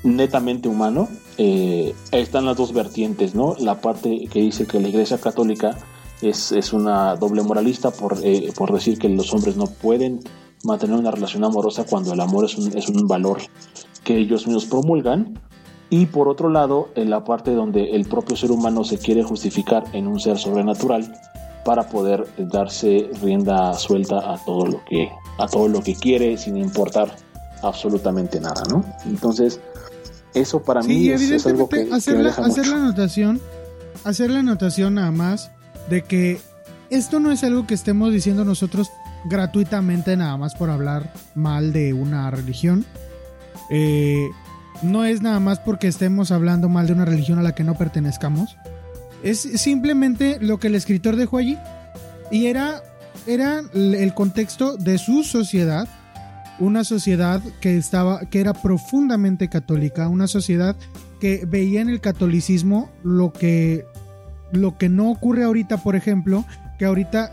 [0.02, 1.08] netamente humano,
[1.38, 3.54] están las dos vertientes, ¿no?
[3.60, 5.78] La parte que dice que la Iglesia Católica
[6.20, 8.18] es, es una doble moralista por,
[8.56, 10.18] por decir que los hombres no pueden
[10.64, 13.38] mantener una relación amorosa cuando el amor es un, es un valor
[14.04, 15.38] que ellos mismos promulgan.
[15.90, 19.84] Y por otro lado, en la parte donde el propio ser humano se quiere justificar
[19.92, 21.12] en un ser sobrenatural
[21.64, 26.56] para poder darse rienda suelta a todo lo que, a todo lo que quiere sin
[26.56, 27.14] importar
[27.62, 28.84] absolutamente nada, ¿no?
[29.04, 29.60] Entonces,
[30.34, 33.40] eso para mí es, algo que, hacer, la, hacer la anotación,
[34.04, 35.50] hacer la anotación nada más
[35.90, 36.40] de que
[36.90, 38.90] esto no es algo que estemos diciendo nosotros
[39.24, 42.84] gratuitamente nada más por hablar mal de una religión.
[43.74, 44.30] Eh,
[44.82, 47.74] no es nada más porque estemos hablando mal de una religión a la que no
[47.74, 48.56] pertenezcamos.
[49.22, 51.56] Es simplemente lo que el escritor dejó allí.
[52.30, 52.82] Y era,
[53.26, 55.88] era el contexto de su sociedad.
[56.58, 60.08] Una sociedad que, estaba, que era profundamente católica.
[60.08, 60.76] Una sociedad
[61.18, 63.86] que veía en el catolicismo lo que,
[64.52, 66.44] lo que no ocurre ahorita, por ejemplo.
[66.78, 67.30] Que ahorita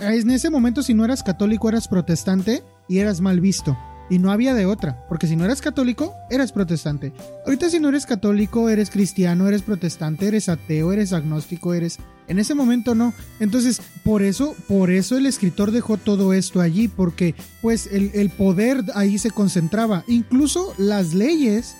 [0.00, 3.76] en ese momento si no eras católico eras protestante y eras mal visto.
[4.08, 7.12] Y no había de otra, porque si no eras católico, eras protestante.
[7.44, 11.98] Ahorita si no eres católico, eres cristiano, eres protestante, eres ateo, eres agnóstico, eres...
[12.28, 13.14] En ese momento no.
[13.38, 18.30] Entonces, por eso, por eso el escritor dejó todo esto allí, porque pues el, el
[18.30, 20.02] poder ahí se concentraba.
[20.08, 21.76] Incluso las leyes,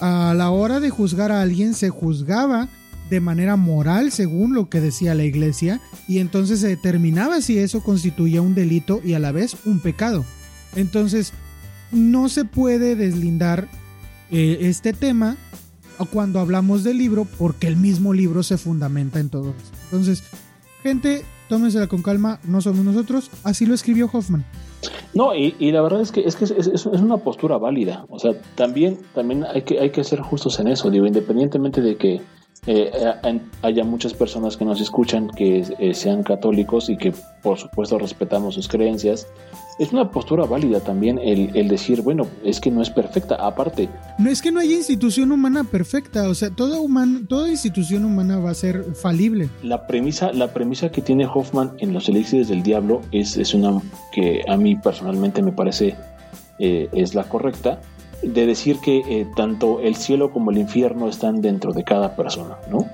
[0.00, 2.68] a la hora de juzgar a alguien, se juzgaba
[3.10, 7.82] de manera moral según lo que decía la iglesia y entonces se determinaba si eso
[7.82, 10.24] constituía un delito y a la vez un pecado.
[10.76, 11.32] Entonces
[11.92, 13.68] no se puede deslindar
[14.30, 15.36] eh, este tema
[16.06, 19.72] cuando hablamos del libro porque el mismo libro se fundamenta en todo eso.
[19.84, 20.22] Entonces,
[20.82, 24.44] gente, tómensela con calma, no somos nosotros, así lo escribió Hoffman.
[25.12, 28.06] No, y, la verdad es que, es, que es, es, una postura válida.
[28.08, 30.88] O sea, también, también hay, que, hay que ser justos en eso.
[30.88, 32.20] Digo, independientemente de que
[32.66, 32.90] eh
[33.62, 37.12] haya muchas personas que nos escuchan que eh, sean católicos y que
[37.42, 39.26] por supuesto respetamos sus creencias,
[39.80, 43.88] es una postura válida también el, decir, bueno, es que no es perfecta, aparte.
[44.18, 46.76] No es que no haya institución humana perfecta, o sea, toda,
[47.26, 49.48] toda institución humana va a ser falible.
[49.62, 53.80] La premisa, la premisa que tiene Hoffman en Los Elixires del Diablo es, es una
[54.12, 55.96] que a mí personalmente me parece
[56.58, 57.80] eh, es la correcta,
[58.22, 62.58] de decir que eh, tanto el cielo como el infierno están dentro de cada persona,
[62.70, 62.86] ¿no?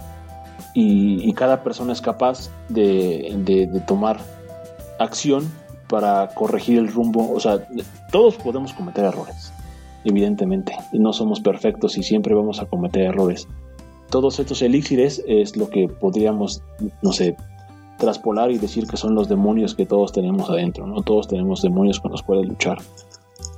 [0.73, 4.21] Y, cada persona es capaz de, tomar
[4.99, 5.51] acción
[5.89, 7.33] para corregir el rumbo.
[7.33, 7.67] O sea,
[8.11, 9.53] todos podemos cometer errores,
[10.05, 13.49] evidentemente, y no somos perfectos y siempre vamos a cometer errores.
[14.11, 16.63] Todos estos elixires es lo que podríamos,
[17.03, 17.37] no sé,
[17.99, 21.03] traspolar y decir que son los demonios que todos tenemos adentro, ¿no?
[21.03, 22.79] Todos tenemos demonios con los cuales luchar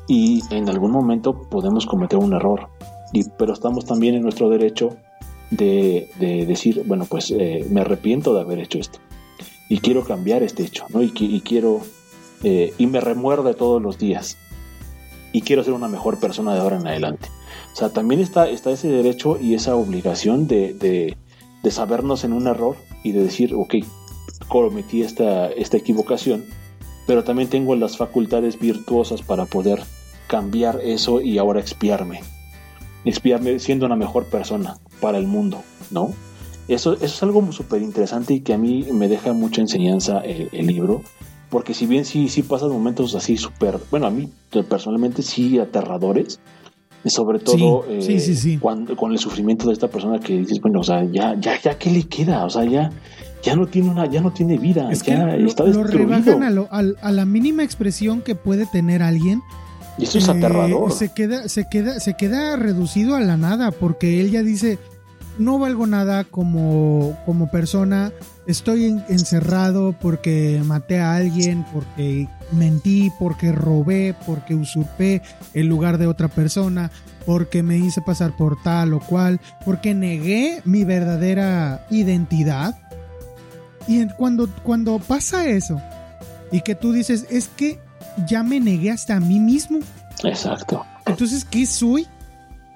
[0.09, 2.69] y en algún momento podemos cometer un error,
[3.13, 4.97] y, pero estamos también en nuestro derecho
[5.51, 8.99] de, decir, bueno, pues eh, me arrepiento de haber hecho esto
[9.69, 11.03] y quiero cambiar este hecho, ¿no?
[11.03, 11.83] Y, quiero,
[12.43, 14.37] eh, y me remuerde todos los días
[15.33, 17.29] y quiero ser una mejor persona de ahora en adelante.
[17.73, 21.17] O sea, también está, está ese derecho y esa obligación de, de,
[21.71, 23.75] sabernos en un error y de decir, ok,
[24.49, 26.47] cometí esta, esta equivocación,
[27.07, 29.83] pero también tengo las facultades virtuosas para poder
[30.29, 32.21] cambiar eso y ahora expiarme.
[33.05, 36.15] Expiarme siendo una mejor persona para el mundo, ¿no?
[36.69, 41.03] Eso, es algo súper interesante y que a mí me deja mucha enseñanza el, libro,
[41.51, 44.29] porque si bien sí, sí pasan momentos así súper, bueno, a mí
[44.69, 46.41] personalmente sí aterradores,
[47.07, 50.81] sobre todo sí, sí, sí, Cuando, con el sufrimiento de esta persona que dices, bueno,
[50.81, 52.45] o sea, ya, ya, ya, ¿qué le queda?
[52.45, 52.91] O sea, ya,
[53.43, 56.51] ya no tiene una, ya no tiene vida, es ya que está lo, rebajan a,
[56.51, 59.43] lo, a, la mínima expresión que puede tener alguien.
[59.97, 60.93] Y eso es aterrador.
[60.93, 64.79] Se queda, se queda, se queda reducido a la nada, porque él ya dice,
[65.39, 68.13] no valgo nada como, como persona,
[68.47, 75.23] estoy encerrado porque maté a alguien, porque mentí, porque robé, porque usurpé
[75.55, 76.91] el lugar de otra persona,
[77.25, 82.77] porque me hice pasar por tal o cual, porque negué mi verdadera identidad.
[83.87, 85.81] Y cuando, cuando pasa eso,
[86.51, 87.79] y que tú dices, es que
[88.27, 89.79] ya me negué hasta a mí mismo.
[90.25, 90.85] Exacto.
[91.07, 92.07] Entonces, ¿qué soy?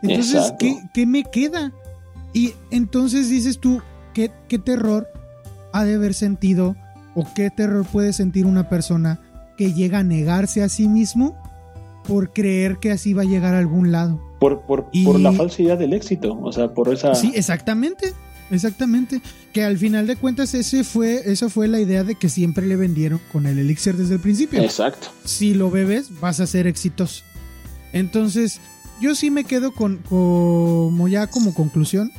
[0.03, 1.73] Entonces, ¿qué, ¿qué, me queda?
[2.33, 3.83] Y entonces dices tú,
[4.15, 5.09] ¿qué, ¿qué terror
[5.73, 6.77] ha de haber sentido
[7.15, 9.21] o qué terror puede sentir una persona
[9.57, 11.37] que llega a negarse a sí mismo
[12.05, 14.21] por creer que así va a llegar a algún lado?
[14.41, 17.15] Por, por, por la falsidad del éxito, o sea, por esa...
[17.15, 18.13] Sí, exactamente.
[18.51, 19.23] Exactamente.
[19.53, 22.77] Que al final de cuentas ese fue, esa fue la idea de que siempre le
[22.77, 24.63] vendieron con el elixir desde el principio.
[24.63, 25.09] Exacto.
[25.25, 27.25] Si lo bebes, vas a ser exitoso.
[27.95, 28.61] Entonces,
[29.01, 32.13] yo sí me quedo con, como ya como conclusión,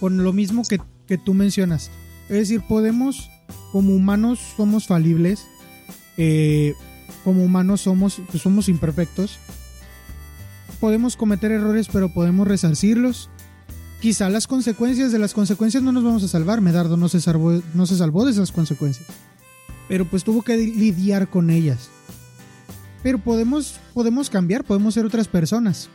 [0.00, 1.90] con lo mismo que, que tú mencionas.
[2.28, 3.30] Es decir, podemos,
[3.72, 5.46] como humanos somos falibles,
[6.16, 6.74] eh,
[7.24, 9.38] como humanos somos, pues somos imperfectos.
[10.80, 13.30] Podemos cometer errores, pero podemos resarcirlos.
[14.00, 16.60] Quizá las consecuencias de las consecuencias no nos vamos a salvar.
[16.60, 19.08] Medardo no se salvó, no se salvó de esas consecuencias.
[19.88, 21.90] Pero pues tuvo que lidiar con ellas.
[23.02, 25.88] Pero podemos, podemos cambiar, podemos ser otras personas.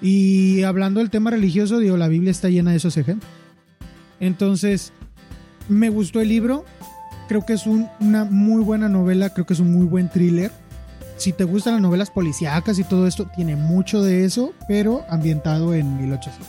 [0.00, 3.30] Y hablando del tema religioso, digo, la Biblia está llena de esos ejemplos.
[4.20, 4.92] Entonces,
[5.68, 6.64] me gustó el libro.
[7.28, 10.50] Creo que es una muy buena novela, creo que es un muy buen thriller.
[11.16, 15.74] Si te gustan las novelas policíacas y todo esto, tiene mucho de eso, pero ambientado
[15.74, 16.48] en 1800.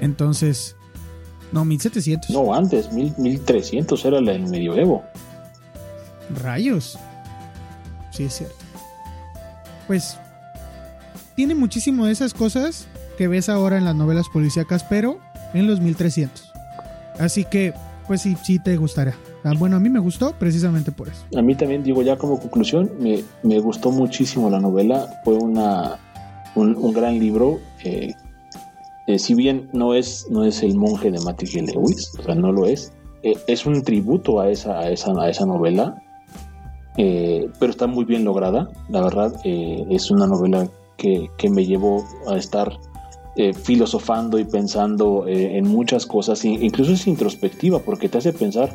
[0.00, 0.74] Entonces,
[1.52, 2.30] no, 1700.
[2.30, 5.04] No, antes, 1300 era el medioevo.
[6.42, 6.98] Rayos.
[8.10, 8.61] Sí, es cierto.
[9.92, 10.16] Pues
[11.34, 12.88] tiene muchísimo de esas cosas
[13.18, 15.18] que ves ahora en las novelas policíacas, pero
[15.52, 16.50] en los 1300.
[17.18, 17.74] Así que,
[18.06, 19.14] pues sí, sí te gustará.
[19.44, 21.26] Ah, bueno, a mí me gustó precisamente por eso.
[21.36, 25.20] A mí también, digo, ya como conclusión, me, me gustó muchísimo la novela.
[25.24, 25.98] Fue una,
[26.54, 27.60] un, gran libro.
[27.84, 28.14] Eh,
[29.08, 32.50] eh, si bien no es, no es el monje de Matty Lewis, o sea, no
[32.50, 32.94] lo es,
[33.24, 36.01] eh, es un tributo a esa, a esa, a esa novela,
[36.96, 38.68] pero está muy bien lograda.
[38.88, 42.78] La verdad, es una novela que, que me llevó a estar
[43.34, 48.74] eh, filosofando y pensando eh, en muchas cosas, incluso es introspectiva porque te hace pensar,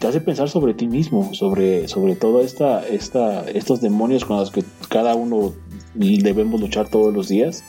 [0.00, 4.50] te hace pensar sobre ti mismo, sobre, sobre todo esta, esta, estos demonios con los
[4.50, 5.52] que cada uno
[5.94, 7.62] debemos luchar todos los días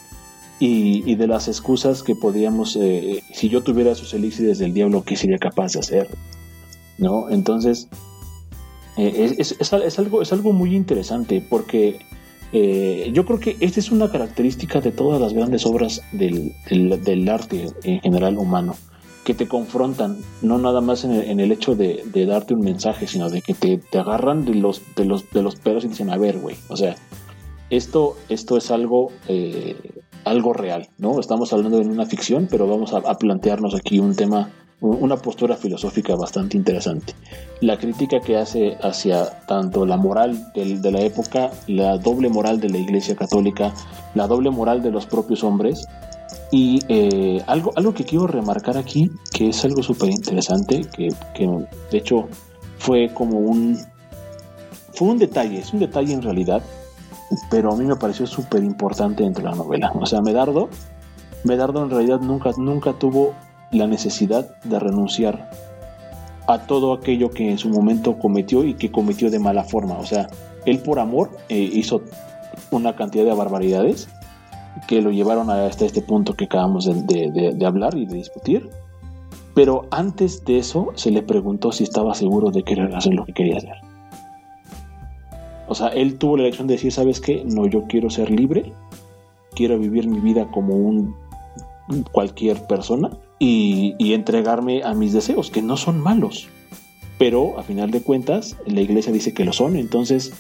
[0.58, 5.16] y, de las excusas que podríamos, eh, si yo tuviera sus elixires del diablo, ¿qué
[5.16, 6.08] sería capaz de hacer?
[6.98, 7.30] ¿No?
[7.30, 7.88] Entonces,
[8.98, 11.99] es, es, algo, es algo muy interesante porque
[12.52, 17.30] eh, yo creo que esta es una característica de todas las grandes obras del, del,
[17.30, 18.76] arte en general humano,
[19.24, 23.41] que te confrontan, no nada más en el, hecho de, darte un mensaje, sino de
[23.41, 26.40] que te, te, agarran de los, de, los, de los pelos y dicen, a ver,
[26.40, 26.95] güey, o sea,
[27.70, 29.76] esto, esto es algo, eh,
[30.24, 31.20] algo real, ¿no?
[31.20, 34.49] Estamos hablando de una ficción, pero vamos a plantearnos aquí un tema
[34.82, 37.14] una postura filosófica bastante interesante.
[37.62, 42.70] La crítica que hace hacia tanto la moral de la época, la doble moral de
[42.70, 43.74] la Iglesia Católica,
[44.16, 45.86] la doble moral de los propios hombres.
[46.52, 51.48] Y eh, algo, algo que quiero remarcar aquí, que es algo súper interesante, que, que
[51.92, 52.28] de hecho
[52.78, 53.78] fue como un...
[54.94, 56.64] Fue un detalle, es un detalle en realidad,
[57.50, 59.92] pero a mí me pareció súper importante dentro de la novela.
[59.96, 60.70] O sea, Medardo,
[61.44, 63.34] Medardo en realidad nunca, nunca tuvo
[63.72, 65.50] la necesidad de renunciar
[66.48, 70.00] a todo aquello que en su momento cometió y que cometió de mala forma.
[70.00, 70.30] O sea,
[70.66, 72.02] él por amor eh, hizo
[72.72, 74.10] una cantidad de barbaridades
[74.88, 78.70] que lo llevaron hasta este punto que acabamos de, hablar y de discutir.
[79.54, 83.34] Pero antes de eso se le preguntó si estaba seguro de querer hacer lo que
[83.34, 83.76] quería hacer.
[85.68, 87.44] O sea, él tuvo la elección de decir, ¿sabes qué?
[87.46, 88.74] No, yo quiero ser libre,
[89.54, 91.16] quiero vivir mi vida como un
[92.12, 96.49] cualquier persona y, entregarme a mis deseos, que no son malos.
[97.18, 100.34] Pero a final de cuentas, la iglesia dice que lo son, entonces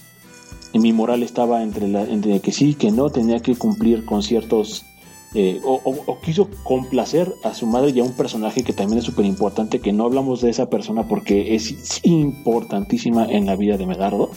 [0.73, 4.85] mi moral estaba entre, entre que sí, que no, tenía que cumplir con ciertos...
[5.35, 9.25] Eh, o, quiso complacer a su madre y a un personaje que también es súper
[9.25, 14.31] importante, que no hablamos de esa persona porque es importantísima en la vida de Medardo.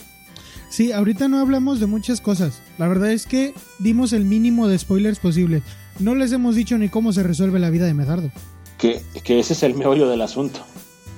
[0.69, 2.61] Sí, ahorita no hablamos de muchas cosas.
[2.77, 5.63] La verdad es que dimos el mínimo de spoilers posible.
[5.99, 8.31] No les hemos dicho ni cómo se resuelve la vida de Medardo.
[8.83, 10.59] Que, que ese es el meollo del asunto.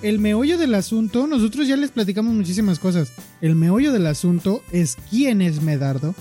[0.03, 3.11] El meollo del asunto, nosotros ya les platicamos muchísimas cosas.
[3.41, 6.13] El meollo del asunto es quién es Medardo.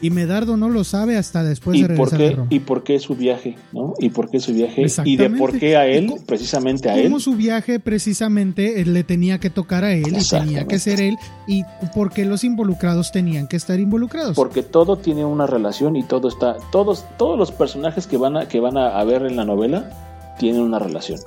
[0.00, 2.48] Y Medardo no lo sabe hasta después ¿Y de por, regresar de qué, Roma.
[2.50, 3.56] ¿Y por qué su viaje?
[3.72, 3.94] ¿no?
[4.00, 4.86] ¿Y por qué su viaje?
[5.04, 7.04] Y de por qué a ¿Y él, cómo- precisamente a él.
[7.04, 11.00] Cómo su viaje precisamente eh, le tenía que tocar a él y tenía que ser
[11.00, 11.16] él
[11.46, 11.62] y
[11.94, 14.34] por qué los involucrados tenían que estar involucrados.
[14.34, 16.56] Porque todo tiene una relación y todo está.
[16.72, 19.90] Todos, todos los personajes que van a, que van a, a ver en la novela
[20.38, 21.20] tienen una relación.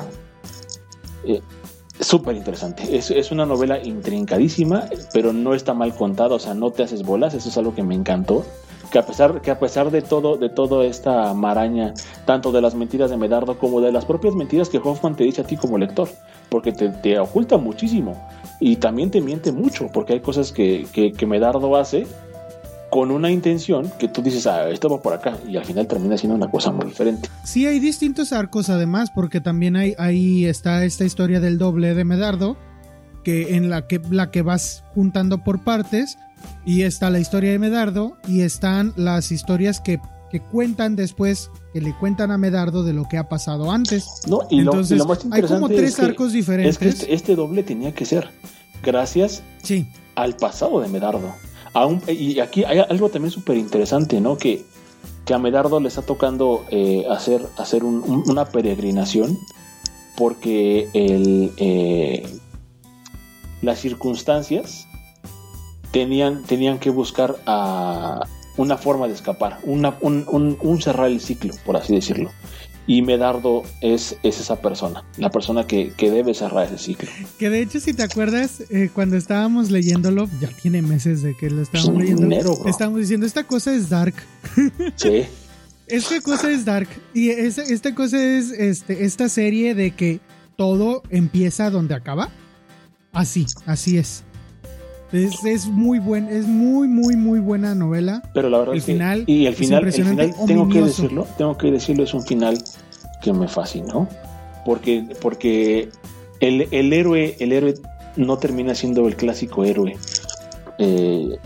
[1.25, 1.41] Eh,
[2.01, 2.97] Súper interesante.
[2.97, 7.03] Es, es una novela intrincadísima, pero no está mal contada, o sea, no te haces
[7.03, 8.43] bolas, eso es algo que me encantó.
[8.91, 11.93] Que a pesar, que a pesar de todo, de toda esta maraña,
[12.25, 15.41] tanto de las mentiras de Medardo como de las propias mentiras que Hoffman te dice
[15.41, 16.09] a ti como lector,
[16.49, 18.19] porque te, te oculta muchísimo
[18.59, 22.07] y también te miente mucho, porque hay cosas que, que, que Medardo hace
[22.91, 26.17] con una intención que tú dices, ah, esto va por acá, y al final termina
[26.17, 27.29] siendo una cosa muy diferente.
[27.45, 32.03] Sí, hay distintos arcos además, porque también hay, ahí está esta historia del doble de
[32.03, 32.57] Medardo,
[33.23, 36.17] que en la que, la que vas juntando por partes,
[36.65, 41.79] y está la historia de Medardo, y están las historias que, que cuentan después, que
[41.79, 44.05] le cuentan a Medardo de lo que ha pasado antes.
[44.27, 46.75] No, y, lo, y Entonces, lo más hay como tres es que, arcos diferentes.
[46.75, 48.29] es que este, este doble tenía que ser
[48.83, 51.33] gracias Sí, al pasado de Medardo.
[52.07, 54.37] Y aquí hay algo también súper interesante, ¿no?
[54.37, 54.65] Que,
[55.25, 59.37] que a Medardo le está tocando eh, hacer, hacer un- un- una peregrinación
[60.17, 62.27] porque el, eh,
[63.61, 64.87] las circunstancias
[65.91, 67.35] tenían, tenían que buscar
[68.57, 72.31] una forma de escapar, un- un cerrar el ciclo, por así decirlo.
[72.87, 77.09] Y Medardo es, es esa persona, la persona que, que debe cerrar ese ciclo.
[77.37, 81.49] que de hecho si te acuerdas, eh, cuando estábamos leyéndolo, ya tiene meses de que
[81.49, 84.15] lo estábamos leyendo, dinero, estábamos diciendo, esta cosa es dark.
[84.95, 85.23] Sí.
[85.87, 86.87] Esta cosa es dark.
[87.13, 90.21] Y esta, esta cosa es este, esta serie de que
[90.55, 92.29] todo empieza donde acaba.
[93.11, 94.23] Así, así es.
[95.11, 98.21] Es, es muy buen, es muy, muy, muy buena novela.
[98.33, 101.27] Pero la verdad El es que- final y el final, el final tengo que decirlo,
[101.37, 102.57] tengo que decirlo, es un final
[103.21, 104.07] que me fascinó.
[104.65, 105.89] Porque, porque
[106.39, 107.73] el, el héroe, el héroe
[108.15, 109.97] no termina siendo el clásico héroe
[110.77, 111.37] eh,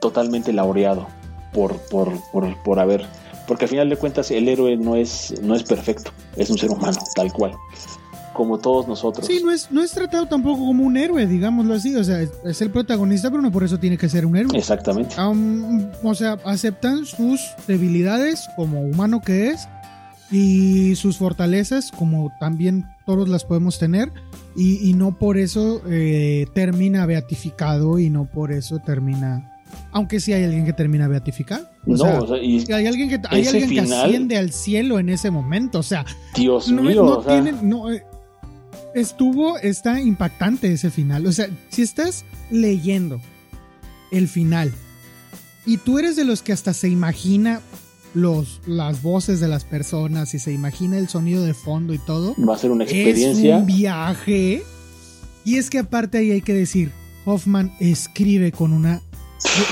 [0.00, 1.06] totalmente laureado
[1.52, 3.04] por, por, por, por haber.
[3.48, 6.70] Porque al final de cuentas el héroe no es, no es perfecto, es un ser
[6.70, 7.52] humano, tal cual.
[8.40, 9.26] Como todos nosotros.
[9.26, 11.94] Sí, no es, no es tratado tampoco como un héroe, digámoslo así.
[11.94, 14.56] O sea, es, el protagonista, pero no por eso tiene que ser un héroe.
[14.56, 15.14] Exactamente.
[15.20, 17.38] Um, o sea, aceptan sus
[17.68, 19.68] debilidades como humano que es
[20.30, 24.10] y sus fortalezas como también todos las podemos tener
[24.56, 29.54] y, y no por eso eh, termina beatificado y no por eso termina...
[29.92, 31.66] Aunque sí hay alguien que termina beatificado.
[31.86, 34.98] O no, sea, o sea, y hay alguien que hay alguien que asciende al cielo
[34.98, 35.80] en ese momento.
[35.80, 38.04] O sea, Dios no, mío, no o sea, tienen- no, eh,
[38.94, 41.26] estuvo, está impactante ese final.
[41.26, 43.20] O sea, si estás leyendo
[44.10, 44.72] el final
[45.66, 47.60] y tú eres de los que hasta se imagina
[48.14, 52.34] los, las voces de las personas y se imagina el sonido de fondo y todo,
[52.46, 53.58] va a ser una es experiencia.
[53.58, 54.62] un viaje.
[55.44, 56.92] Y es que aparte ahí hay que decir,
[57.24, 59.00] Hoffman escribe con una...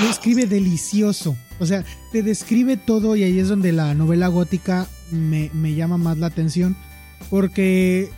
[0.09, 1.37] escribe delicioso.
[1.61, 5.99] O sea, te describe todo y ahí es donde la novela gótica me, me llama
[5.99, 6.77] más la atención.
[7.29, 8.11] Porque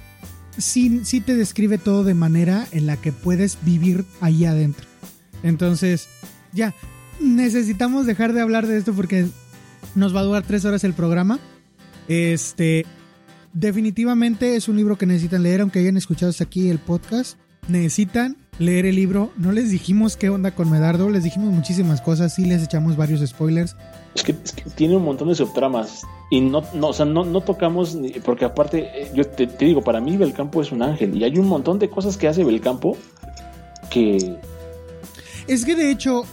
[0.57, 4.87] sí, sí te describe todo de manera en la que puedes vivir ahí adentro.
[5.43, 6.09] Entonces,
[6.53, 6.75] ya,
[7.21, 9.27] necesitamos dejar de hablar de esto porque
[9.95, 11.39] nos va a durar tres horas el programa.
[12.09, 12.85] Este,
[13.53, 17.39] definitivamente es un libro que necesitan leer, aunque hayan escuchado hasta aquí el podcast.
[17.69, 19.31] Necesitan leer el libro.
[19.37, 23.27] No les dijimos qué onda con Medardo, les dijimos muchísimas cosas, sí les echamos varios
[23.29, 23.75] spoilers.
[24.15, 27.25] Es que, es que tiene un montón de subtramas y no, no, o sea, no,
[27.25, 30.83] no tocamos, ni- porque aparte, eh, yo te, te digo, para mí Belcampo es un
[30.83, 32.97] ángel y hay un montón de cosas que hace Belcampo
[33.91, 34.37] que
[35.49, 36.25] Es que de hecho,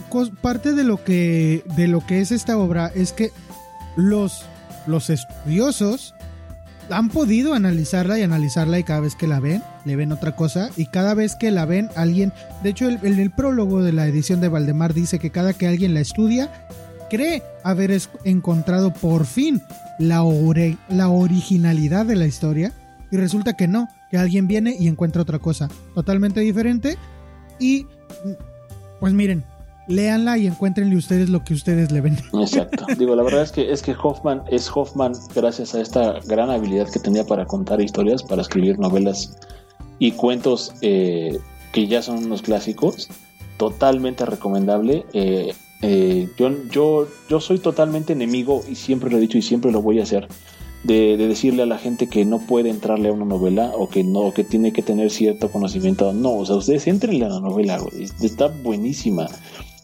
[0.42, 3.32] parte de lo que de lo que es esta obra es que
[3.96, 4.44] los
[4.86, 6.14] los estudiosos
[6.90, 10.70] han podido analizarla y analizarla y cada vez que la ven, le ven otra cosa.
[10.78, 12.34] Y cada vez que la ven alguien,
[12.64, 15.94] de hecho el, el- prólogo de la edición de Valdemar dice que cada que alguien
[15.94, 16.50] la estudia,
[17.10, 19.62] cree haber encontrado por fin
[20.00, 22.72] la, ore- la originalidad de la historia.
[23.12, 26.98] Y resulta que no, que alguien viene y encuentra otra cosa totalmente diferente.
[27.60, 27.86] Y
[29.00, 29.44] pues miren,
[29.88, 32.18] léanla y encuéntrenle ustedes lo que ustedes le ven.
[32.34, 32.86] Exacto.
[32.98, 36.90] Digo, la verdad es que es que Hoffman es Hoffman gracias a esta gran habilidad
[36.90, 39.38] que tenía para contar historias, para escribir novelas
[40.00, 41.40] y cuentos eh,
[41.72, 43.10] que ya son unos clásicos.
[43.58, 45.06] totalmente recomendable.
[45.14, 49.72] Eh, eh, yo, yo, yo soy totalmente enemigo, y siempre lo he dicho y siempre
[49.72, 50.28] lo voy a hacer,
[50.84, 54.34] de, decirle a la gente que no puede entrarle a una novela o que no,
[54.34, 56.14] que tiene que tener cierto conocimiento.
[56.14, 57.80] No, o sea, ustedes entrenle a la novela,
[58.22, 59.28] está buenísima.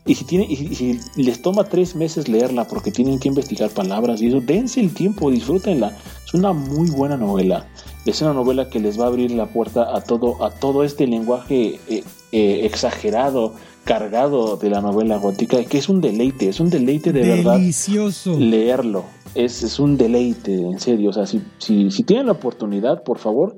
[0.06, 4.22] Y si, tiene, y si les toma tres meses leerla porque tienen que investigar palabras
[4.22, 5.98] y eso, dense el tiempo, disfrútenla.
[6.26, 7.68] Es una muy buena novela.
[8.06, 11.08] Es una novela que les va a abrir la puerta a todo, a todo este
[11.08, 12.04] lenguaje eh,
[12.34, 13.54] eh, exagerado,
[13.86, 18.32] cargado de la novela gótica, que es un deleite, es un deleite de Delicioso.
[18.32, 19.06] verdad leerlo.
[19.36, 21.12] Es, es, un deleite, en serio.
[21.12, 23.56] O sea, si, si, si tienen la oportunidad, por favor,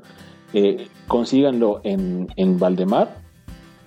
[0.53, 3.24] eh, consíganlo en, en Valdemar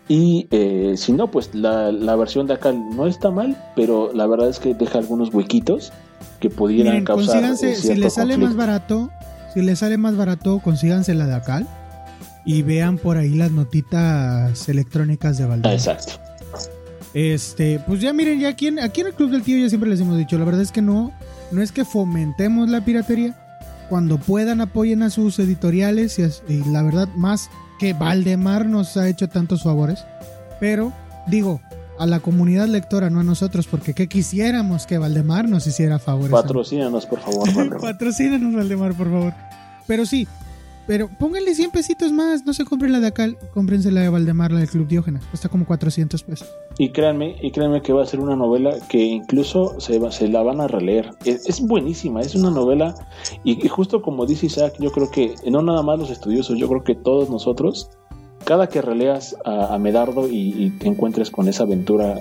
[0.09, 4.49] y eh, si no, pues la, versión de acá no está mal, pero la verdad
[4.49, 5.93] es que deja algunos huequitos
[6.41, 7.45] que pudieran causar.
[7.45, 9.11] Eh, si les sale más barato,
[9.53, 11.67] si les sale más barato, consíganse la de acá
[12.47, 15.75] y vean por ahí las notitas electrónicas de Valdemar.
[15.75, 16.15] exacto.
[17.13, 19.91] Este, pues ya miren, ya aquí en, aquí en el Club del Tío ya siempre
[19.91, 21.13] les hemos dicho, la verdad es que no,
[21.51, 23.37] no es que fomentemos la piratería.
[23.91, 29.29] Cuando puedan apoyen a sus editoriales y la verdad más que Valdemar nos ha hecho
[29.29, 30.05] tantos favores,
[30.61, 30.93] pero
[31.27, 31.61] digo,
[31.99, 36.31] a la comunidad lectora, no a nosotros, porque ¿qué quisiéramos que Valdemar nos hiciera favores?
[36.31, 37.81] Patrocínanos, por favor, Valdemar.
[37.81, 39.35] Patrocínanos, Valdemar, por favor.
[39.87, 40.29] Pero sí,
[40.89, 44.51] pero pónganle 100 pesitos más, no se compren la de acá, cómprense la de Valdemar,
[44.53, 46.49] la del Club Diógenes, cuesta como 400 pesos.
[46.79, 49.99] Y créanme, y créanme que va a ser una novela que incluso se,
[50.29, 51.11] la van a releer.
[51.27, 52.95] Es, buenísima, es una novela,
[53.45, 56.83] y, justo como dice Isaac, yo creo que, no nada más los estudiosos, yo creo
[56.83, 57.91] que todos nosotros,
[58.45, 62.19] cada que releas a, Medardo y, te encuentres con esa aventura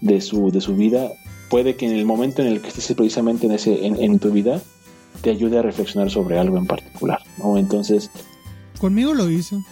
[0.00, 1.12] de su, de su vida,
[1.48, 4.60] puede que en el momento en el que estés precisamente en, ese, en tu vida,
[5.20, 7.56] te ayude a reflexionar sobre algo en particular, ¿no?
[7.56, 8.10] Entonces...
[8.78, 9.62] Conmigo lo hizo.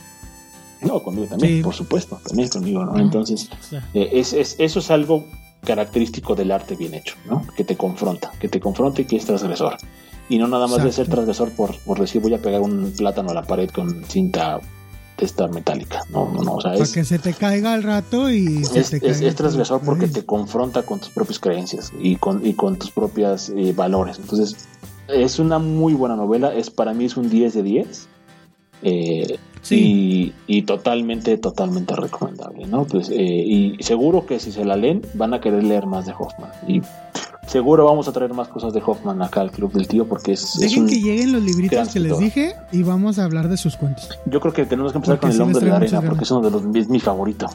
[0.82, 2.98] No, conmigo también, por supuesto, también conmigo, ¿no?
[2.98, 3.50] Entonces,
[3.92, 5.26] eh, es, eso es algo
[5.64, 7.46] característico del arte bien hecho, ¿no?
[7.56, 9.76] Que te confronta, que te confronta y que es transgresor.
[10.28, 13.30] Y no nada más de ser transgresor por, por decir voy a pegar un plátano
[13.30, 14.60] a la pared con cinta
[15.18, 16.02] de esta metálica.
[16.08, 16.54] No, no, no.
[16.54, 18.62] O sea, Para que se te caiga al rato y.
[18.74, 22.90] es, es, transgresor porque te confronta con tus propias creencias y con, y con tus
[22.90, 24.18] propios eh, valores.
[24.18, 24.68] Entonces,
[25.08, 28.08] es una muy buena novela, es para mí es un 10 de 10.
[28.82, 30.34] Eh, sí.
[30.46, 32.86] y, totalmente, totalmente recomendable, ¿no?
[32.86, 36.14] Pues, eh, y seguro que si se la leen, van a querer leer más de
[36.18, 36.50] Hoffman.
[36.66, 36.80] Y
[37.50, 40.58] seguro vamos a traer más cosas de Hoffman acá al Club del Tío porque es...
[40.58, 44.08] Dejen que lleguen los libritos que les dije y vamos a hablar de sus cuentos.
[44.26, 46.42] Yo creo que tenemos que empezar con El Hombre de la Arena porque es uno
[46.42, 46.76] de los...
[46.76, 47.48] es mi favorito.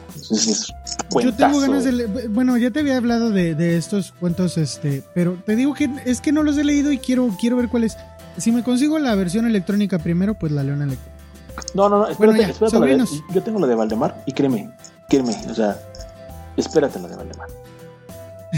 [1.22, 2.28] Yo tengo ganas de...
[2.28, 6.32] Bueno, ya te había hablado de, estos cuentos, este, pero te digo que es que
[6.32, 7.96] no los he leído y quiero, quiero ver cuáles...
[8.36, 11.16] Si me consigo la versión electrónica primero, pues la leo en electrónica.
[11.74, 13.04] No, no, no, espérate, espérate.
[13.32, 14.70] yo tengo la de Valdemar y créeme,
[15.08, 15.80] créeme, o sea,
[16.58, 17.48] espérate la de Valdemar.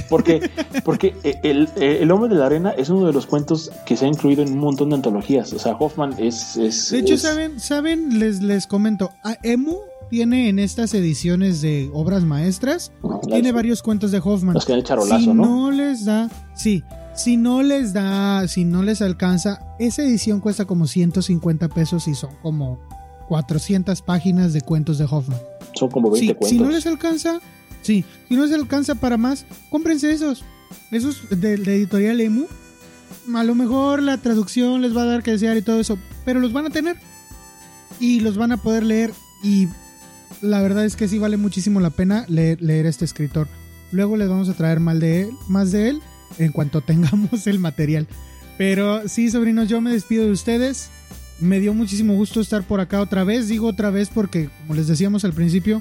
[0.09, 0.51] Porque,
[0.85, 4.09] porque el, el, Hombre de la Arena es uno de los cuentos que se ha
[4.09, 5.52] incluido en un montón de antologías.
[5.52, 6.56] O sea, Hoffman es.
[6.56, 7.59] es de hecho, ¿saben?
[7.59, 8.19] ¿saben?
[8.19, 9.10] Les, les comento.
[9.24, 9.77] A Emu
[10.10, 12.93] tiene en estas ediciones de obras maestras,
[13.28, 14.55] tiene varios cuentos de Hoffman.
[14.55, 15.70] Los que charolazo, si ¿no?
[15.70, 16.31] les da.
[16.55, 16.82] Sí.
[17.15, 22.15] Si no les da, si no les alcanza, esa edición cuesta como 150 pesos y
[22.15, 22.78] son como
[23.28, 25.40] 400 páginas de cuentos de Hoffman.
[25.74, 26.48] Son como 20 cuentos.
[26.48, 27.40] Si no les alcanza,
[27.82, 30.44] Sí, si no se alcanza para más, cómprense esos.
[30.90, 32.46] Esos de, editorial EMU.
[33.34, 36.40] A lo mejor la traducción les va a dar que desear y todo eso, pero
[36.40, 36.96] los van a tener
[38.00, 39.12] y los van a poder leer.
[39.42, 39.68] Y
[40.42, 43.48] la verdad es que sí vale muchísimo la pena leer, leer este escritor.
[43.92, 46.02] Luego les vamos a traer más de él, más de él
[46.38, 48.06] en cuanto tengamos el material.
[48.56, 50.90] Pero sí, sobrinos, yo me despido de ustedes.
[51.40, 53.46] Me dio muchísimo gusto estar por acá otra vez.
[53.48, 55.80] Digo otra vez porque, como les decíamos al principio,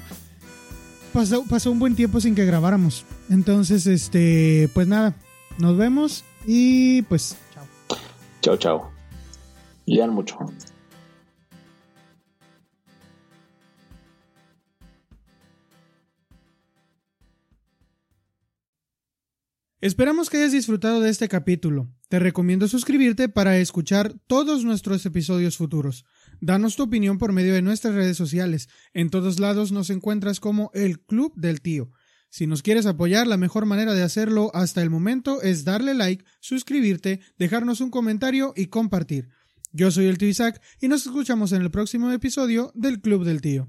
[1.08, 3.04] pasó, pasó un buen tiempo sin que grabáramos.
[3.30, 5.14] Entonces, este, pues nada,
[5.58, 7.66] nos vemos y pues chao.
[8.40, 8.90] Chao, chao.
[9.86, 10.38] Lean mucho.
[19.80, 21.88] Esperamos que hayas disfrutado de este capítulo.
[22.08, 26.04] Te recomiendo suscribirte para escuchar todos nuestros episodios futuros.
[26.40, 28.68] Danos tu opinión por medio de nuestras redes sociales.
[28.94, 31.90] En todos lados nos encuentras como el Club del Tío.
[32.30, 36.24] Si nos quieres apoyar, la mejor manera de hacerlo hasta el momento es darle like,
[36.40, 39.30] suscribirte, dejarnos un comentario y compartir.
[39.72, 43.40] Yo soy el tío Isaac y nos escuchamos en el próximo episodio del Club del
[43.40, 43.68] Tío.